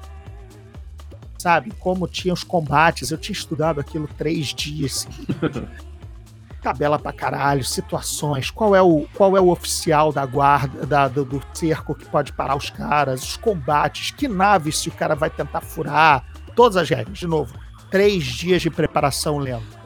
[1.38, 1.72] sabe?
[1.80, 3.12] Como tinha os combates.
[3.12, 5.08] Eu tinha estudado aquilo três dias
[6.62, 11.26] tabela pra caralho, situações, qual é o, qual é o oficial da guarda, da, do,
[11.26, 15.30] do cerco que pode parar os caras, os combates, que naves se o cara vai
[15.30, 16.24] tentar furar,
[16.56, 17.54] todas as regras, de novo.
[17.90, 19.81] Três dias de preparação lendo.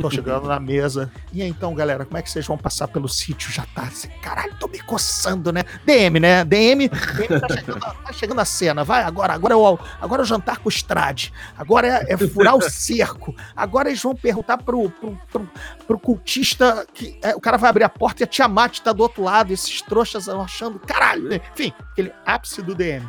[0.00, 1.10] Tô chegando na mesa.
[1.32, 3.50] E então, galera, como é que vocês vão passar pelo sítio?
[3.52, 3.88] Já tá
[4.22, 5.62] caralho, tô me coçando, né?
[5.84, 6.44] DM, né?
[6.44, 8.84] DM, DM tá, chegando, tá chegando a cena.
[8.84, 11.32] Vai, agora, agora é o, agora é o jantar com o Strade.
[11.56, 13.34] Agora é, é, furar o cerco.
[13.54, 15.50] Agora eles vão perguntar pro, pro, pro,
[15.86, 19.02] pro cultista que é, o cara vai abrir a porta e a Tiamat tá do
[19.02, 19.52] outro lado.
[19.52, 21.28] Esses trouxas achando, caralho.
[21.28, 21.40] Né?
[21.52, 23.06] Enfim, aquele ápice do DM.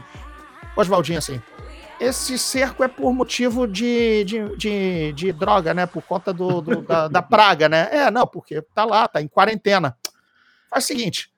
[0.75, 1.41] Oswaldinho assim
[2.01, 5.85] esse cerco é por motivo de, de, de, de droga, né?
[5.85, 7.89] Por conta do, do da, da, praga, né?
[7.91, 9.95] É, não, porque tá lá, tá em quarentena.
[10.67, 11.31] Faz o seguinte: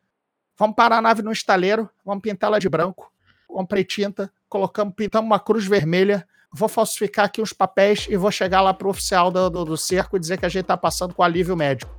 [0.58, 3.12] vamos parar a nave no estaleiro, vamos pintá-la de branco,
[3.46, 8.62] comprei tinta, colocamos, pintamos uma cruz vermelha, vou falsificar aqui uns papéis e vou chegar
[8.62, 11.22] lá pro oficial do, do, do cerco e dizer que a gente tá passando com
[11.22, 11.94] alívio médico.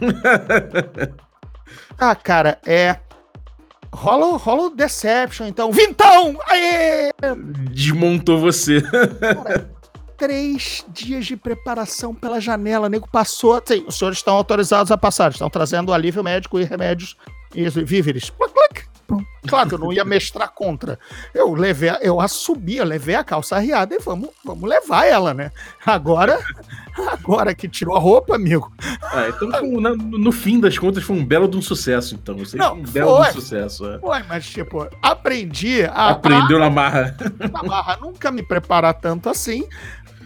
[1.98, 2.98] ah, cara, é
[3.94, 5.72] rola, rola o Deception, então.
[5.72, 6.38] Vintão!
[6.46, 7.12] Aê!
[7.70, 8.82] Desmontou você.
[8.82, 9.70] Cara,
[10.18, 12.86] três dias de preparação pela janela.
[12.86, 13.60] O nego passou.
[13.64, 15.30] Sim, os senhores estão autorizados a passar.
[15.30, 17.16] Estão trazendo alívio médico e remédios
[17.54, 18.32] e víveres.
[19.46, 20.98] Claro que eu não ia mestrar contra.
[21.34, 25.50] Eu levei, eu assumi, eu levei a calça arriada e vamos, vamos levar ela, né?
[25.84, 26.38] Agora,
[27.12, 28.72] agora que tirou a roupa, amigo.
[29.02, 32.36] Ah, então no, no fim das contas foi um belo de um sucesso, então.
[32.38, 33.86] Você não, foi um belo foi, de um sucesso.
[33.86, 33.98] É.
[33.98, 36.10] Foi, mas tipo, aprendi a.
[36.10, 37.16] Aprendeu a, na marra.
[37.52, 39.66] Na marra, nunca me preparar tanto assim.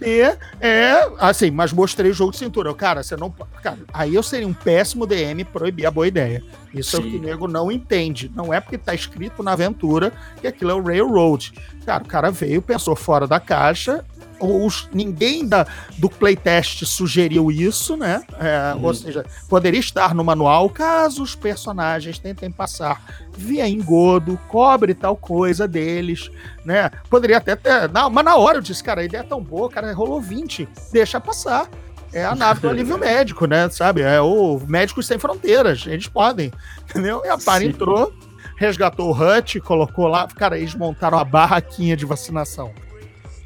[0.03, 0.21] E
[0.61, 2.73] é assim, mas mostrei o jogo de cintura.
[2.75, 3.31] Cara, você não.
[3.63, 6.43] Cara, aí eu seria um péssimo DM proibir a boa ideia.
[6.73, 7.03] Isso Sim.
[7.03, 8.31] é o que o nego não entende.
[8.35, 11.53] Não é porque tá escrito na aventura que aquilo é o Railroad.
[11.85, 14.05] Cara, o cara veio, pensou fora da caixa
[14.41, 15.67] os, ninguém da,
[15.97, 18.23] do playtest sugeriu isso, né?
[18.39, 18.85] É, uhum.
[18.85, 25.17] Ou seja, poderia estar no manual caso os personagens tentem passar via engodo, cobre tal
[25.17, 26.31] coisa deles,
[26.65, 26.91] né?
[27.09, 27.89] Poderia até ter.
[27.91, 30.69] Não, mas na hora eu disse, cara, a ideia é tão boa, cara, rolou 20,
[30.93, 31.69] deixa passar.
[32.13, 33.69] É a nave do alívio médico, né?
[33.69, 34.01] Sabe?
[34.01, 35.87] É o Médicos Sem Fronteiras.
[35.87, 36.51] Eles podem.
[36.89, 37.23] Entendeu?
[37.23, 38.13] E a par entrou,
[38.57, 40.27] resgatou o Hut, colocou lá.
[40.27, 42.73] Cara, eles montaram a barraquinha de vacinação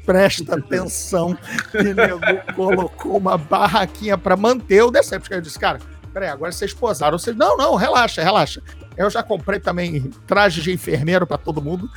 [0.05, 1.37] presta atenção.
[1.73, 2.19] E nego
[2.55, 5.35] colocou uma barraquinha para manter o Decepticon.
[5.35, 5.79] Eu disse, cara,
[6.13, 7.17] peraí, agora vocês posaram.
[7.17, 8.61] Vocês, não, não, relaxa, relaxa.
[8.95, 11.89] Eu já comprei também traje de enfermeiro para todo mundo.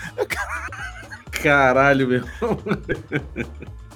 [1.31, 2.25] Caralho, meu.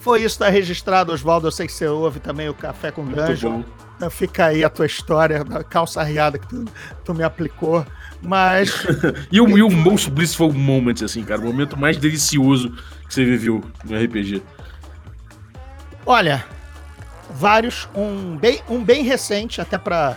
[0.01, 1.47] Foi isso, tá registrado, Oswaldo.
[1.47, 3.62] Eu sei que você ouve também o Café com Dungeon.
[3.97, 6.65] Então fica aí a tua história da calça riada que tu,
[7.05, 7.85] tu me aplicou.
[8.23, 8.73] Mas.
[9.31, 11.41] e, o, e o most blissful moment, assim, cara.
[11.41, 12.74] O momento mais delicioso
[13.11, 14.41] que você viveu no RPG?
[16.07, 16.45] Olha,
[17.31, 17.89] vários.
[17.95, 20.16] Um bem, um bem recente, até pra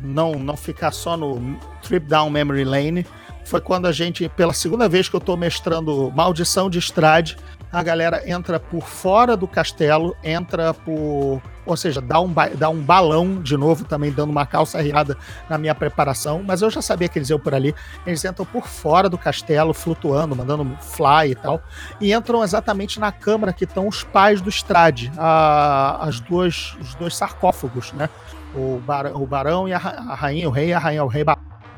[0.00, 3.06] não, não ficar só no Trip Down Memory Lane.
[3.46, 7.38] Foi quando a gente, pela segunda vez que eu tô mestrando Maldição de Estrade,
[7.72, 11.40] a galera entra por fora do castelo, entra por.
[11.64, 15.16] Ou seja, dá um, dá um balão de novo, também dando uma calça riada
[15.48, 17.72] na minha preparação, mas eu já sabia que eles iam por ali.
[18.04, 21.62] Eles entram por fora do castelo, flutuando, mandando fly e tal,
[22.00, 26.94] e entram exatamente na câmara que estão os pais do Strade, a, as duas, os
[26.96, 28.08] dois sarcófagos, né?
[28.52, 31.24] O, bar, o barão e a, a, rainha, o rei e a rainha, o rei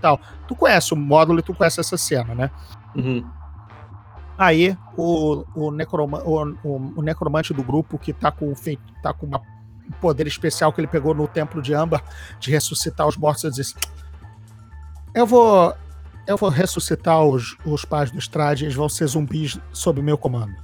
[0.00, 0.18] tal.
[0.48, 2.50] Tu conhece o módulo e tu conhece essa cena, né?
[2.94, 3.24] Uhum.
[4.42, 6.42] Aí o, o, necroma, o,
[6.96, 8.52] o, necromante do grupo que tá com,
[9.00, 12.02] tá com uma, um poder especial que ele pegou no templo de Âmbar
[12.40, 13.72] de ressuscitar os mortos, diz:
[15.14, 15.72] Eu vou.
[16.26, 20.54] Eu vou ressuscitar os, os pais do Strade, eles vão ser zumbis sob meu comando.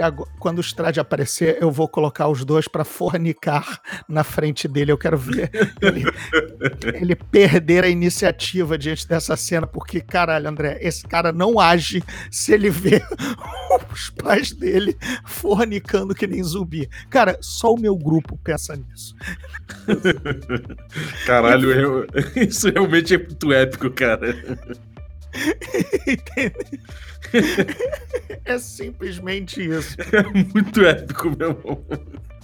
[0.00, 4.92] Agora, quando o Strade aparecer, eu vou colocar os dois para fornicar na frente dele.
[4.92, 5.50] Eu quero ver
[5.80, 6.04] ele,
[6.94, 12.52] ele, perder a iniciativa diante dessa cena, porque, caralho, André, esse cara não age se
[12.52, 13.02] ele vê
[13.92, 16.88] os pais dele fornicando que nem zumbi.
[17.10, 19.14] Cara, só o meu grupo pensa nisso.
[21.26, 22.06] Caralho, eu,
[22.36, 24.34] isso realmente é muito épico, cara.
[28.44, 29.96] é simplesmente isso.
[30.12, 31.84] É muito épico, meu irmão.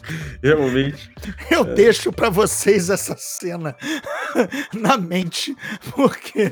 [0.43, 1.11] Realmente.
[1.51, 1.75] Eu é.
[1.75, 3.77] deixo para vocês essa cena
[4.73, 5.57] na mente,
[5.95, 6.49] porque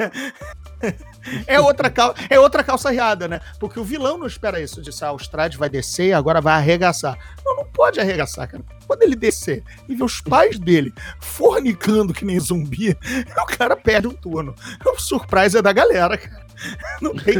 [1.46, 2.14] é outra, cal...
[2.28, 3.40] é outra calça riada, né?
[3.58, 7.18] Porque o vilão não espera isso, de ah, o Strade vai descer agora vai arregaçar.
[7.44, 8.64] Não, não pode arregaçar, cara.
[8.86, 12.96] Quando ele descer e ver os pais dele fornicando que nem zumbi,
[13.36, 14.54] o cara perde um turno.
[14.84, 16.47] O surprise é da galera, cara.
[17.00, 17.38] Não tem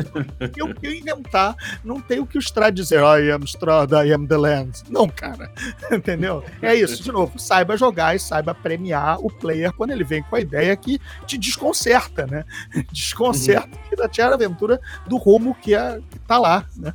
[0.63, 4.27] o que inventar, não tem o que o Strad dizer, I am Strad, I am
[4.27, 4.83] the land.
[4.89, 5.51] Não, cara.
[5.91, 6.45] Entendeu?
[6.63, 10.37] É isso, de novo, saiba jogar e saiba premiar o player quando ele vem com
[10.37, 12.45] a ideia que te desconcerta, né?
[12.93, 13.93] Desconcerta uhum.
[13.93, 16.95] e dá tira a aventura do rumo que, é, que tá lá, né?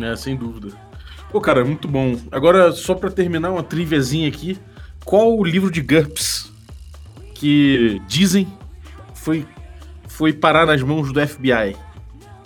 [0.00, 0.76] É, sem dúvida.
[1.30, 2.18] Pô, cara, muito bom.
[2.30, 4.58] Agora, só para terminar uma triviazinha aqui,
[5.04, 6.52] qual o livro de GURPS
[7.34, 8.48] que dizem
[9.14, 9.46] foi
[10.18, 11.76] foi parar nas mãos do FBI?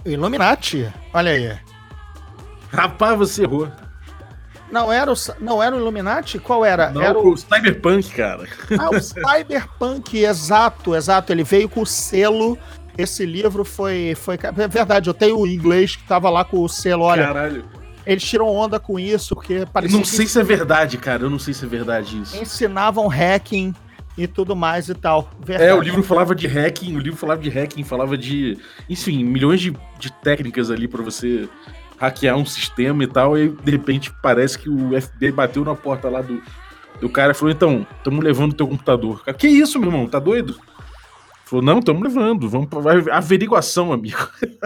[0.05, 0.93] Illuminati.
[1.15, 1.59] Olha aí.
[2.70, 3.66] Rapaz, você errou.
[4.70, 6.39] Não era o, não era o Illuminati?
[6.39, 6.90] Qual era?
[6.90, 7.32] Não, era o...
[7.32, 8.47] o Cyberpunk, cara.
[8.78, 11.32] Ah, o Cyberpunk, exato, exato.
[11.32, 12.59] Ele veio com o selo.
[12.97, 14.15] Esse livro foi.
[14.16, 17.24] foi é verdade, eu tenho o inglês que tava lá com o selo, olha.
[17.24, 17.65] Caralho.
[18.05, 19.97] Eles tiram onda com isso, porque parecia.
[19.97, 21.23] Eu não sei se é verdade, cara.
[21.23, 22.36] Eu não sei se é verdade isso.
[22.36, 23.74] Ensinavam hacking
[24.16, 25.30] e tudo mais e tal.
[25.44, 25.70] Verdade.
[25.70, 28.59] É, o livro falava de hacking, o livro falava de hacking, falava de,
[28.89, 31.48] enfim, milhões de, de técnicas ali para você
[31.98, 36.09] hackear um sistema e tal, e de repente parece que o FBI bateu na porta
[36.09, 36.43] lá do,
[37.01, 39.22] do cara e falou, então, estamos levando teu computador.
[39.39, 40.59] Que isso, meu irmão, tá doido?
[41.44, 44.16] Falou, não, estamos levando, vamos para averiguação, amigo.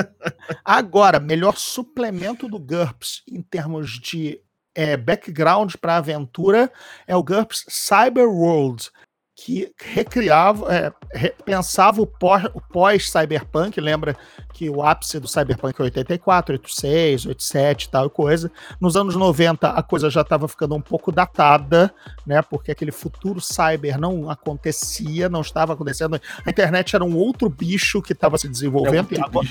[0.64, 4.40] Agora, melhor suplemento do GURPS em termos de
[4.74, 6.70] é, background para aventura
[7.06, 8.90] é o GURPS Cyber World,
[9.38, 10.66] que recriava,
[11.12, 14.16] é, pensava o pós-cyberpunk, lembra
[14.54, 18.50] que o ápice do cyberpunk é 84, 86, 87 e tal coisa.
[18.80, 21.92] Nos anos 90 a coisa já estava ficando um pouco datada,
[22.26, 26.18] né, porque aquele futuro cyber não acontecia, não estava acontecendo.
[26.44, 29.14] A internet era um outro bicho que estava se desenvolvendo.
[29.14, 29.48] É agora,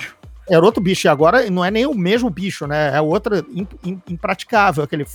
[0.49, 3.45] era outro bicho, e agora não é nem o mesmo bicho, né, é outra
[4.07, 5.05] impraticável, aquele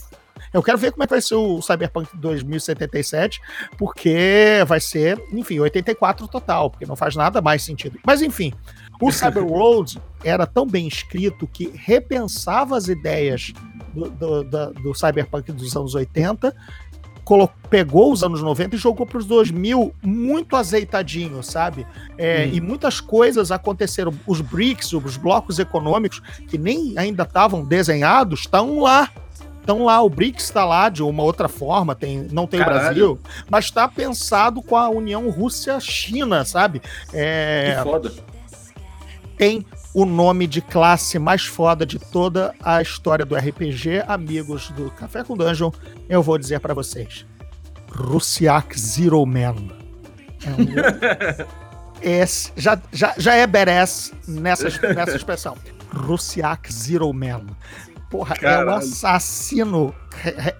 [0.52, 3.40] eu quero ver como é que vai ser o Cyberpunk 2077,
[3.78, 7.98] porque vai ser, enfim, 84 total, porque não faz nada mais sentido.
[8.04, 8.52] Mas enfim,
[9.00, 13.52] o Cyberworld era tão bem escrito que repensava as ideias
[13.94, 16.54] do, do, do, do Cyberpunk dos anos 80
[17.68, 21.86] pegou os anos 90 e jogou para os 2000 muito azeitadinho, sabe?
[22.18, 22.50] É, hum.
[22.54, 24.12] E muitas coisas aconteceram.
[24.26, 29.08] Os BRICS, os blocos econômicos, que nem ainda estavam desenhados, estão lá
[29.62, 32.78] então lá, o BRICS está lá de uma outra forma, tem, não tem Caralho.
[32.78, 36.82] o Brasil, mas está pensado com a União Rússia-China, sabe?
[37.12, 38.12] É, que foda.
[39.36, 39.64] Tem
[39.94, 45.24] o nome de classe mais foda de toda a história do RPG, amigos do Café
[45.24, 45.70] com Dungeon,
[46.08, 47.26] eu vou dizer para vocês.
[47.90, 49.68] Russiak Zero Man.
[50.44, 51.60] É um...
[52.02, 55.56] Esse, já, já, já é badass nessa, nessa expressão.
[55.92, 57.46] Russiak Zero Man.
[58.10, 58.70] Porra, Caralho.
[58.70, 59.94] é um assassino,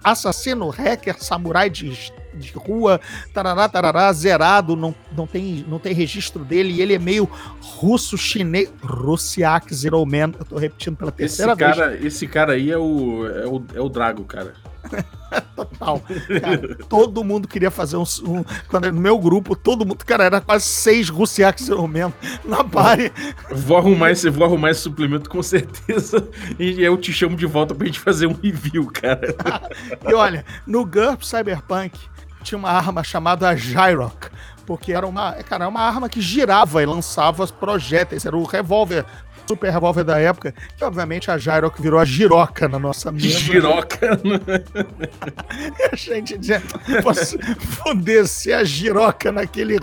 [0.01, 1.91] assassino hacker samurai de,
[2.33, 2.99] de rua,
[3.33, 7.29] tarará, tarará, zerado, não, não, tem, não tem registro dele, e ele é meio
[7.61, 11.75] russo, chinês, Russiak Zero Man, eu tô repetindo pela terceira esse vez.
[11.75, 14.53] Cara, esse cara aí é o, é o, é o Drago, cara.
[15.55, 16.01] Total.
[16.41, 20.03] Cara, todo mundo queria fazer um, um, Quando no meu grupo, todo mundo.
[20.05, 22.13] Cara, era quase seis Russiacs mesmo
[22.43, 23.11] na pare.
[23.51, 26.27] Vou arrumar esse, vou arrumar esse suplemento com certeza.
[26.59, 29.35] E eu te chamo de volta pra gente fazer um review, cara.
[30.07, 31.97] e olha, no GURP Cyberpunk
[32.43, 34.29] tinha uma arma chamada Gyrock
[34.65, 39.05] porque era uma, cara, uma arma que girava e lançava projéteis, era o revólver
[39.51, 43.27] super revólver da época, que obviamente a Gyroc virou a giroca na nossa mesa.
[43.27, 44.17] Giroca?
[45.91, 46.61] a gente dizia,
[47.03, 49.77] posso foder se a giroca naquele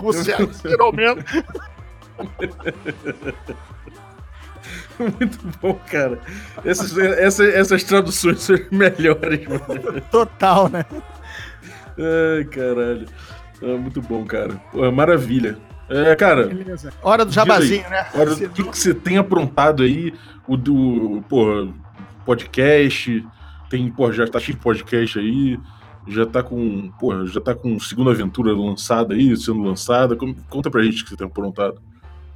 [0.52, 1.22] Zero mesmo.
[4.98, 6.18] Muito bom, cara.
[6.64, 10.00] Essas, essas, essas traduções são melhores, mano.
[10.10, 10.84] Total, né?
[11.96, 13.06] Ai, caralho.
[13.62, 14.56] Ah, muito bom, cara.
[14.72, 15.56] Pô, maravilha.
[15.88, 16.46] É, cara.
[16.46, 16.92] Beleza.
[17.02, 18.06] Hora do jabazinho, né?
[18.14, 20.12] Hora do que, que você tem aprontado aí,
[20.46, 21.68] o do, pô,
[22.24, 23.26] podcast,
[23.70, 25.58] tem, pô, já tá cheio de podcast aí,
[26.06, 30.16] já tá com, pô, já tá com segunda aventura lançada aí, sendo lançada.
[30.48, 31.80] Conta pra gente o que você tem aprontado.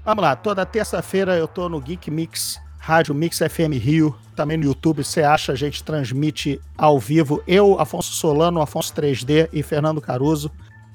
[0.05, 4.65] Vamos lá, toda terça-feira eu tô no Geek Mix, Rádio Mix FM Rio, também no
[4.65, 7.43] YouTube, você acha, a gente transmite ao vivo.
[7.47, 10.51] Eu, Afonso Solano, Afonso 3D e Fernando Caruso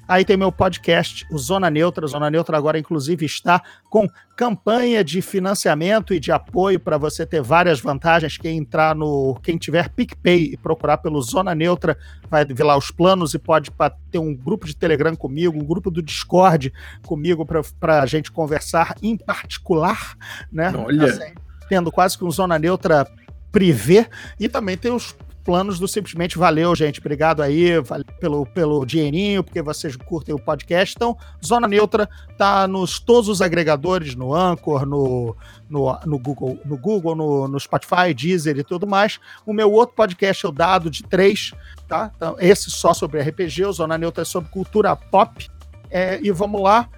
[0.08, 2.06] Aí tem meu podcast, o Zona Neutra.
[2.06, 7.42] Zona Neutra agora, inclusive, está com campanha de financiamento e de apoio para você ter
[7.42, 8.38] várias vantagens.
[8.38, 9.38] Quem entrar no.
[9.42, 11.98] Quem tiver PicPay e procurar pelo Zona Neutra,
[12.30, 13.70] vai ver lá os planos e pode
[14.10, 16.72] ter um grupo de Telegram comigo, um grupo do Discord
[17.04, 17.44] comigo
[17.78, 20.16] para a gente conversar em particular,
[20.50, 20.72] né?
[20.74, 21.04] Olha.
[21.04, 21.34] Assim,
[21.68, 23.06] tendo quase que um Zona Neutra
[23.52, 24.06] privê.
[24.40, 25.14] E também tem os
[25.48, 27.00] planos do Simplesmente Valeu, gente.
[27.00, 30.94] Obrigado aí valeu pelo, pelo dinheirinho, porque vocês curtem o podcast.
[30.94, 32.06] Então, Zona Neutra
[32.36, 35.34] tá nos todos os agregadores, no Anchor, no,
[35.66, 39.18] no, no Google, no, Google no, no Spotify, Deezer e tudo mais.
[39.46, 41.54] O meu outro podcast é o Dado de Três,
[41.88, 42.12] tá?
[42.14, 45.48] Então, esse só sobre RPG, o Zona Neutra é sobre cultura pop.
[45.90, 46.90] É, e vamos lá.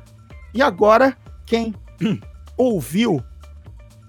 [0.52, 1.16] E agora,
[1.46, 1.72] quem
[2.58, 3.22] ouviu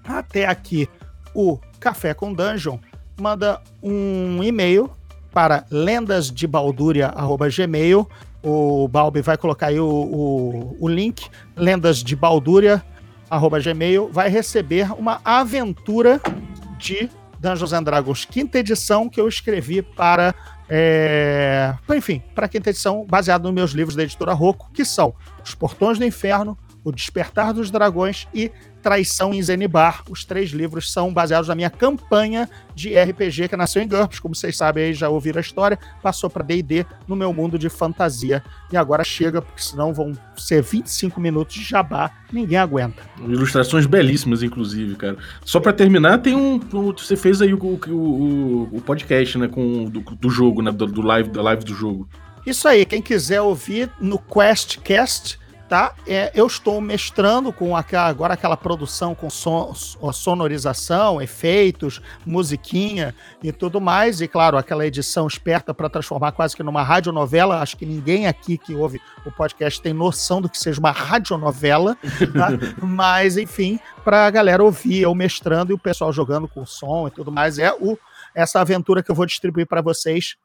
[0.04, 0.90] até aqui
[1.32, 2.80] o Café com Dungeon,
[3.22, 4.91] manda um e-mail
[5.31, 8.10] para lendasdebaldúria.gmail.
[8.43, 14.10] O Balbi vai colocar aí o, o, o link, lendasdebaldúria.gmail.
[14.11, 16.19] Vai receber uma aventura
[16.80, 17.07] de
[17.39, 20.35] Dungeons and Dragons quinta edição que eu escrevi para.
[20.69, 21.73] É...
[21.95, 25.99] Enfim, para quinta edição, baseado nos meus livros da editora Rocco, que são Os Portões
[25.99, 28.52] do Inferno, O Despertar dos Dragões e
[28.82, 30.03] Traição em Zenibar.
[30.10, 34.36] Os três livros são baseados na minha campanha de RPG que nasceu em GURPS, como
[34.36, 38.44] vocês sabem aí, já ouviram a história, passou para D&D no meu mundo de fantasia.
[38.72, 43.03] E agora chega, porque senão vão ser 25 minutos de jabá, ninguém aguenta.
[43.20, 45.18] Ilustrações belíssimas, inclusive, cara.
[45.45, 46.60] Só para terminar, tem um,
[46.98, 51.02] você fez aí o, o, o podcast, né, com do, do jogo, né, do, do
[51.02, 52.10] live, da live do jogo.
[52.45, 55.40] Isso aí, quem quiser ouvir no QuestCast,
[55.72, 55.95] tá?
[56.06, 59.73] É, eu estou mestrando com aquela, agora aquela produção com son,
[60.11, 64.19] sonorização, efeitos, musiquinha e tudo mais.
[64.19, 67.61] E claro, aquela edição esperta para transformar quase que numa radionovela.
[67.61, 71.95] Acho que ninguém aqui que ouve o podcast tem noção do que seja uma radionovela,
[72.35, 72.49] tá?
[72.85, 77.11] Mas, enfim, para a galera ouvir eu mestrando e o pessoal jogando com som e
[77.11, 77.57] tudo mais.
[77.57, 77.98] É o,
[78.35, 80.35] essa aventura que eu vou distribuir para vocês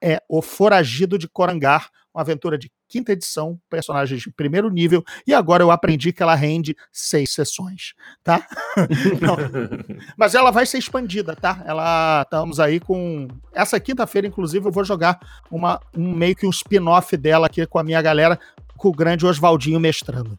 [0.00, 5.34] é O Foragido de Corangar, uma aventura de quinta edição, personagens de primeiro nível, e
[5.34, 7.92] agora eu aprendi que ela rende seis sessões,
[8.24, 8.46] tá?
[10.16, 11.62] mas ela vai ser expandida, tá?
[11.66, 15.20] Ela estamos aí com essa quinta-feira, inclusive, eu vou jogar
[15.50, 18.38] uma um meio que um spin-off dela aqui com a minha galera,
[18.76, 20.38] com o grande Oswaldinho mestrando.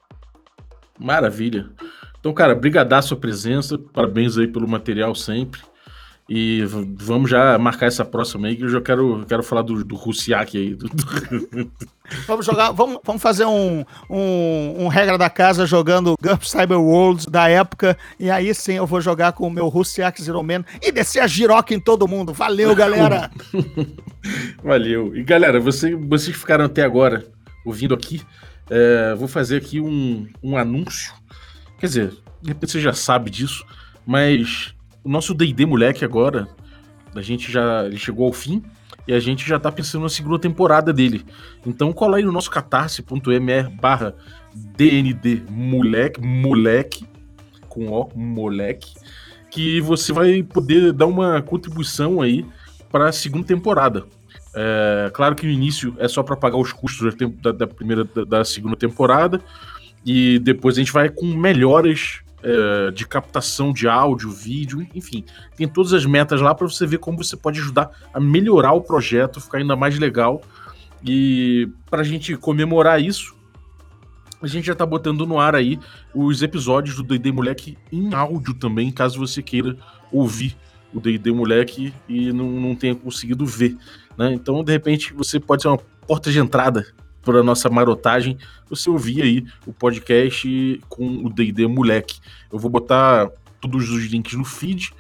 [1.00, 1.70] Maravilha.
[2.20, 5.62] Então, cara, brigadar a sua presença, parabéns aí pelo material sempre.
[6.30, 9.96] E vamos já marcar essa próxima aí, que eu já quero, quero falar do, do
[9.96, 10.78] Russiak aí.
[12.26, 17.26] Vamos jogar, vamos, vamos fazer um, um, um, regra da casa jogando GURPS Cyber Worlds
[17.26, 20.90] da época, e aí sim eu vou jogar com o meu Russiak Zero Man e
[20.90, 22.32] descer a giroca em todo mundo.
[22.32, 23.30] Valeu, galera!
[24.64, 25.18] Valeu.
[25.18, 27.28] E galera, você, vocês ficaram até agora
[27.66, 28.22] ouvindo aqui,
[28.70, 31.14] é, vou fazer aqui um, um anúncio.
[31.78, 33.66] Quer dizer, de repente você já sabe disso,
[34.06, 34.74] mas
[35.08, 36.50] o nosso D&D moleque agora,
[37.16, 38.62] a gente já ele chegou ao fim
[39.08, 41.26] e a gente já tá pensando na segunda temporada dele.
[41.66, 44.14] Então cola aí no nosso catarse.me barra
[44.54, 47.08] DND moleque, moleque,
[47.70, 48.94] com O, moleque,
[49.50, 52.46] que você vai poder dar uma contribuição aí
[52.92, 54.04] para a segunda temporada.
[54.54, 58.26] É, claro que no início é só para pagar os custos da, da primeira da,
[58.26, 59.40] da segunda temporada
[60.06, 65.26] e depois a gente vai com melhoras é, de captação de áudio, vídeo, enfim,
[65.58, 68.80] tem todas as metas lá para você ver como você pode ajudar a melhorar o
[68.80, 70.42] projeto, ficar ainda mais legal.
[71.06, 73.36] E para a gente comemorar isso,
[74.42, 75.78] a gente já tá botando no ar aí
[76.16, 79.76] os episódios do D&D Moleque em áudio também, caso você queira
[80.10, 80.56] ouvir
[80.94, 83.76] o D&D Moleque e não, não tenha conseguido ver,
[84.18, 84.32] né?
[84.34, 86.88] Então, de repente, você pode ser uma porta de entrada
[87.22, 88.38] para nossa marotagem,
[88.70, 92.20] você ouvir aí o podcast com o D&D Moleque.
[92.52, 93.30] Eu vou botar
[93.60, 94.94] todos os links no feed,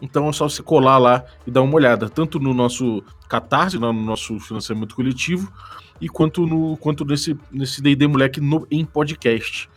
[0.00, 3.92] então é só você colar lá e dar uma olhada, tanto no nosso Catarse, no
[3.92, 5.52] nosso financiamento coletivo,
[6.00, 9.68] e quanto no quanto nesse nesse D&D Moleque no, em podcast.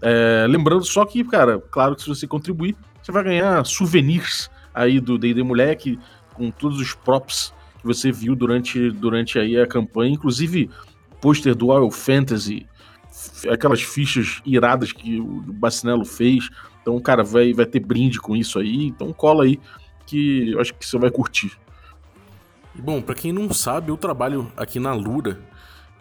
[0.00, 5.00] É, lembrando só que, cara, claro que se você contribuir, você vai ganhar souvenirs aí
[5.00, 5.98] do D&D Moleque,
[6.34, 10.70] com todos os props que você viu durante, durante aí a campanha, inclusive
[11.24, 12.66] pôster do Wild Fantasy,
[13.50, 16.50] aquelas fichas iradas que o Bacinello fez.
[16.82, 18.84] Então, cara, vai, vai ter brinde com isso aí.
[18.84, 19.58] Então cola aí
[20.04, 21.52] que eu acho que você vai curtir.
[22.74, 25.40] Bom, para quem não sabe, eu trabalho aqui na Lura.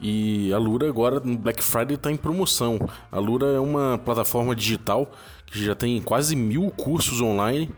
[0.01, 2.77] E a Lura agora no Black Friday está em promoção.
[3.09, 5.09] A Lura é uma plataforma digital
[5.45, 7.69] que já tem quase mil cursos online.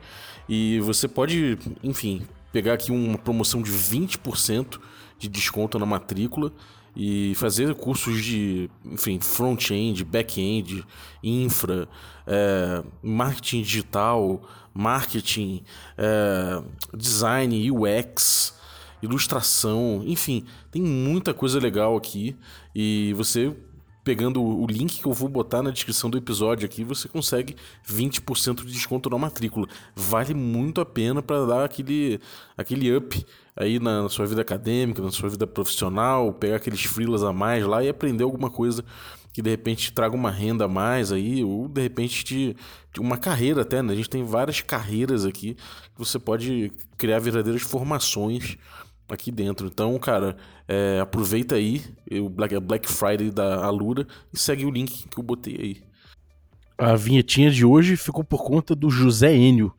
[0.49, 4.79] E você pode, enfim, pegar aqui uma promoção de 20%
[5.19, 6.51] de desconto na matrícula
[6.95, 10.83] e fazer cursos de, enfim, front-end, back-end,
[11.23, 11.87] infra,
[12.25, 14.41] é, marketing digital,
[14.73, 15.63] marketing,
[15.97, 16.61] é,
[16.95, 18.55] design, UX,
[19.01, 22.35] ilustração, enfim, tem muita coisa legal aqui
[22.73, 23.55] e você
[24.05, 27.55] pegando o link que eu vou botar na descrição do episódio aqui, você consegue
[27.89, 29.67] 20% de desconto na matrícula.
[29.95, 32.21] Vale muito a pena para dar aquele,
[32.55, 37.31] aquele up aí na sua vida acadêmica, na sua vida profissional, pegar aqueles freelas a
[37.31, 38.83] mais lá e aprender alguma coisa
[39.31, 42.23] que de repente traga uma renda a mais aí, ou de repente
[42.93, 43.91] de uma carreira até, né?
[43.91, 48.57] A gente tem várias carreiras aqui que você pode criar verdadeiras formações
[49.09, 49.67] aqui dentro.
[49.67, 50.37] Então, cara,
[50.67, 55.23] é, aproveita aí o Black, Black Friday da Alura e segue o link que eu
[55.23, 55.81] botei aí.
[56.77, 59.73] A vinhetinha de hoje ficou por conta do José Enio.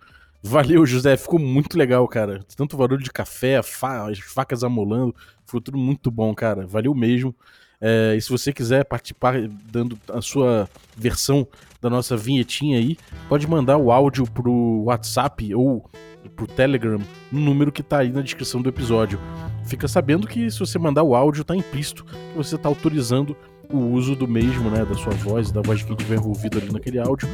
[0.47, 2.41] Valeu, José, ficou muito legal, cara.
[2.57, 5.13] Tanto barulho de café, fa as facas amolando,
[5.45, 6.65] ficou tudo muito bom, cara.
[6.69, 7.35] Valeu mesmo.
[7.81, 9.35] É, e se você quiser participar
[9.71, 11.47] dando a sua versão
[11.83, 12.97] da nossa vinhetinha aí,
[13.29, 15.91] pode mandar o áudio pro WhatsApp ou
[16.37, 17.01] pro Telegram
[17.31, 19.19] no número que tá aí na descrição do episódio.
[19.65, 23.37] Fica sabendo que se você mandar o áudio, tá implícito que você tá autorizando
[23.69, 26.73] o uso do mesmo, né, da sua voz, da voz de quem tiver envolvido ali
[26.73, 27.29] naquele áudio,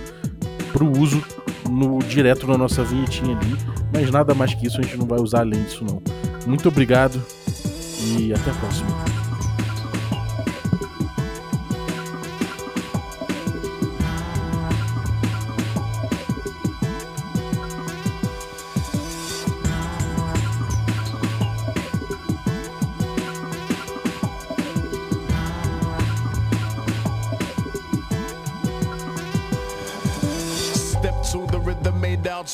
[0.72, 1.22] pro uso
[1.68, 3.56] no direto na nossa vinhetinha ali.
[3.92, 6.02] Mas nada mais que isso, a gente não vai usar além disso não.
[6.46, 7.22] Muito obrigado
[8.18, 9.21] e até a próxima.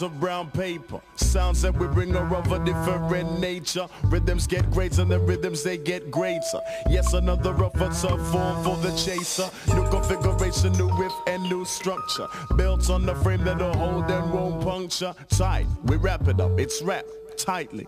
[0.02, 1.00] Of brown paper.
[1.16, 3.86] Sounds that we bring are of a different nature.
[4.04, 6.60] Rhythms get greater, the rhythms they get greater.
[6.88, 9.50] Yes, another rougher tough form for the chaser.
[9.74, 12.26] New configuration, new riff, and new structure.
[12.56, 15.14] Built on the frame that'll hold and won't puncture.
[15.28, 17.86] Tight, we wrap it up, it's wrapped tightly.